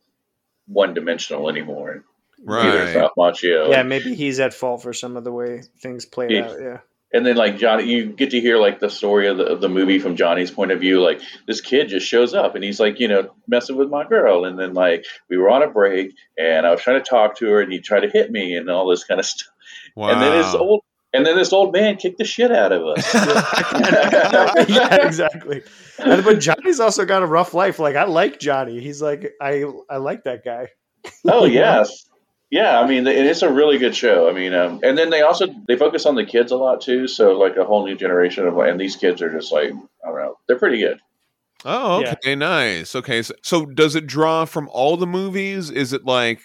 [0.66, 2.02] one dimensional anymore.
[2.38, 2.96] Neither is right.
[2.96, 3.70] Ralph Macchio.
[3.70, 6.48] yeah, maybe he's at fault for some of the way things played Yeah.
[6.48, 6.60] out.
[6.60, 6.78] Yeah.
[7.12, 9.68] And then like Johnny, you get to hear like the story of the, of the
[9.68, 11.00] movie from Johnny's point of view.
[11.00, 14.44] Like this kid just shows up and he's like, you know, messing with my girl.
[14.44, 17.46] And then like we were on a break and I was trying to talk to
[17.46, 19.54] her and he tried to hit me and all this kind of stuff.
[19.94, 20.10] Wow.
[20.10, 20.82] And then this old
[21.12, 23.14] and then this old man kicked the shit out of us.
[24.68, 25.62] yeah, exactly.
[25.98, 27.78] And, but Johnny's also got a rough life.
[27.78, 28.80] Like I like Johnny.
[28.80, 30.68] He's like I I like that guy.
[31.26, 32.06] oh yes.
[32.50, 34.28] Yeah, I mean, it's a really good show.
[34.28, 37.08] I mean, um, and then they also they focus on the kids a lot too.
[37.08, 40.16] So like a whole new generation of, and these kids are just like I don't
[40.16, 41.00] know, they're pretty good.
[41.64, 42.12] Oh, Yeah.
[42.12, 42.94] okay, nice.
[42.94, 45.70] Okay, so, so does it draw from all the movies?
[45.70, 46.40] Is it like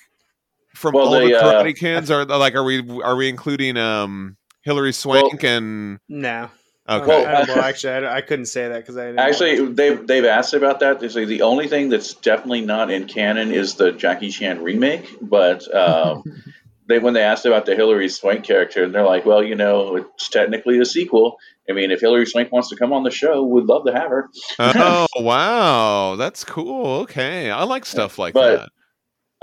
[0.73, 2.09] from Well, all they, the uh, Kids?
[2.09, 6.49] Are like are we are we including um Hilary Swank and No.
[6.89, 7.07] Okay?
[7.07, 10.25] Well, I, well, actually, I, I couldn't say that because I didn't Actually, they've they've
[10.25, 10.99] asked about that.
[10.99, 15.15] They say the only thing that's definitely not in canon is the Jackie Chan remake.
[15.21, 16.23] But um,
[16.87, 20.27] they when they asked about the Hilary Swank character, they're like, well, you know, it's
[20.29, 21.37] technically a sequel.
[21.69, 24.09] I mean, if Hilary Swank wants to come on the show, we'd love to have
[24.09, 24.29] her.
[24.59, 27.01] oh wow, that's cool.
[27.01, 28.69] Okay, I like stuff like But-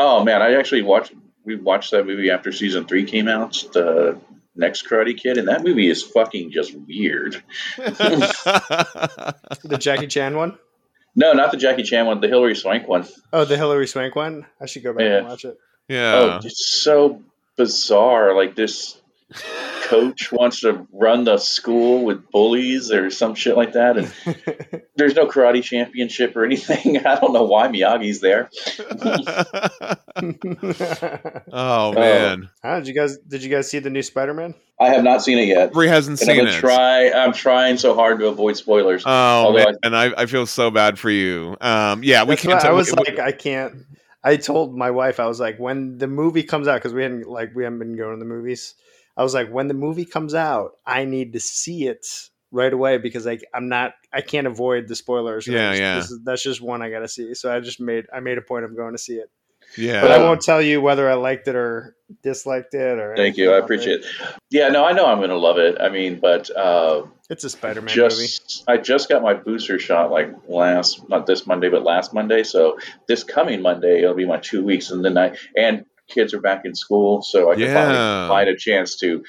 [0.00, 1.12] Oh man, I actually watched.
[1.44, 3.52] We watched that movie after season three came out.
[3.72, 4.18] The
[4.58, 7.42] next Karate Kid, and that movie is fucking just weird.
[9.64, 10.58] the Jackie Chan one.
[11.16, 13.06] No, not the Jackie Chan one, the Hilary Swank one.
[13.32, 14.46] Oh, the Hilary Swank one.
[14.60, 15.16] I should go back Yeah.
[15.18, 15.58] and watch it.
[15.88, 16.14] yeah.
[16.14, 17.22] Oh, it's so
[17.56, 18.34] bizarre.
[18.36, 19.00] Like this
[19.88, 25.14] coach wants to run the school with bullies or some shit like that, and there's
[25.14, 26.98] no karate championship or anything.
[27.06, 28.50] I don't know why Miyagi's there.
[31.52, 34.54] oh man, Ah, did you guys did you guys see the new Spider Man?
[34.80, 35.72] I have not seen it yet.
[35.72, 36.52] Bree hasn't And I'm seen it.
[36.60, 37.10] try.
[37.10, 39.02] I'm trying so hard to avoid spoilers.
[39.06, 41.56] Oh Although man, and I, I feel so bad for you.
[41.60, 42.60] Um, yeah, we can't.
[42.60, 43.84] tell- I was we- like, I can't.
[44.22, 47.28] I told my wife, I was like, when the movie comes out, because we hadn't
[47.28, 48.74] like we haven't been going to the movies.
[49.18, 52.06] I was like, when the movie comes out, I need to see it
[52.52, 55.46] right away because like I'm not, I can't avoid the spoilers.
[55.46, 55.94] Yeah, I just- yeah.
[55.96, 57.34] This is, that's just one I got to see.
[57.34, 59.28] So I just made, I made a point of going to see it,
[59.76, 63.14] yeah, but I won't tell you whether I liked it or disliked it or.
[63.16, 63.52] Thank you.
[63.52, 64.06] I appreciate it.
[64.50, 65.76] Yeah, no, I know I'm going to love it.
[65.78, 68.08] I mean, but uh, It's a Spider Man movie.
[68.26, 72.44] just I just got my booster shot like last not this Monday but last Monday.
[72.44, 76.40] So this coming Monday it'll be my two weeks, and then I and kids are
[76.40, 77.74] back in school, so I can Yeah.
[77.74, 79.22] finally find a chance to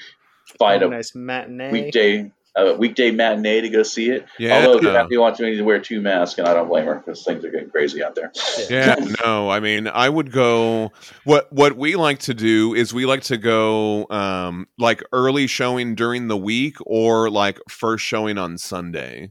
[0.58, 1.70] find a a nice matinee.
[1.70, 4.26] weekday a weekday matinee to go see it.
[4.36, 4.66] Yeah.
[4.66, 7.44] Although Kathy wants me to wear two masks, and I don't blame her because things
[7.44, 8.32] are getting crazy out there.
[8.68, 10.90] yeah no i mean i would go
[11.24, 15.94] what what we like to do is we like to go um like early showing
[15.94, 19.30] during the week or like first showing on sunday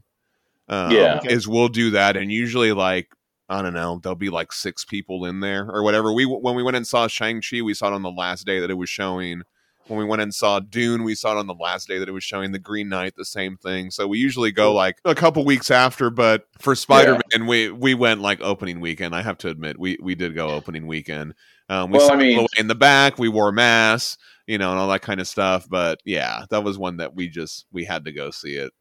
[0.68, 1.20] um, Yeah.
[1.24, 3.08] Is we'll do that and usually like
[3.50, 6.62] i don't know there'll be like six people in there or whatever we when we
[6.62, 9.42] went and saw shang-chi we saw it on the last day that it was showing
[9.86, 12.12] when we went and saw Dune, we saw it on the last day that it
[12.12, 12.52] was showing.
[12.52, 13.90] The Green Knight, the same thing.
[13.90, 17.94] So we usually go like a couple weeks after, but for Spider Man, we we
[17.94, 19.16] went like opening weekend.
[19.16, 21.34] I have to admit, we we did go opening weekend.
[21.68, 24.16] Um, we Well, sat I mean- all the way in the back, we wore masks,
[24.46, 25.66] you know, and all that kind of stuff.
[25.68, 28.72] But yeah, that was one that we just we had to go see it.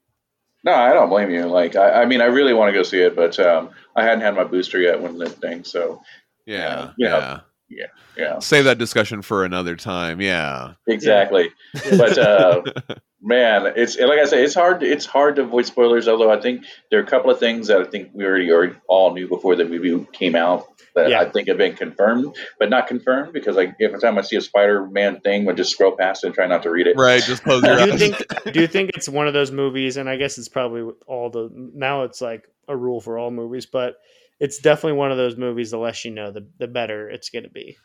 [0.63, 1.45] No, I don't blame you.
[1.45, 4.21] Like, I, I mean, I really want to go see it, but um, I hadn't
[4.21, 5.63] had my booster yet when the thing.
[5.63, 6.01] So,
[6.45, 7.17] Yeah, Yeah.
[7.17, 7.39] yeah.
[7.69, 10.19] Yeah, Save that discussion for another time.
[10.21, 11.49] Yeah, exactly.
[11.91, 12.61] But uh,
[13.21, 14.83] man, it's like I say, it's hard.
[14.83, 16.07] It's hard to avoid spoilers.
[16.07, 18.73] Although I think there are a couple of things that I think we already, already
[18.87, 21.19] all knew before the movie came out that Yeah.
[21.21, 24.41] I think have been confirmed, but not confirmed because like every time I see a
[24.41, 26.97] Spider-Man thing, I just scroll past it and try not to read it.
[26.97, 27.21] right.
[27.21, 27.99] Just close your do you eyes.
[27.99, 31.29] think do you think it's one of those movies and i guess it's probably all
[31.29, 33.97] the now it's like a rule for all movies but
[34.39, 37.43] it's definitely one of those movies the less you know the, the better it's going
[37.43, 37.77] to be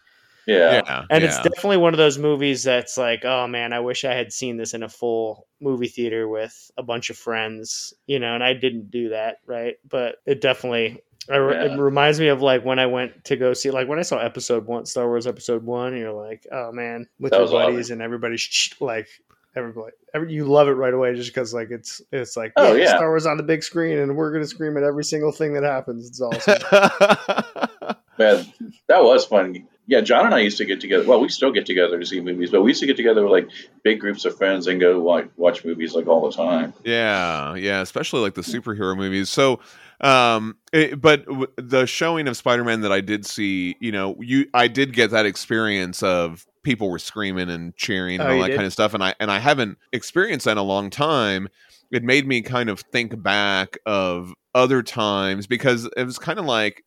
[0.47, 4.05] Yeah, yeah, and it's definitely one of those movies that's like oh man i wish
[4.05, 8.19] i had seen this in a full movie theater with a bunch of friends you
[8.19, 11.01] know and i didn't do that right but it definitely
[11.31, 11.73] I Yeah.
[11.73, 14.19] It reminds me of like when I went to go see, like when I saw
[14.19, 15.97] Episode One, Star Wars Episode One.
[15.97, 17.73] You're like, oh man, with That your was awesome.
[17.73, 19.09] buddies and everybody's like
[19.57, 22.85] everybody, every, you love it right away just because like it's it's like Oh, yeah,
[22.85, 22.97] yeah.
[22.97, 25.63] Star Wars on the big screen and we're gonna scream at every single thing that
[25.63, 26.09] happens.
[26.09, 26.59] It's awesome.
[28.19, 28.53] man,
[28.89, 29.67] that was fun.
[29.87, 31.07] Yeah, John and I used to get together.
[31.07, 33.33] Well, we still get together to see movies, but we used to get together with
[33.33, 33.49] like
[33.83, 36.73] big groups of friends and go like watch movies like all the time.
[36.85, 39.29] Yeah, yeah, especially like the superhero movies.
[39.29, 39.61] So,
[40.01, 44.47] um, it, but w- the showing of Spider-Man that I did see, you know, you
[44.55, 48.49] I did get that experience of people were screaming and cheering and Oh, all that
[48.49, 48.57] did?
[48.57, 51.49] kind of stuff, and I and I haven't experienced that in a long time.
[51.91, 56.47] It made me kind of think back of other times because it was kind of
[56.47, 56.83] like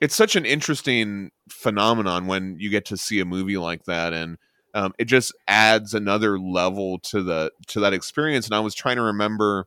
[0.00, 4.38] it's such an interesting phenomenon when you get to see a movie like that and
[4.74, 8.96] um, it just adds another level to the to that experience and i was trying
[8.96, 9.66] to remember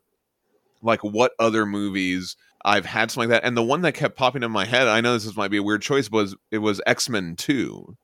[0.82, 4.44] like what other movies i've had something like that and the one that kept popping
[4.44, 6.82] in my head i know this is, might be a weird choice was it was
[6.86, 7.98] x-men 2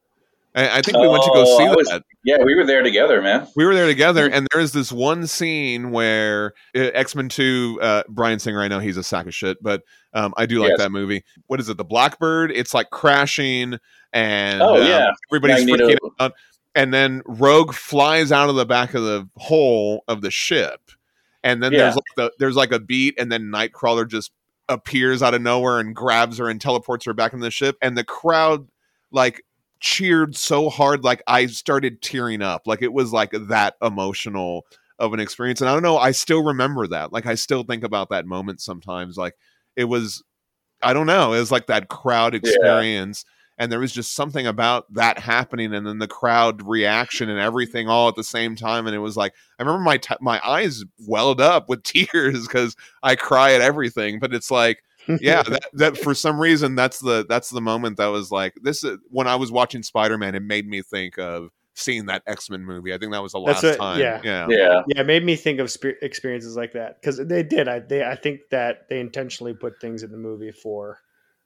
[0.56, 2.82] i, I think we went to go Oh, see was- that Yeah, we were there
[2.82, 3.48] together, man.
[3.56, 7.78] we were there together, and there is this one scene where uh, X Men Two.
[7.82, 9.84] Uh, Bryan Singer, I know he's a sack of shit, but
[10.14, 10.80] um, I do like Yes.
[10.80, 11.24] that movie.
[11.48, 11.78] What is it?
[11.78, 12.52] The Blackbird.
[12.52, 13.78] It's like crashing,
[14.14, 15.12] and Oh, um, yeah.
[15.32, 15.88] everybody's Magneto.
[15.90, 16.34] freaking out.
[16.74, 20.82] And then Rogue flies out of the back of the hole of the ship,
[21.44, 24.32] and then there's like the there's like a beat, and then Nightcrawler just
[24.68, 27.96] appears out of nowhere and grabs her and teleports her back in the ship, and
[27.98, 28.68] the crowd
[29.12, 29.45] like
[29.80, 34.66] cheered so hard like i started tearing up like it was like that emotional
[35.00, 37.84] of an experience and i don't know i still remember that like i still think
[37.84, 39.36] about that moment sometimes like
[39.76, 40.24] it was
[40.82, 43.26] i don't know it was like that crowd experience
[43.58, 47.88] and there was just something about that happening and then the crowd reaction and everything
[47.88, 50.84] all at the same time and it was like i remember my t- my eyes
[51.08, 54.84] welled up with tears because i cry at everything but it's like
[55.22, 58.84] yeah that, that for some reason that's the that's the moment that was like this
[58.84, 62.94] is when i was watching spider-man it made me think of seeing that x-men movie
[62.94, 64.22] i think that was the last what- time yeah.
[64.24, 67.68] yeah Yeah, yeah, it made me think of spe- experiences like that because they did.
[67.68, 71.00] I they I think that they intentionally put things in the movie for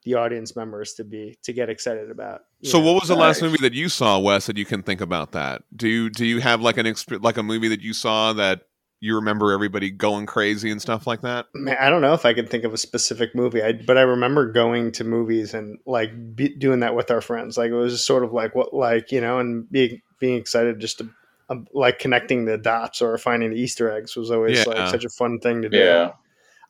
[0.05, 2.41] the audience members to be to get excited about.
[2.63, 2.85] so know?
[2.85, 3.51] what was the last Nice.
[3.51, 6.39] movie that you saw wes that you can think about that do you do you
[6.39, 8.61] have like an exp- like a movie that you saw that
[9.01, 12.33] you remember everybody going crazy and stuff like that Man, I don't know if I
[12.33, 16.35] can think of a specific movie, I, but I remember going to movies and like
[16.35, 17.57] be, doing that with our friends.
[17.57, 20.79] Like it was just sort of like what, like you know, and being being excited
[20.79, 21.09] just to
[21.49, 24.65] um, like connecting the dots or finding the Easter eggs was always Yeah.
[24.73, 25.77] like such a fun thing to do.
[25.77, 26.11] yeah.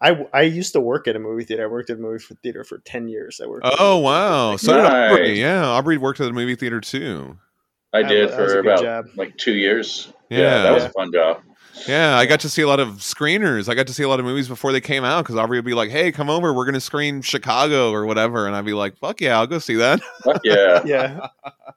[0.01, 1.63] I I used to work at a movie theater.
[1.63, 3.41] I worked at a movie theater for ten years.
[3.43, 3.65] I worked.
[3.80, 5.38] oh wow for, so did aubrey Nice.
[5.39, 7.38] yeah aubrey worked at the movie theater too
[7.91, 9.05] I did was- that was a for about job.
[9.17, 10.13] like two years.
[10.30, 10.61] Yeah.
[10.63, 10.89] that was Yeah.
[10.89, 11.41] a fun job.
[11.88, 13.70] Yeah, I got to see a lot of screeners.
[13.70, 15.65] I got to see a lot of movies before they came out because Aubrey would
[15.65, 16.53] be like, "Hey, come over.
[16.53, 19.59] We're going to screen Chicago or whatever," and I'd be like, "Fuck yeah, I'll go
[19.59, 21.28] see that." Fuck yeah, yeah,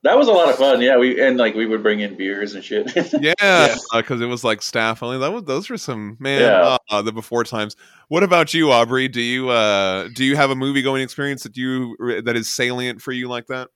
[0.02, 0.80] that was a lot of fun.
[0.82, 2.90] Yeah, we and like we would bring in beers and shit.
[3.20, 5.18] yeah, because it was like staff only.
[5.18, 6.76] That was those were some man Yeah.
[6.90, 7.76] uh, the before times.
[8.08, 9.08] What about you, Aubrey?
[9.08, 13.00] Do you uh do you have a movie going experience that you that is salient
[13.00, 13.68] for you like that?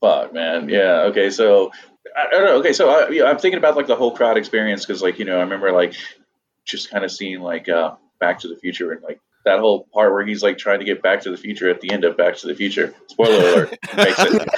[0.00, 0.68] Fuck, man.
[0.68, 1.02] Yeah.
[1.10, 1.30] Okay.
[1.30, 1.70] So
[2.16, 2.56] I, don't know.
[2.58, 2.72] Okay.
[2.72, 5.36] So I, yeah, I'm thinking about like the whole crowd experience because, like, you know,
[5.38, 5.94] I remember like
[6.64, 10.12] just kind of seeing like uh, Back to the Future and like that whole part
[10.12, 12.36] where he's like trying to get Back to the Future at the end of Back
[12.38, 12.94] to the Future.
[13.08, 13.70] Spoiler alert.
[13.96, 14.48] makes it.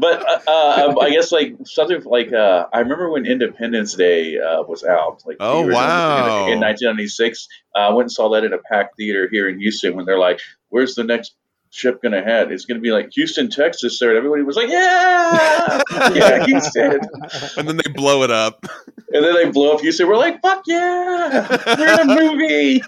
[0.00, 4.62] but uh, uh, I guess like something like uh, I remember when Independence Day uh,
[4.62, 5.22] was out.
[5.24, 6.46] Like Oh, wow.
[6.46, 7.48] in, in 1996.
[7.74, 10.18] Uh, I went and saw that in a packed theater here in Houston when they're
[10.18, 11.34] like, "Where's the next?"
[11.74, 12.52] Ship gonna head.
[12.52, 14.10] It's gonna be like Houston, Texas, sir.
[14.10, 15.82] And everybody was like, "Yeah,
[16.14, 17.00] yeah, Houston."
[17.56, 18.64] and then they blow it up.
[19.10, 20.06] And then they blow up Houston.
[20.06, 22.82] We're like, "Fuck yeah, we're in a movie."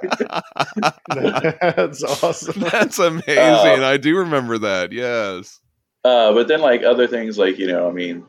[1.08, 2.60] That's awesome.
[2.60, 3.38] That's amazing.
[3.38, 4.92] Uh, I do remember that.
[4.92, 5.58] Yes.
[6.04, 8.24] Uh, but then like other things like you know, I mean,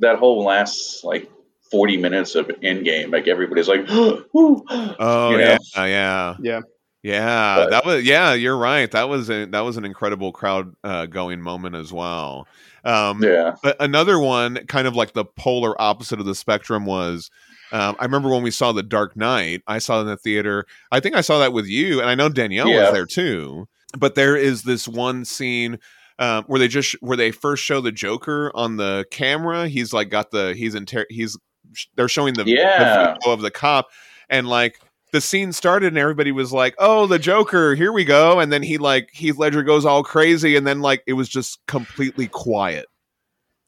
[0.00, 1.30] that whole last like
[1.70, 5.58] forty minutes of Endgame, like everybody's like, Oh You know?
[5.76, 6.60] yeah, yeah, Yeah.
[7.02, 7.56] Yeah.
[7.56, 8.32] But- that was yeah.
[8.34, 8.90] You're right.
[8.90, 12.46] That was a, that was an incredible crowd uh, going moment as well.
[12.84, 17.30] Um, yeah, a- another one, kind of like the polar opposite of the spectrum, was.
[17.72, 19.62] Um, I remember when we saw The Dark Knight.
[19.68, 20.64] I saw in the theater.
[20.90, 22.84] I think I saw that with you, and I know Danielle Yeah.
[22.86, 23.66] was there too.
[23.96, 25.78] But there is this one scene
[26.18, 29.68] um, where they just where they first show the Joker on the camera.
[29.68, 31.38] He's like got the he's in inter- he's
[31.94, 33.14] they're showing the, the Yeah.
[33.14, 33.86] video of the cop,
[34.28, 34.80] and like
[35.12, 38.62] the scene started and everybody was like, "Oh, the Joker, here we go!" And then
[38.62, 42.86] he like Heath Ledger goes all crazy, and then like it was just completely quiet.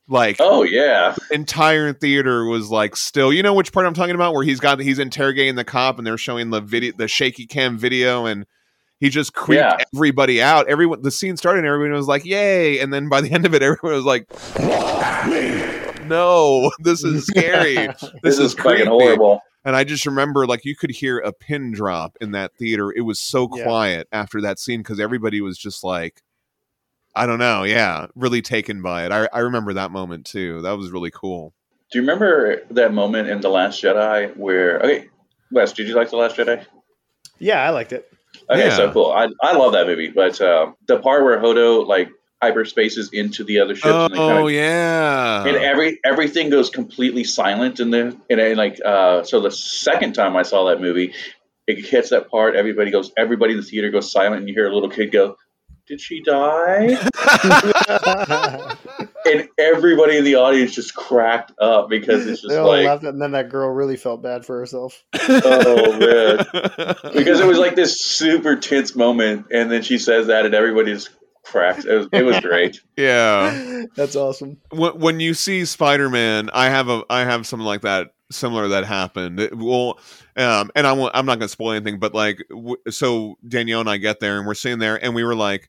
[0.08, 3.32] Like oh yeah, entire theater was like still.
[3.32, 4.34] You know which part I'm talking about?
[4.34, 7.78] Where he's got he's interrogating the cop and they're showing the video, the shaky cam
[7.78, 8.44] video, and
[8.98, 9.78] he just creeped Yeah.
[9.94, 10.68] everybody out.
[10.68, 13.54] Everyone, the scene started, and everybody was like, "Yay!" And then by the end of
[13.54, 14.28] it, everyone was like,
[16.06, 17.74] "No, this is scary."
[18.22, 19.40] this, is, fucking creepy." horrible.
[19.64, 22.92] And I just remember, like, you could hear a pin drop in that theater.
[22.94, 23.62] It was so Yeah.
[23.64, 26.22] quiet after that scene because everybody was just like,
[27.14, 29.12] I don't know, yeah, really taken by it.
[29.12, 30.62] I, I remember that moment too.
[30.62, 31.52] That was really cool.
[31.90, 34.80] Do you remember that moment in the Last Jedi where?
[34.80, 35.08] Okay,
[35.50, 36.64] Wes, did you like the Last Jedi?
[37.38, 38.08] Yeah, I liked it.
[38.48, 38.76] Okay, Yeah.
[38.76, 39.12] so cool.
[39.12, 42.08] I, I love that movie, but uh, the part where Holdo like
[42.42, 45.44] hyperspaces into the other ships and, Oh, kinda, yeah.
[45.46, 50.14] and every everything goes completely silent in the and, and like uh, so the second
[50.14, 51.14] time I saw that movie,
[51.66, 52.56] it hits that part.
[52.56, 53.12] Everybody goes.
[53.16, 55.36] Everybody in the theater goes silent, and you hear a little kid go,
[55.86, 56.98] "Did she die?"
[59.24, 63.20] and everybody in the audience just cracked up because it's just they like laughed, and
[63.22, 65.02] then that girl really felt bad for herself.
[65.44, 66.38] Oh, man.
[67.14, 70.92] because it was like this super tense moment, and then she says that, and everybody
[70.92, 71.10] just
[71.44, 71.84] cracked.
[71.84, 72.80] It was, it was great.
[72.96, 73.84] yeah.
[73.96, 74.58] That's awesome.
[74.70, 78.84] When, when you see Spider-Man, I have a I have something like that similar that
[78.84, 79.40] happened.
[79.40, 79.98] It, well,
[80.36, 83.80] um, and I won't, I'm not going to spoil anything, but like, w- so Danielle
[83.80, 85.68] and I get there, and we're sitting there, and we were like,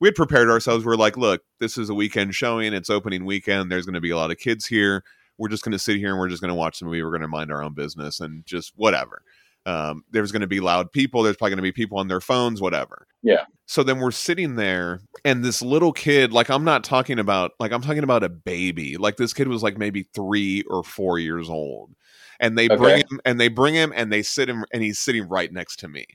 [0.00, 0.84] we had prepared ourselves.
[0.84, 2.74] We're like, look, this is a weekend showing.
[2.74, 3.70] It's opening weekend.
[3.70, 5.04] There's going to be a lot of kids here.
[5.38, 7.02] We're just going to sit here and we're just going to watch the movie.
[7.02, 9.22] We're going to mind our own business and just whatever.
[9.64, 11.22] Um, there's going to be loud people.
[11.22, 13.06] There's probably going to be people on their phones, whatever.
[13.22, 13.44] Yeah.
[13.66, 17.72] So then we're sitting there, and this little kid, like I'm not talking about, like
[17.72, 18.96] I'm talking about a baby.
[18.96, 21.94] Like this kid was like maybe three or four years old,
[22.40, 25.28] and they bring him, and they bring him, and they sit him, and he's sitting
[25.28, 26.06] right next to me,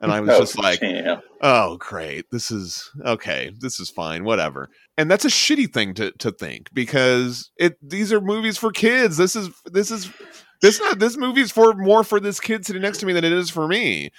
[0.00, 1.20] and I was Oh, just like, damn.
[1.40, 6.12] oh great this is okay this is fine whatever and that's a shitty thing to
[6.12, 10.10] to think because it these are movies for kids this is this is
[10.62, 13.32] this not this movie's for more for this kid sitting next to me than it
[13.32, 14.10] is for me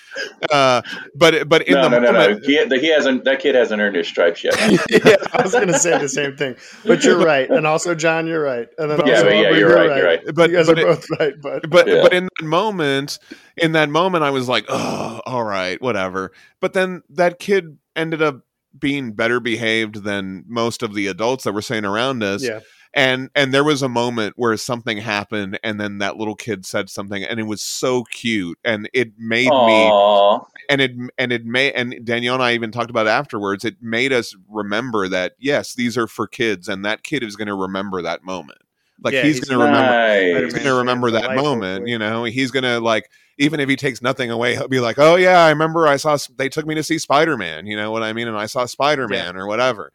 [0.52, 0.82] uh
[1.16, 2.20] but but in no, the no, no, no.
[2.20, 3.24] moment He, he hasn't.
[3.24, 4.56] That kid hasn't earned his stripes yet.
[4.90, 8.28] yeah, I was going to say the same thing, but you're right, and also John,
[8.28, 9.98] you're right, and then But- yeah, also but yeah, Aubrey, you're right.
[9.98, 10.36] You're right.
[10.36, 12.02] but you guys but are it- both right, but but Yeah.
[12.04, 13.20] but in that moment
[13.58, 18.22] in that moment i was like oh all right whatever but then that kid ended
[18.22, 18.42] up
[18.78, 22.60] being better behaved than most of the adults that were sitting around us yeah,
[22.94, 26.90] and and there was a moment where something happened and then that little kid said
[26.90, 30.46] something and it was so cute and it made me Aw.
[30.70, 33.78] and it and it made and Danielle and I even talked about it afterwards it
[33.82, 37.56] made us remember that yes these are for kids and that kid is going to
[37.56, 38.60] remember that moment.
[39.04, 42.24] Like Yeah, he's, he's going to remember he's going to remember that moment you know?
[42.26, 45.40] he's going to like even if he takes nothing away he'll be like oh yeah
[45.40, 48.28] i remember i saw they took me to see spider-man you know what i mean?
[48.28, 49.92] And i saw spider-man or whatever.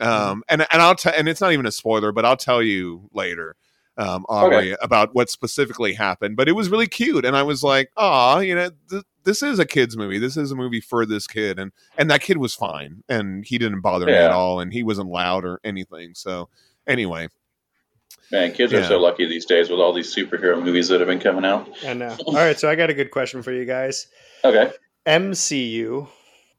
[0.00, 3.08] Um and and i'll tell and it's not even a spoiler but i'll tell you
[3.12, 3.56] later
[3.98, 7.90] um Aubrey, about what specifically happened but it was really cute and i was like
[7.96, 10.20] oh you know th- this is a kid's movie.
[10.20, 13.58] This is a movie for this kid and and that kid was fine and he
[13.58, 16.48] didn't bother me at all and he wasn't loud or anything so
[16.86, 17.28] anyway.
[18.30, 18.80] Man, kids Yeah.
[18.80, 21.68] are so lucky these days with all these superhero movies that have been coming out.
[21.84, 22.16] I know.
[22.26, 24.06] All right, so I got a good question for you guys:
[24.44, 24.72] Okay,
[25.06, 26.08] MCU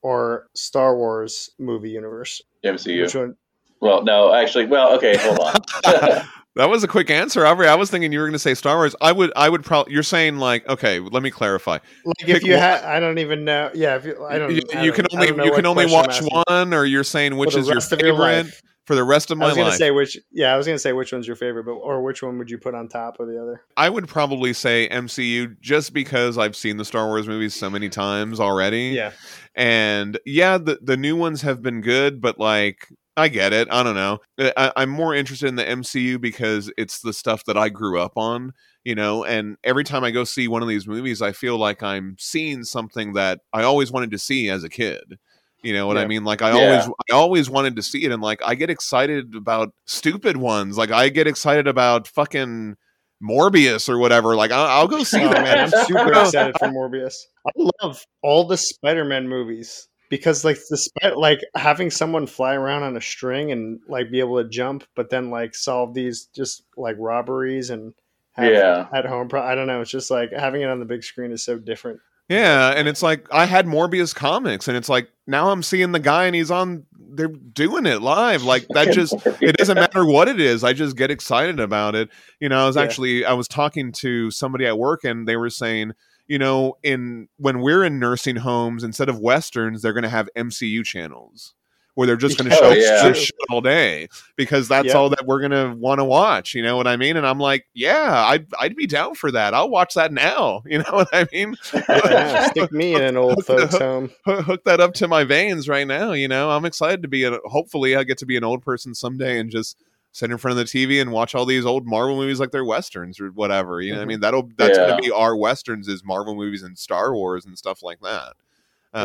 [0.02, 2.41] or Star Wars movie universe?
[2.66, 3.02] MCU.
[3.04, 3.36] Which one?
[3.82, 6.24] Well, no, actually, well, okay, hold on.
[6.56, 7.68] That was a quick answer, Aubrey.
[7.68, 8.95] I was thinking you were going to say Star Wars.
[9.00, 9.93] I would, I would probably.
[9.93, 11.74] You're saying like, okay, let me clarify.
[11.74, 13.70] Like Pick if you one- had, I don't even know.
[13.76, 14.52] Yeah, if you, I don't.
[14.52, 17.60] You, I don't- can only you can only watch one, or you're saying which the
[17.60, 18.62] is your rest of your favorite life.
[18.88, 19.50] For the rest of my life.
[19.50, 19.78] I was gonna life.
[19.78, 20.18] say which.
[20.32, 22.58] Yeah, I was gonna say which one's your favorite, but or which one would you
[22.58, 23.62] put on top of the other?
[23.76, 27.90] I would probably say MCU just because I've seen the Star Wars movies so many
[27.90, 28.94] times already.
[28.96, 29.12] Yeah,
[29.56, 33.68] And yeah, the the new ones have been good, but like I get it.
[33.72, 34.20] I don't know.
[34.40, 38.14] I, I'm more interested in the MCU because it's the stuff that I grew up
[38.16, 38.54] on,
[38.86, 39.26] you know.
[39.26, 42.64] And every time I go see one of these movies, I feel like I'm seeing
[42.64, 45.18] something that I always wanted to see as a kid.
[45.64, 46.24] You know what I mean?
[46.24, 46.66] Like I Yeah.
[46.72, 50.78] always, I always wanted to see it, and like I get excited about stupid ones.
[50.78, 52.78] Like I get excited about fucking
[53.22, 54.36] Morbius or whatever.
[54.36, 55.43] Like I'll, I'll go see oh that.
[55.43, 57.16] man, I'm super excited for Morbius.
[57.47, 57.51] I
[57.82, 62.95] love all the Spider-Man movies because like the Spi- like having someone fly around on
[62.95, 66.95] a string and like be able to jump, but then like solve these just like
[66.99, 67.93] robberies and
[68.34, 68.88] have yeah.
[68.93, 69.28] at home.
[69.28, 69.82] Pro- I don't know.
[69.82, 71.99] It's just like having it on the big screen is so different.
[72.30, 75.99] Yeah, and it's like I had Morbius comics, and it's like now I'm seeing the
[75.99, 76.86] guy, and he's on.
[77.09, 78.43] They're doing it live.
[78.43, 80.63] Like that just it doesn't matter what it is.
[80.63, 82.09] I just get excited about it.
[82.39, 82.84] You know, I was Yeah.
[82.84, 85.93] actually I was talking to somebody at work, and they were saying,
[86.28, 90.28] you know, in when we're in nursing homes, instead of westerns, they're going to have
[90.36, 91.53] MCU channels
[91.98, 93.12] where they're just going to Oh, show yeah.
[93.12, 94.93] shit all day because that's Yeah.
[94.93, 96.54] all that we're going to want to watch.
[96.54, 97.18] You know what I mean?
[97.18, 99.56] And I'm like, yeah, I'd I'd be down for that.
[99.56, 100.62] I'll watch that now.
[100.68, 101.56] You know what I mean?
[101.89, 104.12] Yeah, stick me in an old folks home.
[104.26, 106.12] hook hook that up to my veins right now.
[106.12, 107.39] You know, I'm excited to be a.
[107.45, 109.76] Hopefully, I get to be an old person someday and just
[110.12, 112.64] sit in front of the TV and watch all these old Marvel movies like they're
[112.66, 113.82] westerns or whatever.
[113.82, 114.08] You know, what I Mhm.
[114.10, 114.86] mean, that'll that's Yeah.
[114.88, 118.34] going to be our westerns is Marvel movies and Star Wars and stuff like that.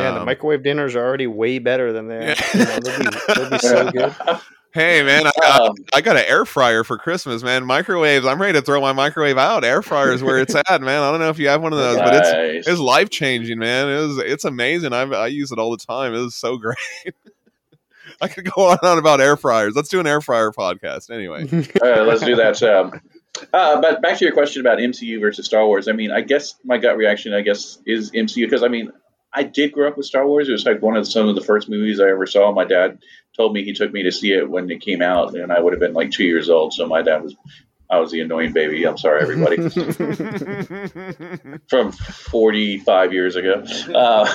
[0.01, 2.27] Yeah, the Um, microwave dinners are already way better than they.
[2.27, 2.45] Yeah.
[2.53, 4.15] You know, they'll, be, they'll be so good.
[4.73, 7.63] Hey man, I, I, Um, I got an air fryer for Christmas, man.
[7.63, 9.63] Microwaves, I'm ready to throw my microwave out.
[9.63, 11.03] Air fryer is where it's at, man.
[11.03, 13.87] I don't know if you have one of those, but it's it's life changing, man.
[13.87, 14.91] It was it's amazing.
[14.91, 16.15] I I use it all the time.
[16.15, 16.75] It was so great.
[18.19, 19.75] I could go on and on about air fryers.
[19.75, 21.47] Let's do an air fryer podcast anyway.
[21.83, 22.61] All right, let's do that.
[22.63, 22.99] Um,
[23.53, 25.87] uh, but back to your question about MCU versus Star Wars.
[25.87, 28.91] I mean, I guess my gut reaction, I guess, is MCU because I mean,
[29.33, 30.47] I did grow up with Star Wars.
[30.47, 32.51] It was like one of some of the first movies I ever saw.
[32.51, 32.99] My dad
[33.35, 35.73] told me he took me to see it when it came out, and I would
[35.73, 36.73] have been like two years old.
[36.73, 37.35] So my dad was,
[37.89, 38.85] I was the annoying baby.
[38.85, 39.57] I'm sorry, everybody,
[41.67, 43.63] from 45 years ago.
[43.93, 44.27] Uh,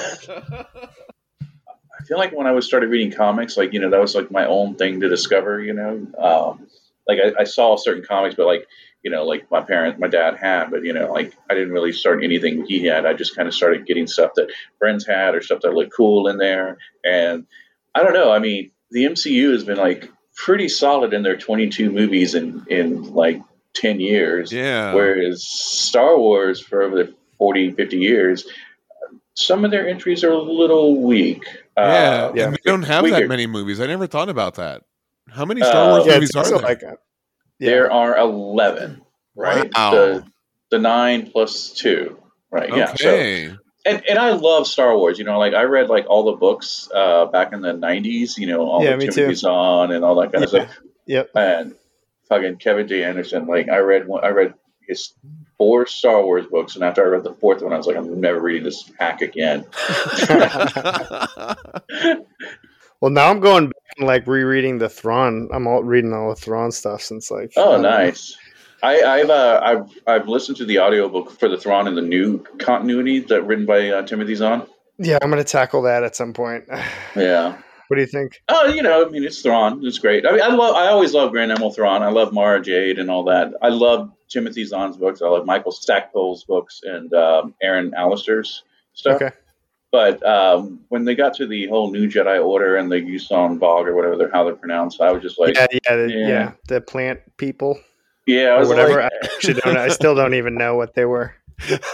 [2.01, 4.31] I feel like when I was started reading comics, like you know, that was like
[4.31, 5.61] my own thing to discover.
[5.61, 6.67] You know, um,
[7.07, 8.67] like I, I saw certain comics, but like
[9.03, 11.93] you know, like my parents, my dad had, but you know, like I didn't really
[11.93, 13.07] start anything he had.
[13.07, 16.29] I just kind of started getting stuff that friends had or stuff that looked cool
[16.29, 16.79] in there.
[17.05, 17.47] And
[17.95, 18.31] I don't know.
[18.33, 23.15] I mean, the MCU has been like pretty solid in their 22 movies in in
[23.15, 23.41] like
[23.75, 24.93] 10 years, yeah.
[24.95, 28.45] whereas Star Wars for over the 40, 50 years.
[29.35, 31.45] Some of their entries are a little weak.
[31.77, 32.45] yeah, Uh, yeah.
[32.47, 33.81] and they don't have that many movies.
[33.81, 34.83] I never thought about that.
[35.31, 36.59] How many Star Uh, Wars yeah, movies it's are there?
[36.59, 36.99] like a,
[37.59, 37.71] yeah.
[37.71, 39.03] There are 11,
[39.35, 39.71] right?
[39.75, 39.91] Wow.
[39.91, 40.25] The,
[40.71, 42.19] the nine plus two,
[42.51, 42.75] right?
[42.75, 42.95] Yeah.
[42.95, 43.55] So, okay.
[43.87, 45.19] and, and I love Star Wars.
[45.19, 48.47] You know, like I read like all the books uh, back in the 90s, you
[48.47, 49.35] know, all Yeah, the me Timothy too.
[49.35, 50.79] Zahn and all that kind of stuff.
[51.07, 51.31] Yep.
[51.35, 51.75] And
[52.29, 53.05] fucking Kevin J.
[53.05, 54.55] Anderson, like I read one, I read
[54.87, 55.15] his
[55.57, 58.21] four Star Wars books, and after I read the fourth one, I was like, I'm
[58.21, 59.67] never reading this hack again.
[63.01, 65.49] Well, now I'm going back and like rereading the Thrawn.
[65.53, 67.53] I'm all reading all the Thrawn stuff since like.
[67.57, 68.37] Oh, don't nice.
[68.83, 72.39] I, I've uh, I've I've listened to the audiobook for the Thrawn and the new
[72.59, 74.67] continuity that written by uh, Timothy Zahn.
[74.99, 76.65] Yeah, I'm gonna tackle that at some point.
[77.17, 77.59] Yeah.
[77.89, 78.43] What do you think?
[78.51, 79.81] Oh, you know, I mean, it's Thrawn.
[79.83, 80.27] It's great.
[80.27, 80.77] I mean, I love.
[80.77, 82.03] I always love Grand Admiral Thrawn.
[82.03, 83.55] I love Mara Jade and all that.
[83.63, 85.23] I love Timothy Zahn's books.
[85.23, 89.23] I love Michael Stackpole's books and um, Aaron Allston's stuff.
[89.23, 89.35] Okay.
[89.91, 93.87] But um, when they got to the whole New Jedi Order and the Yuuzhan Vong
[93.87, 96.29] or whatever they're how they're pronounced, I was just like, yeah, yeah, the, yeah.
[96.29, 97.81] yeah, The plant people
[98.29, 99.01] yeah, I or whatever.
[99.01, 99.77] like, I actually don't.
[99.79, 101.35] I still don't even know what they were.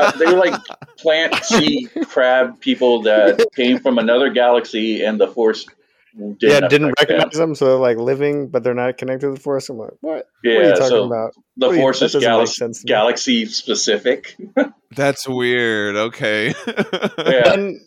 [0.01, 0.61] uh, they were like
[0.99, 5.64] plant sea crab people that came from another galaxy, and the Force
[6.17, 7.19] didn't yeah, didn't affect them.
[7.19, 9.69] recognize them, so they're like living, but they're not connected to the force.
[9.69, 10.27] I'm like, what?
[10.43, 11.33] Yeah, what are you talking so about?
[11.57, 12.89] the What do you- Force that is galaxy, sense to me.
[12.89, 14.37] galaxy specific.
[14.95, 15.97] That's weird.
[15.97, 16.55] Okay.
[16.67, 17.53] Yeah.
[17.53, 17.81] And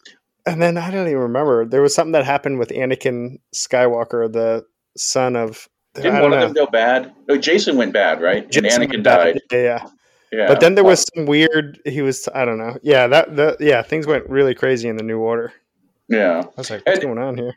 [0.45, 1.65] and then I don't even remember.
[1.65, 4.65] There was something that happened with Anakin Skywalker, the
[4.97, 5.67] son of.
[5.93, 7.13] Didn't don't one of them go bad?
[7.27, 8.47] No, Jacen went bad, right?
[8.51, 9.33] Jacen and Anakin died.
[9.33, 9.41] died.
[9.51, 9.87] Yeah, yeah.
[10.31, 10.47] Yeah.
[10.47, 11.79] But then there was some weird.
[11.85, 12.27] He was.
[12.35, 12.77] I don't know.
[12.83, 13.35] Yeah, that.
[13.37, 15.53] that yeah, things went really crazy in the New Order.
[16.09, 16.43] Yeah.
[16.45, 17.55] I was like, what's And- going on here?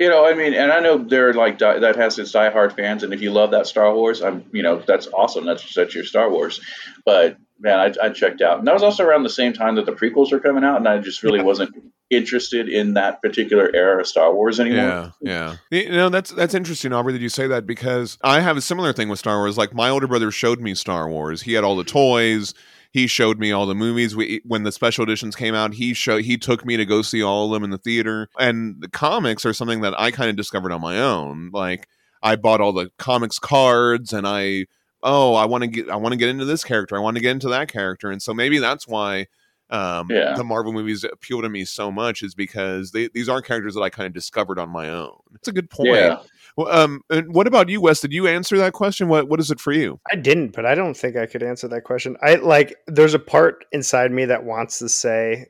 [0.00, 3.02] You know, I mean, and I know they're like die, that has its diehard fans,
[3.02, 5.44] and if you love that Star Wars, I'm, you know, that's awesome.
[5.44, 6.58] That's that's your Star Wars.
[7.04, 9.84] But man, I, I checked out, and that was also around the same time that
[9.84, 11.74] the prequels were coming out, and I just really wasn't
[12.08, 15.12] interested in that particular era of Star Wars anymore.
[15.20, 15.80] Yeah, yeah.
[15.82, 18.94] You know, that's that's interesting, Aubrey, that you say that because I have a similar
[18.94, 19.58] thing with Star Wars.
[19.58, 21.42] Like my older brother showed me Star Wars.
[21.42, 22.54] He had all the toys.
[22.92, 24.16] He showed me all the movies.
[24.16, 27.22] We when the special editions came out, he showed he took me to go see
[27.22, 28.28] all of them in the theater.
[28.38, 31.50] And the comics are something that I kind of discovered on my own.
[31.52, 31.86] Like
[32.22, 34.66] I bought all the comics cards and I
[35.02, 36.96] oh, I want to get I want to get into this character.
[36.96, 38.10] I want to get into that character.
[38.10, 39.26] And so maybe that's why
[39.70, 40.34] um, Yeah.
[40.36, 43.82] the Marvel movies appeal to me so much is because they, these are characters that
[43.82, 45.16] I kind of discovered on my own.
[45.34, 45.90] It's a good point.
[45.90, 46.16] Yeah.
[46.56, 48.00] Well, um, and what about you, Wes?
[48.00, 49.08] Did you answer that question?
[49.08, 50.00] What What is it for you?
[50.10, 52.16] I didn't, but I don't think I could answer that question.
[52.22, 55.46] I like there's a part inside me that wants to say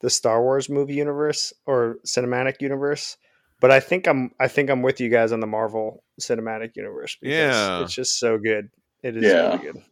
[0.00, 3.16] the Star Wars movie universe or cinematic universe,
[3.60, 7.16] but I think I'm I think I'm with you guys on the Marvel cinematic universe
[7.20, 7.82] because Yeah.
[7.82, 8.68] it's just so good.
[9.04, 9.46] It is Yeah.
[9.52, 9.82] really good.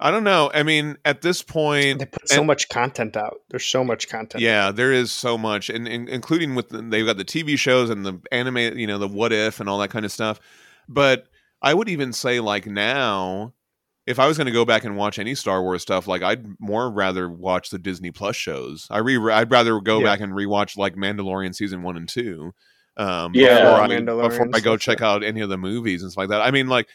[0.00, 0.50] I don't know.
[0.54, 3.38] I mean, at this point, They put so And- much content out.
[3.50, 4.42] There's so much content.
[4.42, 7.90] yeah, there is so much, and, and including with the, they've got the TV shows
[7.90, 10.38] and the anime, you know, the what if and all that kind of stuff.
[10.88, 11.26] But
[11.62, 13.54] I would even say, like now,
[14.06, 16.46] if I was going to go back and watch any Star Wars stuff, like I'd
[16.60, 18.86] more rather watch the Disney Plus shows.
[18.90, 20.04] I re, I'd rather go Yeah.
[20.04, 22.52] back and rewatch like Mandalorian season one and two.
[22.96, 23.56] Um, Yeah.
[23.64, 26.28] before, I, before I go stuff, check out any of the movies and stuff like
[26.30, 26.40] that.
[26.42, 26.88] I mean, like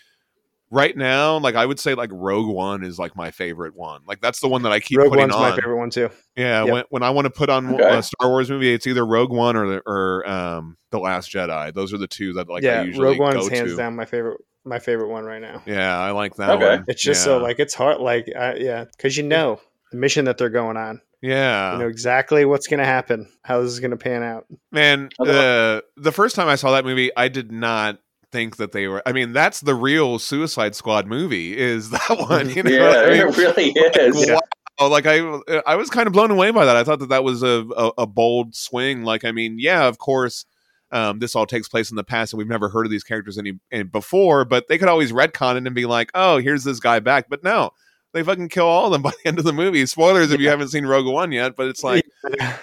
[0.73, 4.01] right now, like I would say, like Rogue One is like my favorite one.
[4.07, 5.41] Like that's the one that I keep Rogue putting One's on.
[5.51, 6.09] my favorite one too.
[6.35, 6.73] Yeah, Yep.
[6.73, 7.97] when, when I want to put on Okay.
[7.97, 11.73] a Star Wars movie, it's either Rogue One or the, or um, the Last Jedi.
[11.73, 13.77] Those are the two that like I yeah, usually Rogue go One's hands to.
[13.77, 15.61] down my favorite my favorite one right now.
[15.65, 16.65] Yeah, I like that Okay.
[16.77, 16.85] one.
[16.87, 19.59] It's just so like it's hard like I, yeah, cuz you know
[19.91, 21.01] the mission that they're going on.
[21.21, 24.45] yeah, You know exactly what's going to happen, how this is going to pan out.
[24.71, 25.09] man.
[25.19, 27.99] Although- Uh, the first time I saw that movie, I did not
[28.33, 29.01] think that they were.
[29.05, 31.57] I mean, that's the real Suicide Squad movie.
[31.57, 32.49] Is that one?
[32.49, 33.21] You know Yeah, I mean?
[33.21, 34.27] it really is.
[34.27, 34.39] Yeah.
[34.79, 35.19] Wow, like I,
[35.67, 36.75] I was kind of blown away by that.
[36.75, 39.03] I thought that that was a, a, a bold swing.
[39.03, 40.45] Like, I mean, yeah, of course,
[40.91, 43.37] um, this all takes place in the past, and we've never heard of these characters
[43.37, 44.45] any, any before.
[44.45, 47.43] But they could always retcon it and be like, "Oh, here's this guy back." But
[47.43, 47.69] no,
[48.13, 49.85] they fucking kill all of them by the end of the movie.
[49.85, 52.03] Spoilers if you haven't seen Rogue One yet, but it's like,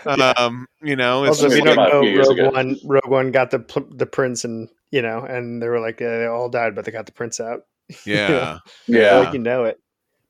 [0.07, 2.51] um, you know, it's also, if just you came don't know, Rogue ago.
[2.51, 6.19] One, Rogue One got the the prince, and you know, and they were like, yeah,
[6.19, 7.61] they all died, but they got the prince out.
[8.07, 9.19] yeah, Yeah.
[9.19, 9.79] like you know it.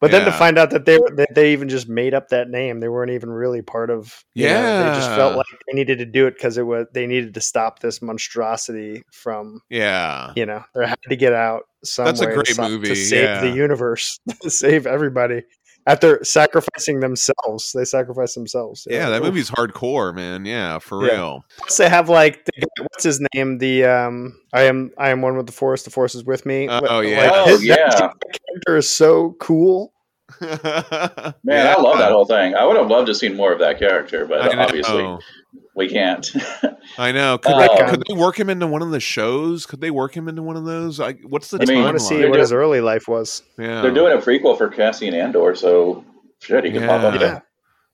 [0.01, 2.49] But then to find out that they were- that they even just made up that
[2.49, 4.25] name, they weren't even really part of.
[4.35, 7.07] Yeah, know, they just felt like they needed to do it because it was they
[7.07, 9.61] needed to stop this monstrosity from.
[9.69, 10.33] yeah.
[10.37, 13.43] You know, they had to get out some That's a great to, movie, to save
[13.43, 15.43] the universe, to save everybody.
[15.87, 18.87] After sacrificing themselves, they sacrifice themselves.
[18.91, 19.27] Yeah, that Oof.
[19.29, 20.45] movie's hardcore, man.
[20.45, 21.13] Yeah, for Yeah.
[21.13, 21.45] real.
[21.59, 23.59] Plus, they have like the, guy- what's his name?
[23.59, 25.83] The um, I am I am one with the force.
[25.83, 26.69] The force is with me.
[26.69, 27.31] Oh, Like, yeah.
[27.33, 27.99] Oh, his- that yeah.
[27.99, 29.93] character is so cool.
[31.45, 32.55] Man, I love that whole thing.
[32.55, 34.63] I would have loved to see more of that character, but I know.
[34.63, 35.19] obviously
[35.75, 36.31] we can't.
[36.99, 37.39] I know.
[37.39, 39.67] Could, Uh, they, could they work him into one of the shows?
[39.67, 41.01] Could they work him into one of those?
[41.01, 43.43] I, what's the I mean, I want to see what doing- his early life was.
[43.59, 46.05] yeah, They're doing a prequel for Cassian and Andor, so
[46.41, 47.41] shit, he could pop up Yeah.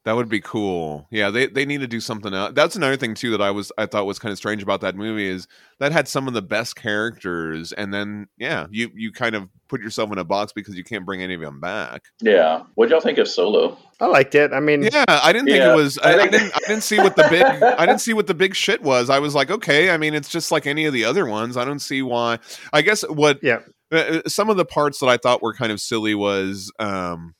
[0.07, 0.13] There.
[0.13, 1.07] that would be cool.
[1.11, 2.53] Yeah, they they need to do something else.
[2.55, 4.97] That's another thing too that I was I thought was kind of strange about that
[4.97, 5.47] movie is
[5.79, 9.81] that had some of the best characters, and then yeah, you you kind of put
[9.81, 12.05] yourself in a box because you can't bring any of them back.
[12.21, 12.63] Yeah.
[12.75, 13.77] What'd y'all think of Solo?
[14.01, 14.53] I liked it.
[14.53, 15.99] I mean, Yeah, I didn't think Yeah, it was.
[15.99, 16.53] I, I I didn't.
[16.55, 17.43] I didn't see what the big.
[17.45, 19.11] I didn't see what the big shit was.
[19.11, 19.91] I was like, okay.
[19.91, 21.57] I mean, it's just like any of the other ones.
[21.57, 22.39] I don't see why.
[22.73, 23.41] I guess what.
[23.43, 23.61] Yeah.
[23.93, 27.35] uh, some of the parts that I thought were kind of silly was, um,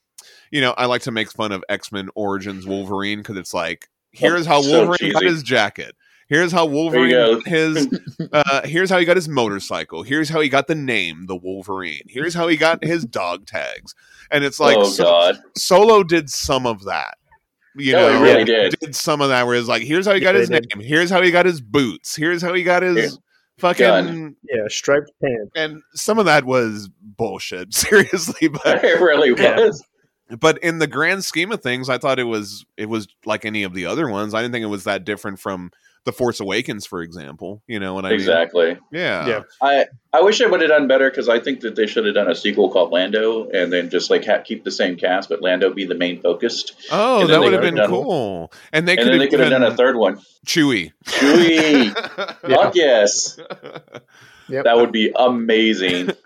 [0.51, 3.89] you know, I like to make fun of X Men Origins Wolverine because it's like,
[4.13, 5.95] here's how so Wolverine got his jacket.
[6.29, 7.89] Here's how Wolverine his.
[8.33, 10.03] Uh, here's how he got his motorcycle.
[10.03, 12.01] Here's how he got the name, the Wolverine.
[12.09, 13.95] Here's how he got his dog tags.
[14.31, 15.39] And it's like, oh so- God.
[15.57, 17.19] Solo did some of that.
[17.77, 18.95] You No, know, he really did.
[18.97, 20.83] some of that where it's like, here's how he got Yeah, his they name, did.
[20.87, 23.11] here's how he got his boots, here's how he got his Here.
[23.59, 24.37] fucking Gun.
[24.51, 25.51] yeah, striped pants.
[25.55, 28.49] and some of that was bullshit, seriously.
[28.49, 29.61] But it really Yeah.
[29.61, 29.85] was.
[30.41, 33.63] But in the grand scheme of things, I thought it was it was like any
[33.63, 34.35] of the other ones.
[34.35, 35.71] I didn't think it was that different from
[36.05, 37.63] The Force Awakens, for example.
[37.69, 38.19] You know what I mean?
[38.21, 38.77] Exactly.
[38.93, 39.27] Yeah.
[39.27, 39.43] Yeah.
[39.63, 42.15] I I wish they would have done better because I think that they should have
[42.15, 45.43] done a sequel called Lando and then just like ha- keep the same cast, but
[45.43, 46.75] Lando be the main focused.
[46.91, 48.53] Oh, that would have been done- cool.
[48.73, 50.21] And they could then they have could have done a third one.
[50.47, 51.93] Chewy, Chewie.
[52.55, 53.39] Fuck yes.
[54.49, 54.63] Yep.
[54.65, 56.11] That would be amazing.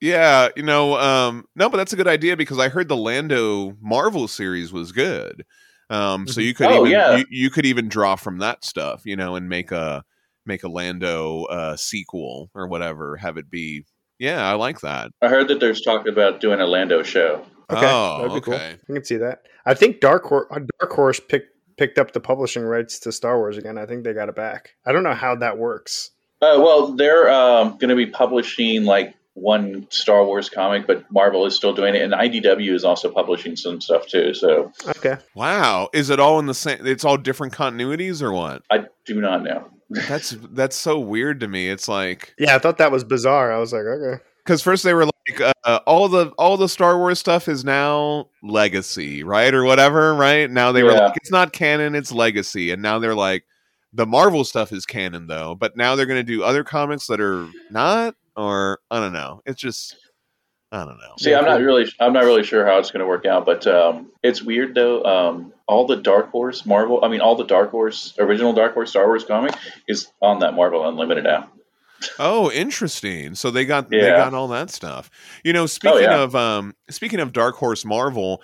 [0.00, 3.76] Yeah, you know, um, no, but that's a good idea because I heard the Lando
[3.80, 5.44] Marvel series was good.
[5.88, 7.16] Um, so you could Oh, even yeah.
[7.16, 10.04] you, you could even draw from that stuff, you know, and make a
[10.44, 13.16] make a Lando uh, sequel or whatever.
[13.16, 13.84] Have it be.
[14.18, 15.10] Yeah, I like that.
[15.22, 17.44] I heard that there's talk about doing a Lando show.
[17.70, 18.54] Okay, oh, that'd be cool.
[18.54, 18.76] okay.
[18.88, 19.42] I can see that.
[19.64, 20.46] I think Dark Horse,
[20.80, 23.78] Dark Horse picked picked up the publishing rights to Star Wars again.
[23.78, 24.74] I think they got it back.
[24.84, 26.10] I don't know how that works.
[26.40, 31.46] Uh, well, they're um, going to be publishing like one Star Wars comic, but Marvel
[31.46, 34.34] is still doing it, and IDW is also publishing some stuff too.
[34.34, 36.84] So Okay, Wow, is it all in the same?
[36.86, 38.62] It's all different continuities or what?
[38.70, 39.68] I do not know.
[40.08, 41.68] That's that's so weird to me.
[41.68, 43.52] It's like yeah, I thought that was bizarre.
[43.52, 46.98] I was like, okay, because first they were like uh, all the all the Star
[46.98, 50.50] Wars stuff is now legacy, right, or whatever, right?
[50.50, 53.44] Now they were like it's not canon, it's legacy, and now they're like
[53.92, 57.20] the Marvel stuff is canon though, but now they're going to do other comics that
[57.20, 59.42] are not, or I don't know.
[59.46, 59.96] It's just
[60.72, 61.14] I don't know.
[61.18, 63.66] See, I'm not really, I'm not really sure how it's going to work out, but
[63.66, 65.02] um, it's weird though.
[65.04, 68.90] Um, all the Dark Horse Marvel, I mean, all the Dark Horse original Dark Horse
[68.90, 69.54] Star Wars comic
[69.88, 71.52] is on that Marvel Unlimited app.
[72.18, 73.34] Oh, interesting.
[73.36, 75.08] So they got they got all that stuff.
[75.44, 76.20] You know, speaking yeah.
[76.20, 78.42] of um speaking of Dark Horse Marvel,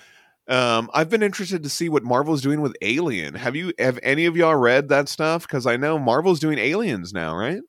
[0.48, 3.34] um I've been interested to see what Marvel's doing with Alien.
[3.34, 7.12] Have you have any of y'all read that stuff cuz I know Marvel's doing Aliens
[7.12, 7.60] now, right?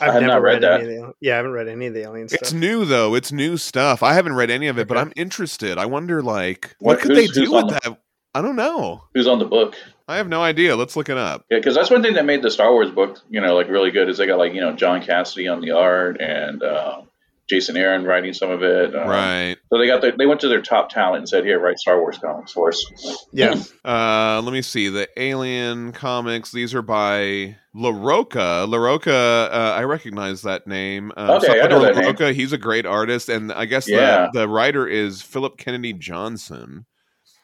[0.00, 1.12] I've have never not read any of the.
[1.20, 2.52] Yeah, I haven't read any of the alien It's stuff.
[2.52, 3.14] new though.
[3.14, 4.02] It's new stuff.
[4.02, 5.78] I haven't read any of it, but I'm interested.
[5.78, 7.98] I wonder like what, What- could they who's- who's do on with that?
[8.34, 9.04] I don't know.
[9.14, 9.74] Who's on the book?
[10.08, 10.76] I have no idea.
[10.76, 11.44] Let's look it up.
[11.50, 13.90] Yeah, because that's one thing that made the Star Wars book, you know, like really
[13.90, 17.00] good is they got like you know John Cassaday on the art and uh,
[17.48, 18.94] Jason Aaron writing some of it.
[18.94, 19.56] Uh, Right.
[19.72, 22.00] So they got their, they went to their top talent and said, "Here, write Star
[22.00, 26.50] Wars comics for us." Yeah, Uh, let me see the Alien comics.
[26.50, 28.66] These are by Larroca.
[28.68, 31.12] Larroca, uh, I recognize that name.
[31.16, 32.34] Uh, Okay, I know Salvador that name.
[32.34, 34.28] He's a great artist, and I guess Yeah.
[34.32, 36.86] the the writer is Philip Kennedy Johnson.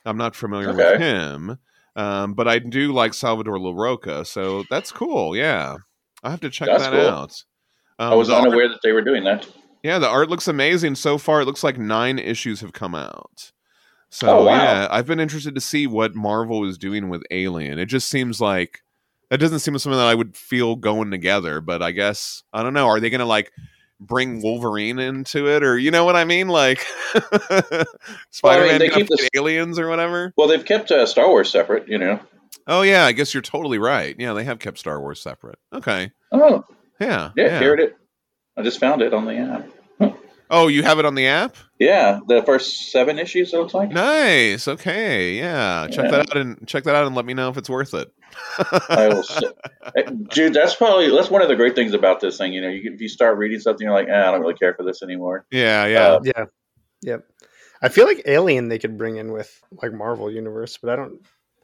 [0.05, 0.93] I'm not familiar Okay.
[0.93, 1.59] with him,
[1.95, 5.37] um, but I do like Salvador Larroca, so that's cool.
[5.37, 5.77] Yeah,
[6.25, 7.07] I have to check That's that cool.
[7.09, 7.35] out.
[8.01, 9.47] Um, I was the art- unaware that they were doing that.
[9.83, 11.41] Yeah, the art looks amazing so far.
[11.43, 13.53] It looks like nine issues have come out.
[14.11, 14.55] So Oh, wow.
[14.57, 17.79] yeah, I've been interested to see what Marvel is doing with Alien.
[17.79, 18.81] It just seems like
[19.31, 21.61] that doesn't seem something that I would feel going together.
[21.63, 22.87] But I guess I don't know.
[22.89, 23.51] Are they going to like
[24.01, 26.49] bring Wolverine into it, or you know what I mean?
[26.49, 26.85] Like
[28.31, 30.33] Spider-Man keep fight this- aliens or whatever.
[30.37, 32.21] Well, they've kept uh, Star Wars separate, you know.
[32.67, 34.15] Oh yeah, I guess you're totally right.
[34.19, 35.59] Yeah, they have kept Star Wars separate.
[35.73, 36.13] Okay.
[36.31, 36.65] Oh,
[37.01, 37.31] Yeah.
[37.37, 37.91] yeah, here it is.
[38.63, 40.15] I just found it on the app.
[40.49, 41.57] Oh, you have it on the app?
[41.81, 43.53] Yeah, the first seven issues.
[43.53, 43.91] It looks like.
[43.91, 44.69] Nice.
[44.69, 45.35] Okay.
[45.37, 45.89] Yeah.
[45.91, 46.11] Check Yeah.
[46.13, 48.13] that out and check that out and let me know if it's worth it.
[48.89, 49.25] I will.
[50.29, 52.53] Dude, that's probably that's one of the great things about this thing.
[52.53, 54.75] You know, you, if you start reading something, you're like, eh, I don't really care
[54.75, 55.45] for this anymore.
[55.51, 55.87] yeah.
[55.87, 56.07] Yeah.
[56.07, 56.45] Uh, yeah,
[57.03, 57.27] yep.
[57.81, 59.51] I feel like Alien they could bring in with
[59.83, 61.21] like Marvel universe, but I don't.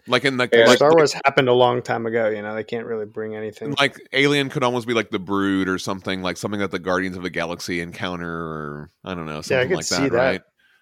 [0.09, 2.29] Like in the Yeah, like, Star Wars happened a long time ago.
[2.29, 3.75] You know, they can't really bring anything.
[3.79, 7.17] like Alien could almost be like the Brood or something like something that the Guardians
[7.17, 10.13] of the Galaxy encounter or I don't know yeah, I something could like see that,
[10.13, 10.17] that.
[10.17, 10.41] right?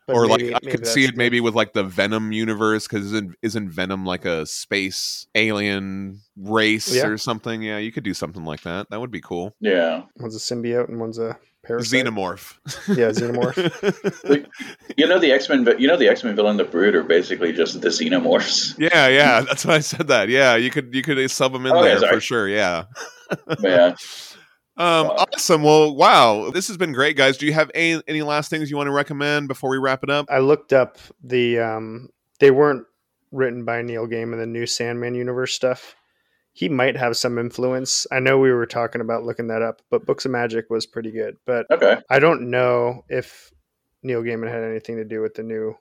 [0.08, 3.06] or maybe- like I could see that's it maybe with like the Venom universe because
[3.06, 7.06] isn't, isn't Venom like a space alien race Yeah.
[7.08, 7.60] or something?
[7.62, 8.88] Yeah, you could do something like that.
[8.90, 9.56] That would be cool.
[9.60, 12.04] Yeah, One's a symbiote and one's a parasite.
[12.06, 12.56] Xenomorph.
[12.88, 14.46] Yeah, xenomorph.
[14.96, 15.64] you know the X Men.
[15.64, 18.76] but You know the X Men villain, the Brood, are basically just the xenomorphs.
[18.92, 20.28] Yeah, yeah, that's why I said that.
[20.28, 22.14] Yeah, you could you could sub them in Oh, there sorry.
[22.14, 22.48] for sure.
[22.48, 22.84] Yeah.
[23.60, 23.94] yeah.
[24.78, 25.24] Um, Wow.
[25.32, 25.62] awesome.
[25.62, 27.38] Well, wow, this has been great, guys.
[27.38, 30.10] Do you have any any last things you want to recommend before we wrap it
[30.10, 30.26] up?
[30.28, 32.10] I looked up the um
[32.40, 32.84] they weren't
[33.32, 35.96] written by Neil Gaiman the new Sandman universe stuff.
[36.56, 38.06] He might have some influence.
[38.10, 41.10] I know we were talking about looking that up, but Books of Magic was pretty
[41.10, 41.36] good.
[41.44, 41.98] But Okay.
[42.08, 43.52] I don't know if
[44.02, 45.76] Neil Gaiman had anything to do with the new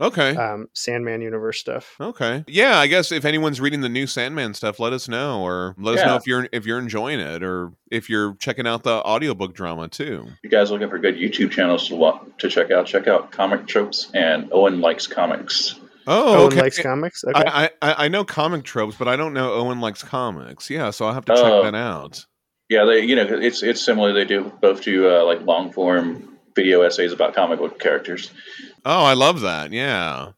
[0.00, 0.36] Okay.
[0.36, 1.96] um, Sandman universe stuff.
[2.00, 2.44] Okay.
[2.46, 5.98] Yeah, I guess if anyone's reading the new Sandman stuff, let us know or let
[5.98, 9.52] us know if you're if you're enjoying it or if you're checking out the audiobook
[9.52, 10.28] drama too.
[10.44, 12.86] You guys looking for good YouTube channels to watch, to check out?
[12.86, 15.74] Check out Comic Tropes and Owen Likes Comics.
[16.06, 16.60] Oh, Owen okay.
[16.62, 17.22] likes comics.
[17.24, 17.42] Okay.
[17.46, 20.70] I, I I know comic tropes, but I don't know Owen likes comics.
[20.70, 21.62] Yeah, so I'll have to check Oh.
[21.64, 22.24] that out.
[22.68, 24.12] Yeah, they you know it's it's similar.
[24.12, 28.30] They do both do uh, like long form video essays about comic book characters.
[28.84, 29.72] Oh, I love that.
[29.72, 30.32] Yeah.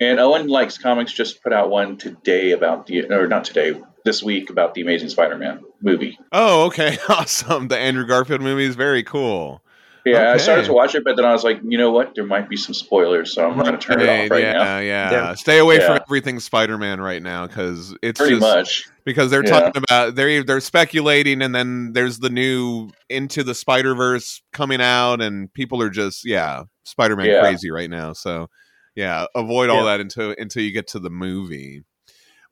[0.00, 4.22] And Owen Likes Comics just put out one today about the or not today this
[4.22, 6.18] week about the Amazing Spider-Man movie.
[6.32, 6.98] Oh, okay.
[7.08, 7.68] Awesome.
[7.68, 9.62] The Andrew Garfield movie is very cool.
[10.06, 12.14] Yeah, I started to watch it, but then I was like, you know what?
[12.14, 14.78] There might be some spoilers, so I'm going to turn it off right yeah, now.
[14.78, 15.34] yeah, Yeah.
[15.34, 18.84] Stay away from everything Spider-Man right now because it's Pretty just much.
[19.06, 19.60] because they're Yeah.
[19.60, 24.82] talking about they're they're speculating, and then there's the new Into the Spider Verse coming
[24.82, 27.40] out, and people are just yeah, Spider-Man Yeah.
[27.40, 28.12] crazy right now.
[28.12, 28.48] So
[28.94, 29.92] yeah, avoid all Yeah.
[29.96, 31.82] that until until you get to the movie.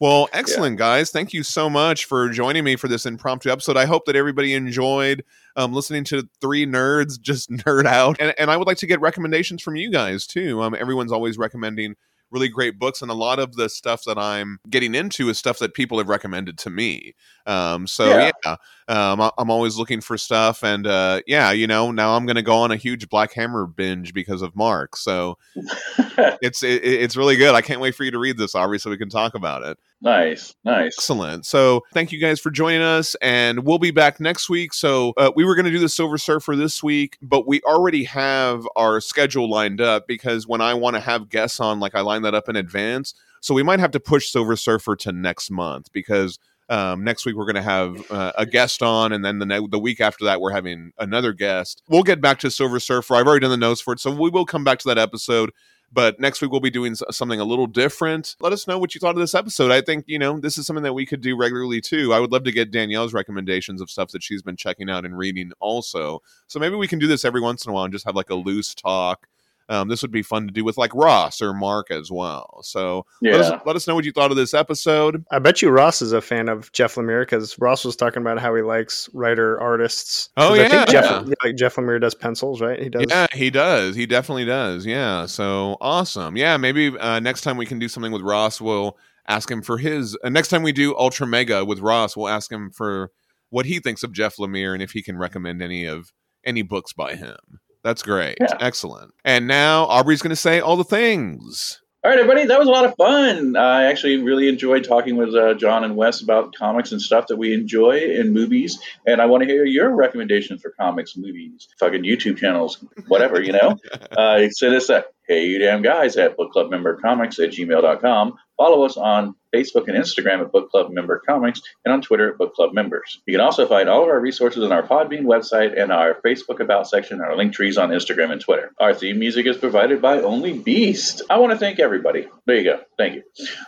[0.03, 0.97] Well, excellent, yeah.
[0.97, 1.13] guys.
[1.13, 3.77] Thank you so much for joining me for this impromptu episode.
[3.77, 5.25] I hope that everybody enjoyed
[5.55, 8.17] um, listening to three nerds just nerd out.
[8.19, 10.61] And, and I would like to get recommendations from you guys, too.
[10.61, 11.95] Um, everyone's always recommending
[12.33, 15.61] really great books, and a lot of the stuff that I'm getting into is stuff
[15.61, 17.15] that people have recommended to me.
[17.47, 18.57] Um, so yeah, yeah
[18.93, 22.43] um, I'm always looking for stuff, and uh, yeah, you know, now I'm going to
[22.43, 24.97] go on a huge Black Hammer binge because of Mark.
[24.97, 27.55] So it's it, it's really good.
[27.55, 29.79] I can't wait for you to read this, Aubrey, so we can talk about it.
[30.03, 31.47] Nice, nice, excellent.
[31.47, 34.75] So thank you guys for joining us, and we'll be back next week.
[34.75, 38.05] So uh, we were going to do the Silver Surfer this week, but we already
[38.05, 42.03] have our schedule lined up because when I want to have guests on, like I
[42.03, 43.15] line that up in advance.
[43.41, 46.39] So we might have to push Silver Surfer to next month because
[46.73, 49.69] um, next week we're going to have uh, a guest on, and then the ne-
[49.69, 51.83] the week after that we're having another guest.
[51.87, 53.15] We'll get back to Silver Surfer.
[53.15, 55.51] I've already done the notes for it, so we will come back to that episode.
[55.95, 58.37] But next week we'll be doing something a little different.
[58.41, 59.71] Let us know what you thought of this episode.
[59.71, 62.15] I think you know this is something that we could do regularly too.
[62.15, 65.19] I would love to get Danielle's recommendations of stuff that she's been checking out and
[65.19, 66.23] reading also.
[66.47, 68.31] So maybe we can do this every once in a while and just have like
[68.31, 69.29] a loose talk
[69.69, 72.61] um, this would be fun to do with like Ross or Mark as well.
[72.63, 73.33] So yeah.
[73.33, 75.25] let, us, let us know what you thought of this episode.
[75.31, 78.39] I bet you Ross is a fan of Jeff Lemire because Ross was talking about
[78.39, 80.31] how he likes writer artists.
[80.37, 81.35] Oh yeah, I think Jeff, yeah.
[81.45, 82.81] like Jeff Lemire does pencils, right?
[82.81, 83.07] He does.
[83.09, 83.97] Yeah, he does.
[83.97, 84.87] He definitely does.
[84.87, 85.27] Yeah.
[85.27, 86.37] So awesome.
[86.37, 88.61] Yeah, maybe uh, next time we can do something with Ross.
[88.61, 88.97] We'll
[89.29, 90.17] ask him for his.
[90.23, 93.11] Uh, next time we do Ultra Mega with Ross, we'll ask him for
[93.51, 96.13] what he thinks of Jeff Lemire and if he can recommend any of
[96.45, 97.37] any books by him.
[97.83, 98.39] That's great.
[98.41, 98.57] Yeah.
[98.61, 99.13] Excellent.
[99.25, 101.81] And now Aubrey's going to say all the things.
[102.05, 103.55] All right, everybody, that was a lot of fun.
[103.55, 107.37] I actually really enjoyed talking with uh, John and Wes about comics and stuff that
[107.37, 108.81] we enjoy in movies.
[109.07, 113.53] And I want to hear your recommendations for comics, movies, fucking YouTube channels, whatever, you
[113.53, 113.79] know.
[114.17, 118.35] uh, send us a hey, you damn guys at bookclubmembercomics at gmail.com.
[118.57, 122.39] Follow us on Facebook and Instagram at Book Club Member Comics, and on Twitter at
[122.39, 123.21] Book Club Members.
[123.27, 126.61] You can also find all of our resources on our Podbean website and our Facebook
[126.61, 128.73] About section, and our link trees on Instagram and Twitter.
[128.79, 131.23] Our theme music is provided by Only Beast.
[131.29, 132.29] I want to thank everybody.
[132.47, 132.81] There you go.
[132.99, 133.23] Thank you.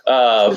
[0.06, 0.56] Uh,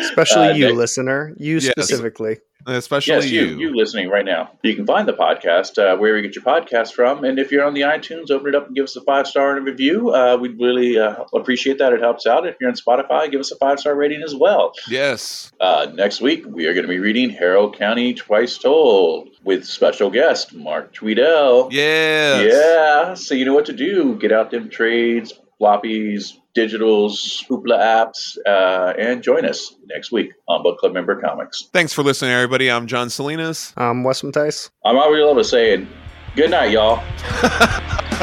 [0.00, 1.34] Especially uh, you, next, listener.
[1.38, 1.70] You yes.
[1.70, 3.44] specifically especially yes, you.
[3.44, 3.58] you.
[3.58, 4.50] you listening right now.
[4.62, 7.64] You can find the podcast uh, wherever you get your podcast from, and if you're
[7.64, 10.14] on the iTunes, open it up and give us a five star and a review.
[10.14, 11.92] Uh, we'd really uh, appreciate that.
[11.92, 12.46] It helps out.
[12.46, 14.72] If you're on Spotify, give us a five star rating as well.
[14.88, 15.52] Yes.
[15.60, 20.10] Uh, next week we are going to be reading Harrow County Twice Told with special
[20.10, 21.72] guest Mark Tweedell.
[21.72, 22.42] Yeah.
[22.42, 23.14] Yeah.
[23.14, 24.16] So you know what to do.
[24.16, 30.62] Get out them trades, floppies, digitals, Hoopla apps, uh, and join us next week on
[30.62, 31.68] Book Club Member Comics.
[31.72, 32.70] Thanks for listening, everybody.
[32.70, 33.72] I'm John Salinas.
[33.76, 34.70] I'm Wes Matthijs.
[34.84, 35.88] I'm Aubrey Lova saying
[36.36, 36.96] good night, y'all.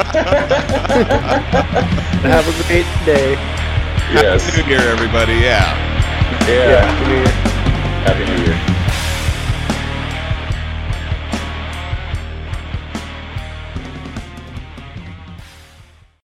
[2.22, 3.59] Have a great day.
[4.12, 4.44] Yes.
[4.44, 5.34] Happy New Year, everybody.
[5.34, 5.76] Yeah.
[6.48, 6.70] Yeah.
[6.70, 6.84] yeah.
[6.84, 7.28] Happy New Year.
[8.04, 8.69] Happy New Year.